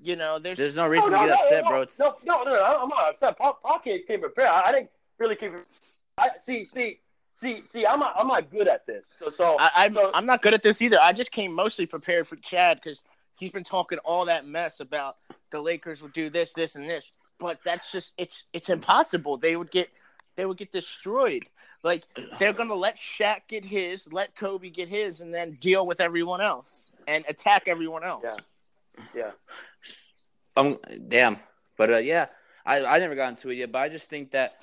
you 0.00 0.14
know, 0.14 0.38
there's, 0.38 0.58
There's 0.58 0.76
no 0.76 0.84
No, 0.84 0.88
reason 0.88 1.10
no, 1.10 1.18
to 1.22 1.26
get 1.26 1.30
no, 1.30 1.34
upset, 1.34 1.64
no, 1.64 1.68
bro. 1.70 1.80
It's, 1.82 1.98
No, 1.98 2.16
no, 2.24 2.42
no, 2.44 2.52
no. 2.52 2.78
I'm 2.82 2.88
not 2.88 3.14
upset. 3.14 3.38
Paul, 3.38 3.58
Paul 3.60 3.78
came, 3.80 3.98
came 4.06 4.20
prepared. 4.20 4.48
I, 4.48 4.62
I 4.66 4.72
didn't 4.72 4.90
really 5.18 5.34
keep. 5.34 5.52
I 6.18 6.28
see, 6.44 6.64
see, 6.66 7.00
see, 7.40 7.62
see. 7.72 7.84
I'm 7.86 7.98
not. 7.98 8.14
I'm 8.16 8.28
not 8.28 8.50
good 8.52 8.68
at 8.68 8.86
this. 8.86 9.08
So, 9.18 9.30
so 9.30 9.56
I, 9.58 9.70
I'm 9.76 9.94
so, 9.94 10.12
I'm 10.14 10.26
not 10.26 10.42
good 10.42 10.54
at 10.54 10.62
this 10.62 10.80
either. 10.80 11.00
I 11.00 11.12
just 11.12 11.32
came 11.32 11.52
mostly 11.52 11.86
prepared 11.86 12.28
for 12.28 12.36
Chad 12.36 12.80
because 12.80 13.02
he's 13.36 13.50
been 13.50 13.64
talking 13.64 13.98
all 14.04 14.26
that 14.26 14.46
mess 14.46 14.78
about 14.78 15.16
the 15.50 15.60
Lakers 15.60 16.02
would 16.02 16.12
do 16.12 16.30
this, 16.30 16.52
this, 16.52 16.76
and 16.76 16.88
this. 16.88 17.10
But 17.38 17.58
that's 17.64 17.90
just 17.90 18.12
it's 18.16 18.44
it's 18.52 18.68
impossible. 18.68 19.36
They 19.36 19.56
would 19.56 19.70
get 19.70 19.90
they 20.36 20.46
would 20.46 20.56
get 20.56 20.72
destroyed. 20.72 21.44
Like 21.82 22.04
they're 22.38 22.52
gonna 22.52 22.74
let 22.74 22.98
Shaq 22.98 23.42
get 23.48 23.64
his, 23.64 24.12
let 24.12 24.34
Kobe 24.36 24.70
get 24.70 24.88
his, 24.88 25.20
and 25.20 25.32
then 25.32 25.56
deal 25.60 25.86
with 25.86 26.00
everyone 26.00 26.40
else 26.40 26.90
and 27.06 27.24
attack 27.28 27.64
everyone 27.66 28.04
else. 28.04 28.24
Yeah. 28.24 29.02
yeah. 29.14 29.30
um, 30.56 30.78
damn. 31.08 31.36
But 31.76 31.92
uh, 31.92 31.98
yeah, 31.98 32.26
I 32.64 32.84
I 32.84 32.98
never 32.98 33.14
got 33.14 33.28
into 33.30 33.50
it 33.50 33.56
yet. 33.56 33.72
But 33.72 33.82
I 33.82 33.88
just 33.88 34.08
think 34.08 34.30
that 34.32 34.54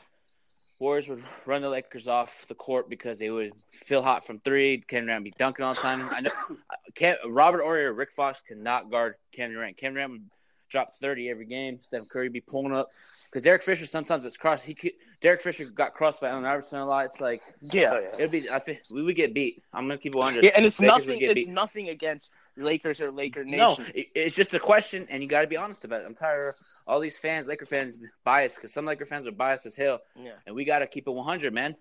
Warriors 0.82 1.08
would 1.10 1.24
run 1.46 1.62
the 1.62 1.70
Lakers 1.70 2.08
off 2.08 2.48
the 2.48 2.56
court 2.56 2.90
because 2.90 3.20
they 3.20 3.30
would 3.30 3.54
feel 3.70 4.02
hot 4.02 4.26
from 4.26 4.40
three. 4.40 4.80
Kevin 4.80 5.06
Durant 5.06 5.24
would 5.24 5.32
be 5.32 5.38
dunking 5.38 5.64
all 5.64 5.76
the 5.76 5.82
time. 5.82 6.10
I 6.12 6.22
know 6.22 7.16
Robert 7.30 7.62
Horry 7.62 7.86
or 7.86 7.94
Rick 7.94 8.12
Fox 8.12 8.42
could 8.42 8.58
not 8.58 8.90
guard 8.90 9.16
Kevin 9.32 9.54
Durant. 9.54 9.78
Kevin 9.78 9.94
Durant 9.94 10.12
would 10.12 10.30
drop 10.72 10.90
30 10.92 11.30
every 11.30 11.46
game. 11.46 11.80
Stephen 11.84 12.08
Curry 12.12 12.30
be 12.30 12.42
pulling 12.42 12.74
up. 12.74 12.90
Because 13.30 13.44
Derek 13.44 13.64
Fisher 13.64 13.86
sometimes 13.86 14.26
it's 14.26 14.36
cross. 14.38 14.62
He 14.62 14.74
could, 14.74 14.92
Derek 15.22 15.40
Fisher 15.42 15.64
got 15.66 15.94
crossed 15.94 16.20
by 16.20 16.30
Allen 16.30 16.44
Iverson 16.46 16.80
a 16.80 16.86
lot. 16.86 17.06
It's 17.06 17.22
like 17.22 17.42
Yeah. 17.62 17.92
Oh, 17.94 18.00
yeah. 18.00 18.10
it'd 18.16 18.32
be. 18.32 18.50
I 18.50 18.60
think 18.60 18.80
we 18.92 19.02
would 19.04 19.16
get 19.16 19.34
beat. 19.34 19.64
I'm 19.72 19.84
gonna 19.84 19.98
keep 19.98 20.14
it 20.16 20.18
100. 20.18 20.44
Yeah, 20.44 20.52
and 20.56 20.66
it's 20.66 20.80
Lakers 20.82 21.06
nothing. 21.08 21.22
It's 21.22 21.34
beat. 21.34 21.50
nothing 21.50 21.90
against 21.90 22.30
Lakers 22.58 23.00
or 23.00 23.10
Laker 23.10 23.46
Nation. 23.46 23.58
No, 23.60 23.78
it- 23.96 24.10
it's 24.16 24.36
just 24.36 24.54
a 24.54 24.60
question, 24.60 25.08
and 25.10 25.22
you 25.24 25.30
got 25.30 25.42
to 25.42 25.48
be 25.48 25.56
honest 25.56 25.86
about 25.86 26.02
it. 26.02 26.08
I'm 26.08 26.16
tired 26.16 26.50
of 26.50 26.56
all 26.86 27.00
these 27.00 27.18
fans, 27.18 27.48
Laker 27.48 27.66
fans, 27.66 27.98
biased 28.26 28.56
because 28.58 28.74
some 28.74 28.86
Laker 28.86 29.06
fans 29.06 29.26
are 29.28 29.32
biased 29.32 29.66
as 29.66 29.76
hell, 29.78 30.02
Yeah, 30.18 30.32
and 30.46 30.54
we 30.54 30.66
got 30.66 30.80
to 30.80 30.88
keep 30.88 31.08
it 31.08 31.12
100, 31.12 31.54
man. 31.54 31.76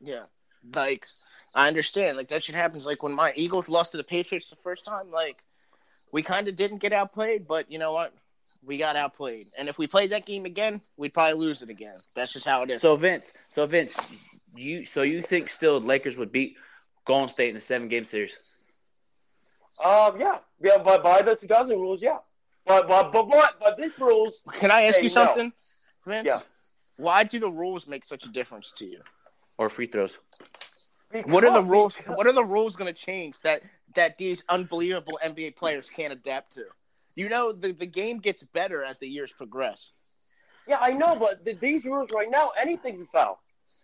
yeah. 0.00 0.24
Like 0.74 1.06
I 1.54 1.66
understand. 1.68 2.18
Like 2.18 2.28
that 2.28 2.44
shit 2.44 2.54
happens. 2.54 2.84
Like 2.84 3.02
when 3.02 3.14
my 3.14 3.32
Eagles 3.34 3.70
lost 3.70 3.92
to 3.92 3.96
the 3.96 4.04
Patriots 4.04 4.50
the 4.50 4.56
first 4.56 4.84
time. 4.84 5.10
Like 5.10 5.42
we 6.12 6.22
kind 6.22 6.46
of 6.48 6.56
didn't 6.56 6.78
get 6.78 6.92
outplayed, 6.92 7.48
but 7.48 7.72
you 7.72 7.78
know 7.78 7.92
what? 7.92 8.12
We 8.62 8.76
got 8.76 8.94
outplayed. 8.96 9.46
And 9.58 9.68
if 9.68 9.78
we 9.78 9.86
played 9.86 10.10
that 10.10 10.26
game 10.26 10.44
again, 10.44 10.80
we'd 10.96 11.14
probably 11.14 11.34
lose 11.40 11.62
it 11.62 11.70
again. 11.70 11.96
That's 12.14 12.32
just 12.32 12.44
how 12.44 12.62
it 12.62 12.70
is. 12.70 12.80
So 12.82 12.96
Vince, 12.96 13.32
so 13.48 13.66
Vince, 13.66 13.96
you 14.54 14.84
so 14.84 15.02
you 15.02 15.22
think 15.22 15.48
still 15.48 15.80
Lakers 15.80 16.16
would 16.18 16.30
beat 16.30 16.56
Golden 17.06 17.28
State 17.28 17.48
in 17.48 17.54
the 17.54 17.60
seven 17.60 17.88
game 17.88 18.04
series? 18.04 18.38
Um, 19.82 20.20
yeah, 20.20 20.38
yeah, 20.62 20.76
but 20.84 21.02
by 21.02 21.22
the 21.22 21.36
2000 21.36 21.78
rules, 21.78 22.02
yeah. 22.02 22.18
But 22.66 22.86
but 22.86 23.12
but 23.12 23.28
but, 23.30 23.54
but 23.60 23.76
this 23.78 23.98
rules, 23.98 24.42
Can 24.52 24.70
I 24.70 24.82
ask 24.82 24.96
Say 24.96 25.02
you 25.04 25.08
no. 25.08 25.14
something, 25.14 25.52
Vince? 26.06 26.26
Yeah. 26.26 26.40
Why 26.96 27.24
do 27.24 27.38
the 27.38 27.50
rules 27.50 27.86
make 27.86 28.04
such 28.04 28.24
a 28.24 28.28
difference 28.28 28.72
to 28.72 28.84
you? 28.84 29.00
Or 29.56 29.70
free 29.70 29.86
throws? 29.86 30.18
What 31.24 31.44
are 31.44 31.52
the 31.52 31.60
because- 31.62 31.64
rules? 31.64 31.94
What 32.06 32.26
are 32.26 32.32
the 32.32 32.44
rules 32.44 32.76
going 32.76 32.92
to 32.92 33.00
change 33.00 33.36
that 33.42 33.62
that 33.94 34.18
these 34.18 34.44
unbelievable 34.50 35.18
NBA 35.24 35.56
players 35.56 35.88
can't 35.88 36.12
adapt 36.12 36.52
to? 36.54 36.64
You 37.20 37.28
know, 37.28 37.52
the 37.52 37.72
the 37.72 37.84
game 37.86 38.16
gets 38.18 38.42
better 38.42 38.82
as 38.82 38.98
the 38.98 39.06
years 39.06 39.30
progress. 39.30 39.92
Yeah, 40.66 40.78
I 40.80 40.92
know, 40.94 41.16
but 41.16 41.44
th- 41.44 41.60
these 41.60 41.84
rules 41.84 42.08
right 42.14 42.30
now, 42.30 42.52
anything's 42.58 43.02
a 43.02 43.04
foul. 43.12 43.42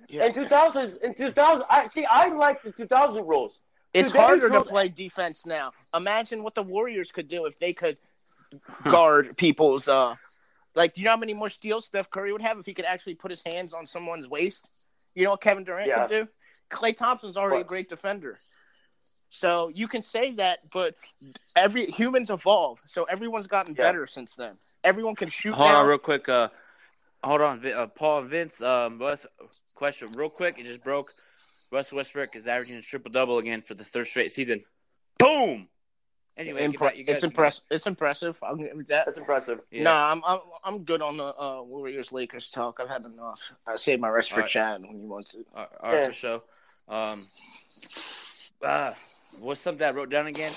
Yeah. 0.09 0.25
In 0.25 0.33
2000, 0.33 0.99
in 1.03 1.15
2000, 1.15 1.67
I 1.69 1.87
see. 1.93 2.07
I 2.07 2.29
like 2.29 2.63
the 2.63 2.73
2000 2.73 3.27
rules. 3.27 3.61
It's 3.93 4.11
Today's 4.11 4.25
harder 4.25 4.49
to 4.49 4.65
play 4.65 4.89
defense 4.89 5.45
now. 5.45 5.73
Imagine 5.95 6.43
what 6.43 6.55
the 6.55 6.63
Warriors 6.63 7.13
could 7.13 7.29
do 7.29 7.45
if 7.45 7.59
they 7.59 7.75
could 7.75 7.99
guard 8.85 9.37
people's. 9.45 9.87
uh 9.87 10.15
Like, 10.75 10.95
do 10.95 11.03
you 11.03 11.05
know 11.05 11.11
how 11.11 11.19
many 11.19 11.35
more 11.35 11.51
steals 11.51 11.85
Steph 11.85 12.09
Curry 12.09 12.33
would 12.33 12.41
have 12.43 12.59
if 12.59 12.65
he 12.65 12.73
could 12.73 12.87
actually 12.87 13.17
put 13.17 13.31
his 13.31 13.43
hands 13.45 13.75
on 13.75 13.87
someone's 13.87 14.29
waist? 14.31 14.67
You 15.15 15.25
know 15.25 15.33
what 15.33 15.43
Kevin 15.43 15.65
Durant 15.65 15.89
Yeah. 15.89 16.07
could 16.07 16.11
do? 16.11 16.29
Klay 16.71 16.97
Thompson's 16.97 17.37
already 17.37 17.61
a 17.61 17.65
great 17.65 17.91
defender. 17.91 18.39
So 19.31 19.69
you 19.75 19.89
can 19.89 20.03
say 20.03 20.33
that, 20.33 20.61
but 20.73 20.95
every 21.57 21.87
humans 21.87 22.31
evolve. 22.31 22.81
So 22.87 23.05
everyone's 23.05 23.47
gotten 23.47 23.75
Yeah. 23.75 23.83
better 23.85 24.07
since 24.07 24.35
then. 24.35 24.57
Everyone 24.85 25.15
can 25.15 25.29
shoot 25.29 25.53
Hold 25.55 25.69
now. 25.71 25.81
on, 25.81 25.87
real 25.87 25.99
quick. 25.99 26.29
Uh, 26.29 26.49
hold 27.25 27.41
on, 27.41 27.67
uh, 27.67 27.87
Paul 27.89 28.23
Vince. 28.23 28.61
Um, 28.63 28.99
Russ, 28.99 29.27
question, 29.75 30.13
real 30.13 30.31
quick. 30.31 30.59
It 30.59 30.65
just 30.67 30.83
broke. 30.83 31.13
Russ 31.73 31.93
Westbrook 31.93 32.37
is 32.37 32.47
averaging 32.47 32.77
a 32.77 32.83
triple 32.83 33.11
double 33.11 33.39
again 33.39 33.61
for 33.63 33.75
the 33.75 33.85
third 33.85 34.07
straight 34.07 34.31
season. 34.31 34.65
Boom. 35.19 35.69
Anyway, 36.37 36.67
Impre- 36.69 36.79
back- 36.79 36.97
you 36.99 37.05
it's 37.09 37.25
impressive. 37.25 37.65
It's 37.71 37.87
impressive. 37.87 38.39
I'll 38.43 38.57
give 38.57 38.69
that. 38.89 39.07
That's 39.07 39.17
impressive. 39.19 39.61
Yeah. 39.71 39.85
Nah, 39.85 40.13
I'm, 40.13 40.23
I'm 40.25 40.41
I'm 40.65 40.85
good 40.85 41.01
on 41.03 41.17
the 41.17 41.25
uh, 41.25 41.63
Warriors 41.63 42.13
Lakers 42.13 42.51
talk. 42.51 42.79
I've 42.79 42.91
had 42.91 43.05
enough. 43.07 43.41
I'll 43.67 43.79
save 43.79 44.01
my 44.01 44.09
rest 44.11 44.31
for 44.31 44.37
Alright. 44.37 44.51
Chad 44.51 44.83
when 44.83 45.01
he 45.01 45.07
wants 45.07 45.35
it. 45.35 45.47
All 45.57 45.67
all 45.83 45.91
right, 45.91 45.99
Yeah. 46.01 46.05
for 46.07 46.13
sure. 46.13 46.43
Um, 46.89 47.27
uh, 48.63 48.93
what's 49.41 49.61
something 49.61 49.87
I 49.87 49.91
wrote 49.91 50.11
down 50.11 50.27
again? 50.27 50.53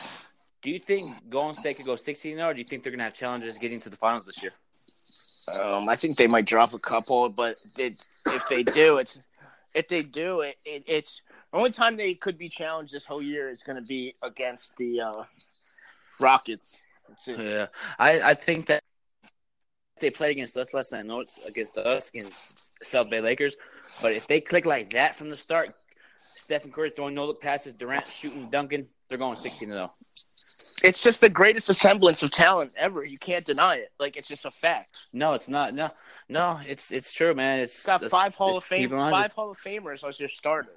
Do 0.62 0.70
you 0.70 0.80
think 0.80 1.30
Golden 1.30 1.56
State 1.56 1.78
could 1.78 1.86
go 1.86 1.96
16 1.96 2.36
0, 2.36 2.50
or 2.50 2.54
do 2.54 2.60
you 2.60 2.66
think 2.66 2.84
they're 2.84 2.92
going 2.92 3.00
to 3.00 3.06
have 3.06 3.14
challenges 3.14 3.58
getting 3.58 3.80
to 3.82 3.90
the 3.90 3.96
finals 3.96 4.26
this 4.26 4.42
year? 4.42 4.52
Um, 5.58 5.90
I 5.90 5.96
think 5.96 6.18
they 6.18 6.28
might 6.28 6.46
drop 6.46 6.74
a 6.74 6.80
couple, 6.80 7.30
but 7.30 7.58
it, 7.78 8.06
if 8.28 8.48
they 8.48 8.64
do, 8.64 8.98
it's 8.98 9.22
if 9.74 9.88
they 9.88 10.04
do 10.04 10.42
it, 10.42 10.58
it 10.66 10.84
it's 10.86 11.22
the 11.52 11.58
only 11.58 11.72
time 11.72 11.96
they 11.96 12.14
could 12.14 12.38
be 12.38 12.50
challenged 12.50 12.94
this 12.94 13.06
whole 13.06 13.22
year 13.22 13.50
is 13.50 13.64
going 13.64 13.78
to 13.78 13.86
be 13.86 14.16
against 14.22 14.76
the 14.78 15.02
uh, 15.02 15.24
Rockets. 16.20 16.82
Yeah, 17.26 17.68
I, 17.98 18.22
I 18.22 18.34
think 18.34 18.68
that 18.68 18.84
they 20.00 20.10
played 20.10 20.32
against 20.32 20.56
us 20.58 20.74
last 20.74 20.92
night. 20.92 21.00
I 21.00 21.04
know 21.04 21.22
it's 21.22 21.40
against 21.46 21.78
us, 21.78 22.10
against 22.10 22.84
South 22.84 23.10
Bay 23.10 23.22
Lakers, 23.22 23.56
but 24.02 24.14
if 24.14 24.28
they 24.28 24.42
click 24.42 24.66
like 24.66 24.92
that 24.92 25.16
from 25.16 25.30
the 25.30 25.36
start, 25.36 25.74
Stephen 26.50 26.72
Curry 26.72 26.90
throwing 26.90 27.14
no 27.14 27.28
look 27.28 27.40
passes, 27.42 27.76
Durant 27.76 28.08
shooting, 28.08 28.50
Duncan, 28.50 28.88
they're 29.08 29.20
going 29.20 29.38
16 29.38 29.70
0. 29.70 29.94
It's 30.84 31.00
just 31.00 31.22
the 31.22 31.30
greatest 31.30 31.70
assemblance 31.70 32.24
of 32.24 32.32
talent 32.32 32.72
ever. 32.76 33.06
You 33.06 33.20
can't 33.20 33.46
deny 33.46 33.76
it. 33.76 33.92
Like 34.00 34.18
it's 34.18 34.28
just 34.28 34.46
a 34.46 34.52
fact. 34.52 35.06
No, 35.14 35.34
it's 35.36 35.48
not. 35.48 35.76
No, 35.76 35.92
no, 36.28 36.60
it's 36.66 36.92
it's 36.92 37.14
true, 37.14 37.36
man. 37.36 37.60
It's 37.60 37.76
It's 37.76 37.86
got 37.86 37.98
it's- 38.02 38.12
five 38.12 38.34
Hall 38.34 38.50
it's 38.58 38.58
of 38.60 38.64
Fame, 38.64 38.82
keep 38.82 38.92
it 38.92 38.96
100. 38.96 39.12
five 39.12 39.34
Hall 39.34 39.52
of 39.52 39.60
Famers 39.60 40.04
as 40.08 40.20
your 40.20 40.30
starters. 40.30 40.74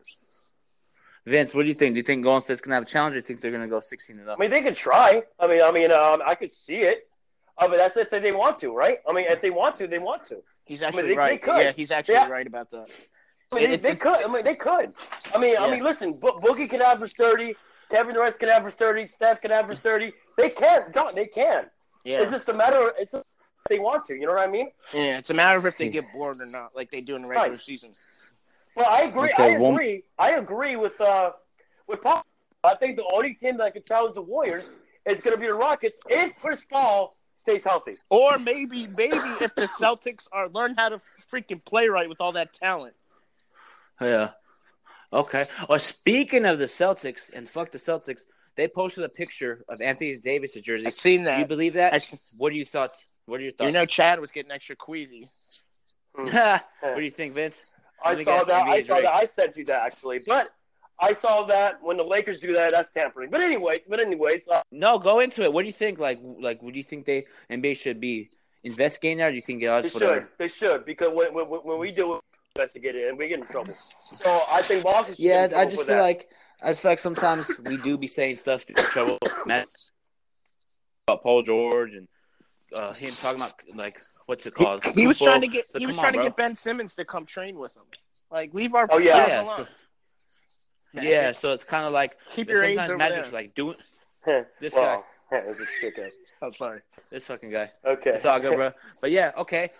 Vince, 1.25 1.55
what 1.55 1.63
do 1.63 1.69
you 1.69 1.75
think? 1.75 1.95
Do 1.95 1.99
you 1.99 2.03
think 2.03 2.23
Golden 2.23 2.43
State's 2.45 2.61
gonna 2.61 2.75
have 2.75 2.83
a 2.83 2.87
challenge? 2.87 3.13
Or 3.17 3.21
do 3.21 3.23
you 3.23 3.27
think 3.29 3.41
they're 3.41 3.53
gonna 3.53 3.67
go 3.69 3.81
16 3.81 4.17
0? 4.19 4.31
I 4.31 4.37
mean, 4.37 4.51
they 4.51 4.61
could 4.61 4.77
try. 4.77 5.23
I 5.41 5.47
mean, 5.47 5.63
I 5.63 5.71
mean, 5.71 5.91
um, 5.91 6.21
I 6.27 6.35
could 6.35 6.53
see 6.53 6.83
it. 6.83 7.09
I 7.57 7.67
mean, 7.69 7.79
that's 7.79 7.97
if 7.97 8.11
they 8.11 8.33
want 8.33 8.61
to, 8.61 8.75
right? 8.75 8.99
I 9.09 9.13
mean, 9.15 9.25
if 9.27 9.41
they 9.41 9.51
want 9.51 9.79
to, 9.79 9.87
they 9.87 9.99
want 10.01 10.27
to. 10.29 10.43
He's 10.65 10.83
I 10.83 10.87
mean, 10.87 10.89
actually 10.89 11.03
they- 11.03 11.09
they 11.09 11.17
right. 11.17 11.43
could. 11.43 11.65
yeah, 11.65 11.73
he's 11.73 11.91
actually 11.91 12.15
Yeah. 12.15 12.29
right 12.29 12.47
about 12.47 12.69
that. 12.71 12.91
I 13.53 13.57
mean, 13.57 13.65
they, 13.69 13.75
It's- 13.75 13.83
they 13.83 13.91
it's- 13.91 14.03
could. 14.03 14.25
I 14.29 14.33
mean, 14.33 14.45
they 14.45 14.55
could. 14.55 14.93
I 15.35 15.39
mean, 15.39 15.57
I 15.59 15.71
mean, 15.71 15.83
listen, 15.85 16.15
Bo- 16.15 16.39
Boogie 16.41 16.69
can 16.69 16.83
average 16.83 17.13
thirty. 17.15 17.55
Kevin 17.91 18.15
Durant 18.15 18.39
can 18.39 18.49
average 18.49 18.75
thirty. 18.77 19.09
Steph 19.09 19.43
can 19.43 19.53
average 19.53 19.79
thirty. 19.81 20.13
They 20.39 20.49
can. 20.51 20.91
Don't 20.93 21.15
they 21.15 21.27
can? 21.27 21.67
Yeah. 22.05 22.23
It's 22.23 22.31
just 22.33 22.49
a 22.49 22.55
matter. 22.55 22.89
Of, 22.89 22.95
it's 22.99 23.13
just 23.13 23.27
if 23.59 23.65
they 23.69 23.79
want 23.79 24.07
to. 24.07 24.15
You 24.15 24.27
know 24.27 24.33
what 24.35 24.49
I 24.49 24.51
mean? 24.51 24.71
Yeah, 24.95 25.19
it's 25.19 25.31
a 25.31 25.35
matter 25.35 25.59
of 25.59 25.67
if 25.67 25.77
they 25.79 25.91
get 25.91 26.11
bored 26.13 26.41
or 26.41 26.47
not, 26.47 26.75
like 26.75 26.91
they 26.91 27.01
do 27.03 27.15
in 27.15 27.23
the 27.23 27.29
regular 27.29 27.51
Right. 27.53 27.61
season. 27.61 27.93
Well, 28.75 28.89
I 28.89 29.03
agree. 29.03 29.31
Okay, 29.35 29.55
I 29.55 29.59
one- 29.59 29.75
agree. 29.75 30.05
I 30.19 30.31
agree 30.33 30.77
with 30.77 30.99
uh 31.01 31.33
with 31.87 32.01
Paul. 32.03 32.25
I 32.65 32.75
think 32.77 32.97
the 32.97 33.05
only 33.13 33.35
team 33.35 33.59
that 33.59 33.75
can 33.75 33.83
challenge 33.85 34.15
the 34.15 34.23
Warriors 34.23 34.65
is 35.05 35.21
going 35.21 35.35
to 35.35 35.41
be 35.41 35.47
the 35.49 35.55
Rockets 35.55 35.99
if 36.09 36.33
Chris 36.41 36.63
Paul 36.71 37.17
stays 37.41 37.63
healthy. 37.65 37.97
Or 38.09 38.39
maybe, 38.39 38.87
maybe 38.87 39.17
if 39.41 39.53
the 39.57 39.63
Celtics 39.63 40.29
are 40.31 40.49
learn 40.49 40.77
how 40.79 40.91
to 40.91 41.01
freaking 41.31 41.63
play 41.65 41.89
right 41.89 42.09
with 42.09 42.21
all 42.21 42.33
that 42.33 42.53
talent. 42.55 42.95
Yeah. 44.01 44.31
Okay. 45.13 45.47
Well, 45.69 45.79
speaking 45.79 46.45
of 46.45 46.59
the 46.59 46.65
Celtics 46.65 47.31
and 47.33 47.49
fuck 47.49 47.71
the 47.71 47.79
Celtics, 47.79 48.23
they 48.57 48.69
posted 48.69 49.05
a 49.05 49.09
picture 49.09 49.65
of 49.69 49.81
Anthony 49.81 50.15
Davis' 50.19 50.61
jersey. 50.63 50.87
I've 50.87 50.95
seen 50.95 51.25
Do 51.25 51.31
you 51.31 51.37
that. 51.37 51.49
believe 51.49 51.75
that? 51.75 51.93
I 51.93 51.97
s- 51.97 52.19
what 52.37 52.53
are 52.53 52.57
your 52.57 52.67
thoughts? 52.67 53.05
What 53.27 53.41
are 53.41 53.43
your 53.45 53.53
thoughts? 53.53 53.67
you 53.67 53.73
know, 53.73 53.87
Chad 53.87 54.21
was 54.21 54.31
getting 54.31 54.51
extra 54.51 54.75
queasy. 54.77 55.29
what 56.15 56.63
do 56.97 57.01
you 57.01 57.11
think, 57.11 57.35
Vince? 57.35 57.63
I 58.05 58.15
Let 58.15 58.25
saw 58.25 58.39
guess, 58.39 58.47
that. 58.49 58.67
I 58.67 58.83
saw 58.83 58.95
rigged. 58.97 59.07
that. 59.07 59.15
I 59.15 59.27
sent 59.27 59.57
you 59.57 59.65
that 59.67 59.83
actually, 59.87 60.21
but 60.27 60.49
I 60.99 61.15
saw 61.15 61.45
that 61.47 61.83
when 61.83 61.97
the 61.97 62.03
Lakers 62.05 62.41
do 62.41 62.53
that, 62.55 62.73
that's 62.73 62.91
tampering. 62.91 63.31
But 63.31 63.41
anyways, 63.43 63.81
but 63.89 64.01
anyways, 64.01 64.47
uh, 64.49 64.63
No, 64.73 64.99
go 64.99 65.21
into 65.21 65.43
it. 65.43 65.53
What 65.53 65.63
do 65.63 65.67
you 65.69 65.73
think? 65.73 65.99
Like, 65.99 66.21
like, 66.23 66.63
what 66.63 66.73
do 66.73 66.79
you 66.79 66.85
think 66.85 67.07
they 67.07 67.27
NBA 67.51 67.77
should 67.77 68.01
be 68.01 68.31
investigating 68.65 69.19
that? 69.19 69.29
Or 69.29 69.31
do 69.31 69.37
you 69.37 69.43
think 69.43 69.63
oh, 69.65 69.81
they 69.81 69.87
it's 69.89 69.95
whatever? 69.95 70.15
should. 70.15 70.29
They 70.39 70.49
should 70.49 70.85
because 70.85 71.11
when 71.15 71.33
when, 71.33 71.47
when 71.47 71.79
we 71.79 71.93
do 71.95 72.21
investigate 72.57 72.95
it 72.95 73.09
and 73.09 73.19
we 73.19 73.29
get 73.29 73.41
in 73.41 73.47
trouble. 73.47 73.75
So 74.23 74.43
I 74.49 74.63
think 74.63 74.85
Boston. 74.85 75.15
Should 75.15 75.25
Yeah, 75.25 75.49
I 75.57 75.65
just 75.65 75.87
feel 75.87 75.97
that. 75.97 76.03
like 76.03 76.29
I 76.63 76.69
just 76.69 76.83
feel 76.83 76.91
like 76.91 76.99
sometimes 76.99 77.51
we 77.65 77.77
do 77.79 77.97
be 77.97 78.07
saying 78.07 78.37
stuff 78.37 78.65
to 78.67 78.75
trouble 78.75 79.19
Matt 79.47 79.67
about 81.09 81.23
Paul 81.23 81.43
George 81.43 81.95
and 81.95 82.07
uh, 82.77 82.93
him 82.93 83.15
talking 83.15 83.41
about 83.41 83.55
like 83.75 83.99
what's 84.27 84.47
it 84.47 84.55
called? 84.55 84.85
he 84.95 85.07
was 85.07 85.19
trying 85.19 85.41
to 85.41 85.47
get 85.49 85.71
So 85.73 85.79
he 85.79 85.87
was 85.87 85.97
trying 85.97 86.09
on, 86.09 86.13
to 86.13 86.19
bro. 86.19 86.25
get 86.27 86.37
Ben 86.37 86.55
Simmons 86.55 86.95
to 86.97 87.05
come 87.07 87.25
train 87.25 87.59
with 87.59 87.75
him. 87.75 87.85
Like 88.31 88.53
leave 88.53 88.75
our 88.75 88.87
Oh, 88.91 88.99
yeah. 88.99 89.27
yeah, 89.27 89.45
so, 89.45 89.67
yeah. 90.93 91.33
So 91.33 91.53
it's 91.53 91.65
kind 91.65 91.87
of 91.87 91.93
like 91.93 92.17
keep 92.35 92.49
your 92.49 92.63
aids 92.65 92.77
sometimes 92.77 92.91
over 92.91 92.99
Magic's 92.99 93.31
there. 93.31 93.41
like 93.41 93.55
doing 93.55 93.77
this 94.61 94.75
well, 94.75 95.05
this 95.31 95.59
is 95.59 95.67
okay. 95.85 96.11
oh, 96.43 96.51
sorry. 96.51 96.81
this 97.11 97.27
fucking 97.27 97.51
guy. 97.51 97.71
Okay. 97.85 98.11
It's 98.11 98.27
all 98.27 98.39
good, 98.39 98.55
bro. 98.57 98.73
But 99.01 99.11
yeah, 99.11 99.33
okay. 99.39 99.71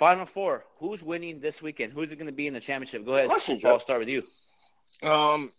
Final 0.00 0.24
four. 0.24 0.64
Who's 0.78 1.02
winning 1.02 1.40
this 1.40 1.60
weekend? 1.60 1.92
Who's 1.92 2.10
it 2.10 2.16
going 2.16 2.24
to 2.26 2.32
be 2.32 2.46
in 2.46 2.54
the 2.54 2.60
championship? 2.60 3.04
Go 3.04 3.16
ahead. 3.16 3.28
Question, 3.28 3.60
I'll 3.66 3.78
start 3.78 4.00
with 4.00 4.08
you. 4.08 4.22
Um, 5.02 5.52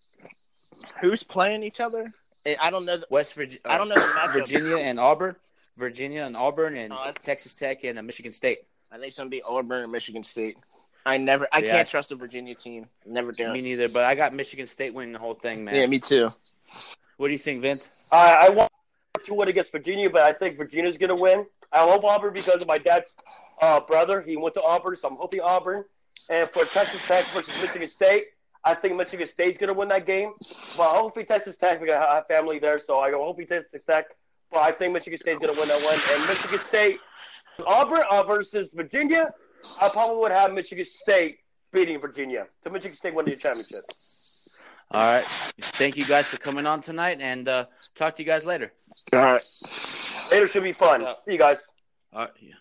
who's 0.99 1.21
playing 1.21 1.61
each 1.61 1.79
other? 1.79 2.11
I 2.43 2.57
I 2.59 2.71
don't 2.71 2.85
know. 2.85 2.97
The, 2.97 3.05
West 3.11 3.35
Virginia. 3.35 3.59
I 3.65 3.77
don't 3.77 3.87
know 3.87 3.93
the 3.93 4.01
matchup. 4.01 4.33
Virginia 4.33 4.77
and 4.77 4.99
Auburn. 4.99 5.35
Virginia 5.77 6.23
and 6.23 6.35
Auburn 6.35 6.75
and 6.75 6.91
I- 6.91 7.11
Texas 7.21 7.53
Tech 7.53 7.83
and 7.83 7.99
uh, 7.99 8.01
Michigan 8.01 8.31
State. 8.31 8.61
I 8.91 8.95
think 8.95 9.09
it's 9.09 9.17
gonna 9.17 9.29
be 9.29 9.43
Auburn 9.43 9.83
and 9.83 9.91
Michigan 9.91 10.23
State. 10.23 10.57
I 11.05 11.17
never. 11.19 11.47
I 11.51 11.59
Yeah. 11.59 11.75
can't 11.75 11.87
trust 11.87 12.09
the 12.09 12.15
Virginia 12.15 12.55
team. 12.55 12.87
Never 13.05 13.33
do. 13.33 13.53
Me 13.53 13.61
neither, 13.61 13.89
but 13.89 14.05
I 14.05 14.15
got 14.15 14.33
Michigan 14.33 14.65
State 14.65 14.95
winning 14.95 15.13
the 15.13 15.19
whole 15.19 15.35
thing, 15.35 15.65
man. 15.65 15.75
Yeah, 15.75 15.85
me 15.85 15.99
too. 15.99 16.31
What 17.17 17.27
do 17.27 17.33
you 17.33 17.39
think, 17.39 17.61
Vince? 17.61 17.91
I, 18.11 18.47
I 18.47 18.49
want 18.49 18.71
to 19.23 19.33
win 19.35 19.49
against 19.49 19.71
Virginia, 19.71 20.09
but 20.09 20.23
I 20.23 20.33
think 20.33 20.57
Virginia's 20.57 20.97
going 20.97 21.09
to 21.09 21.15
win. 21.15 21.45
I 21.71 21.79
hope 21.79 22.03
Auburn 22.03 22.33
because 22.33 22.61
of 22.61 22.67
my 22.67 22.77
dad's 22.77 23.11
uh, 23.61 23.79
brother. 23.79 24.21
He 24.21 24.35
went 24.35 24.55
to 24.55 24.61
Auburn, 24.61 24.97
so 24.97 25.07
I'm 25.07 25.15
hoping 25.15 25.41
Auburn. 25.41 25.85
And 26.29 26.49
for 26.49 26.65
Texas 26.65 27.01
Tech 27.07 27.25
versus 27.27 27.61
Michigan 27.61 27.87
State, 27.87 28.25
I 28.63 28.75
think 28.75 28.95
Michigan 28.95 29.27
State's 29.27 29.57
going 29.57 29.69
to 29.69 29.73
win 29.73 29.87
that 29.89 30.05
game. 30.05 30.33
But 30.77 30.95
hopefully 30.95 31.25
Texas 31.25 31.57
Tech, 31.57 31.81
we 31.81 31.87
got 31.87 32.25
a 32.25 32.33
family 32.33 32.59
there, 32.59 32.79
so 32.83 32.99
I 32.99 33.09
go 33.09 33.23
hopefully 33.23 33.47
Texas 33.47 33.81
Tech. 33.89 34.05
But 34.51 34.59
I 34.59 34.71
think 34.71 34.93
Michigan 34.93 35.19
State's 35.19 35.39
going 35.39 35.53
to 35.53 35.59
win 35.59 35.69
that 35.69 35.81
one. 35.81 35.97
And 36.11 36.27
Michigan 36.27 36.59
State, 36.67 36.99
Auburn 37.65 38.03
uh, 38.09 38.23
versus 38.23 38.69
Virginia, 38.73 39.33
I 39.81 39.89
probably 39.89 40.17
would 40.17 40.31
have 40.31 40.53
Michigan 40.53 40.85
State 40.85 41.39
beating 41.71 41.99
Virginia. 41.99 42.47
So 42.63 42.69
Michigan 42.69 42.97
State 42.97 43.15
won 43.15 43.25
the 43.25 43.35
championship. 43.35 43.83
All 44.91 45.01
right. 45.01 45.25
Thank 45.59 45.95
you 45.95 46.05
guys 46.05 46.27
for 46.27 46.37
coming 46.37 46.65
on 46.65 46.81
tonight, 46.81 47.19
and 47.21 47.47
uh, 47.47 47.65
talk 47.95 48.17
to 48.17 48.23
you 48.23 48.27
guys 48.27 48.45
later. 48.45 48.73
All 49.13 49.19
right. 49.19 50.00
Later 50.31 50.47
should 50.47 50.63
be 50.63 50.71
fun. 50.73 51.05
See 51.25 51.33
you 51.33 51.37
guys. 51.37 51.59
All 52.13 52.21
right. 52.21 52.29
Yeah. 52.39 52.53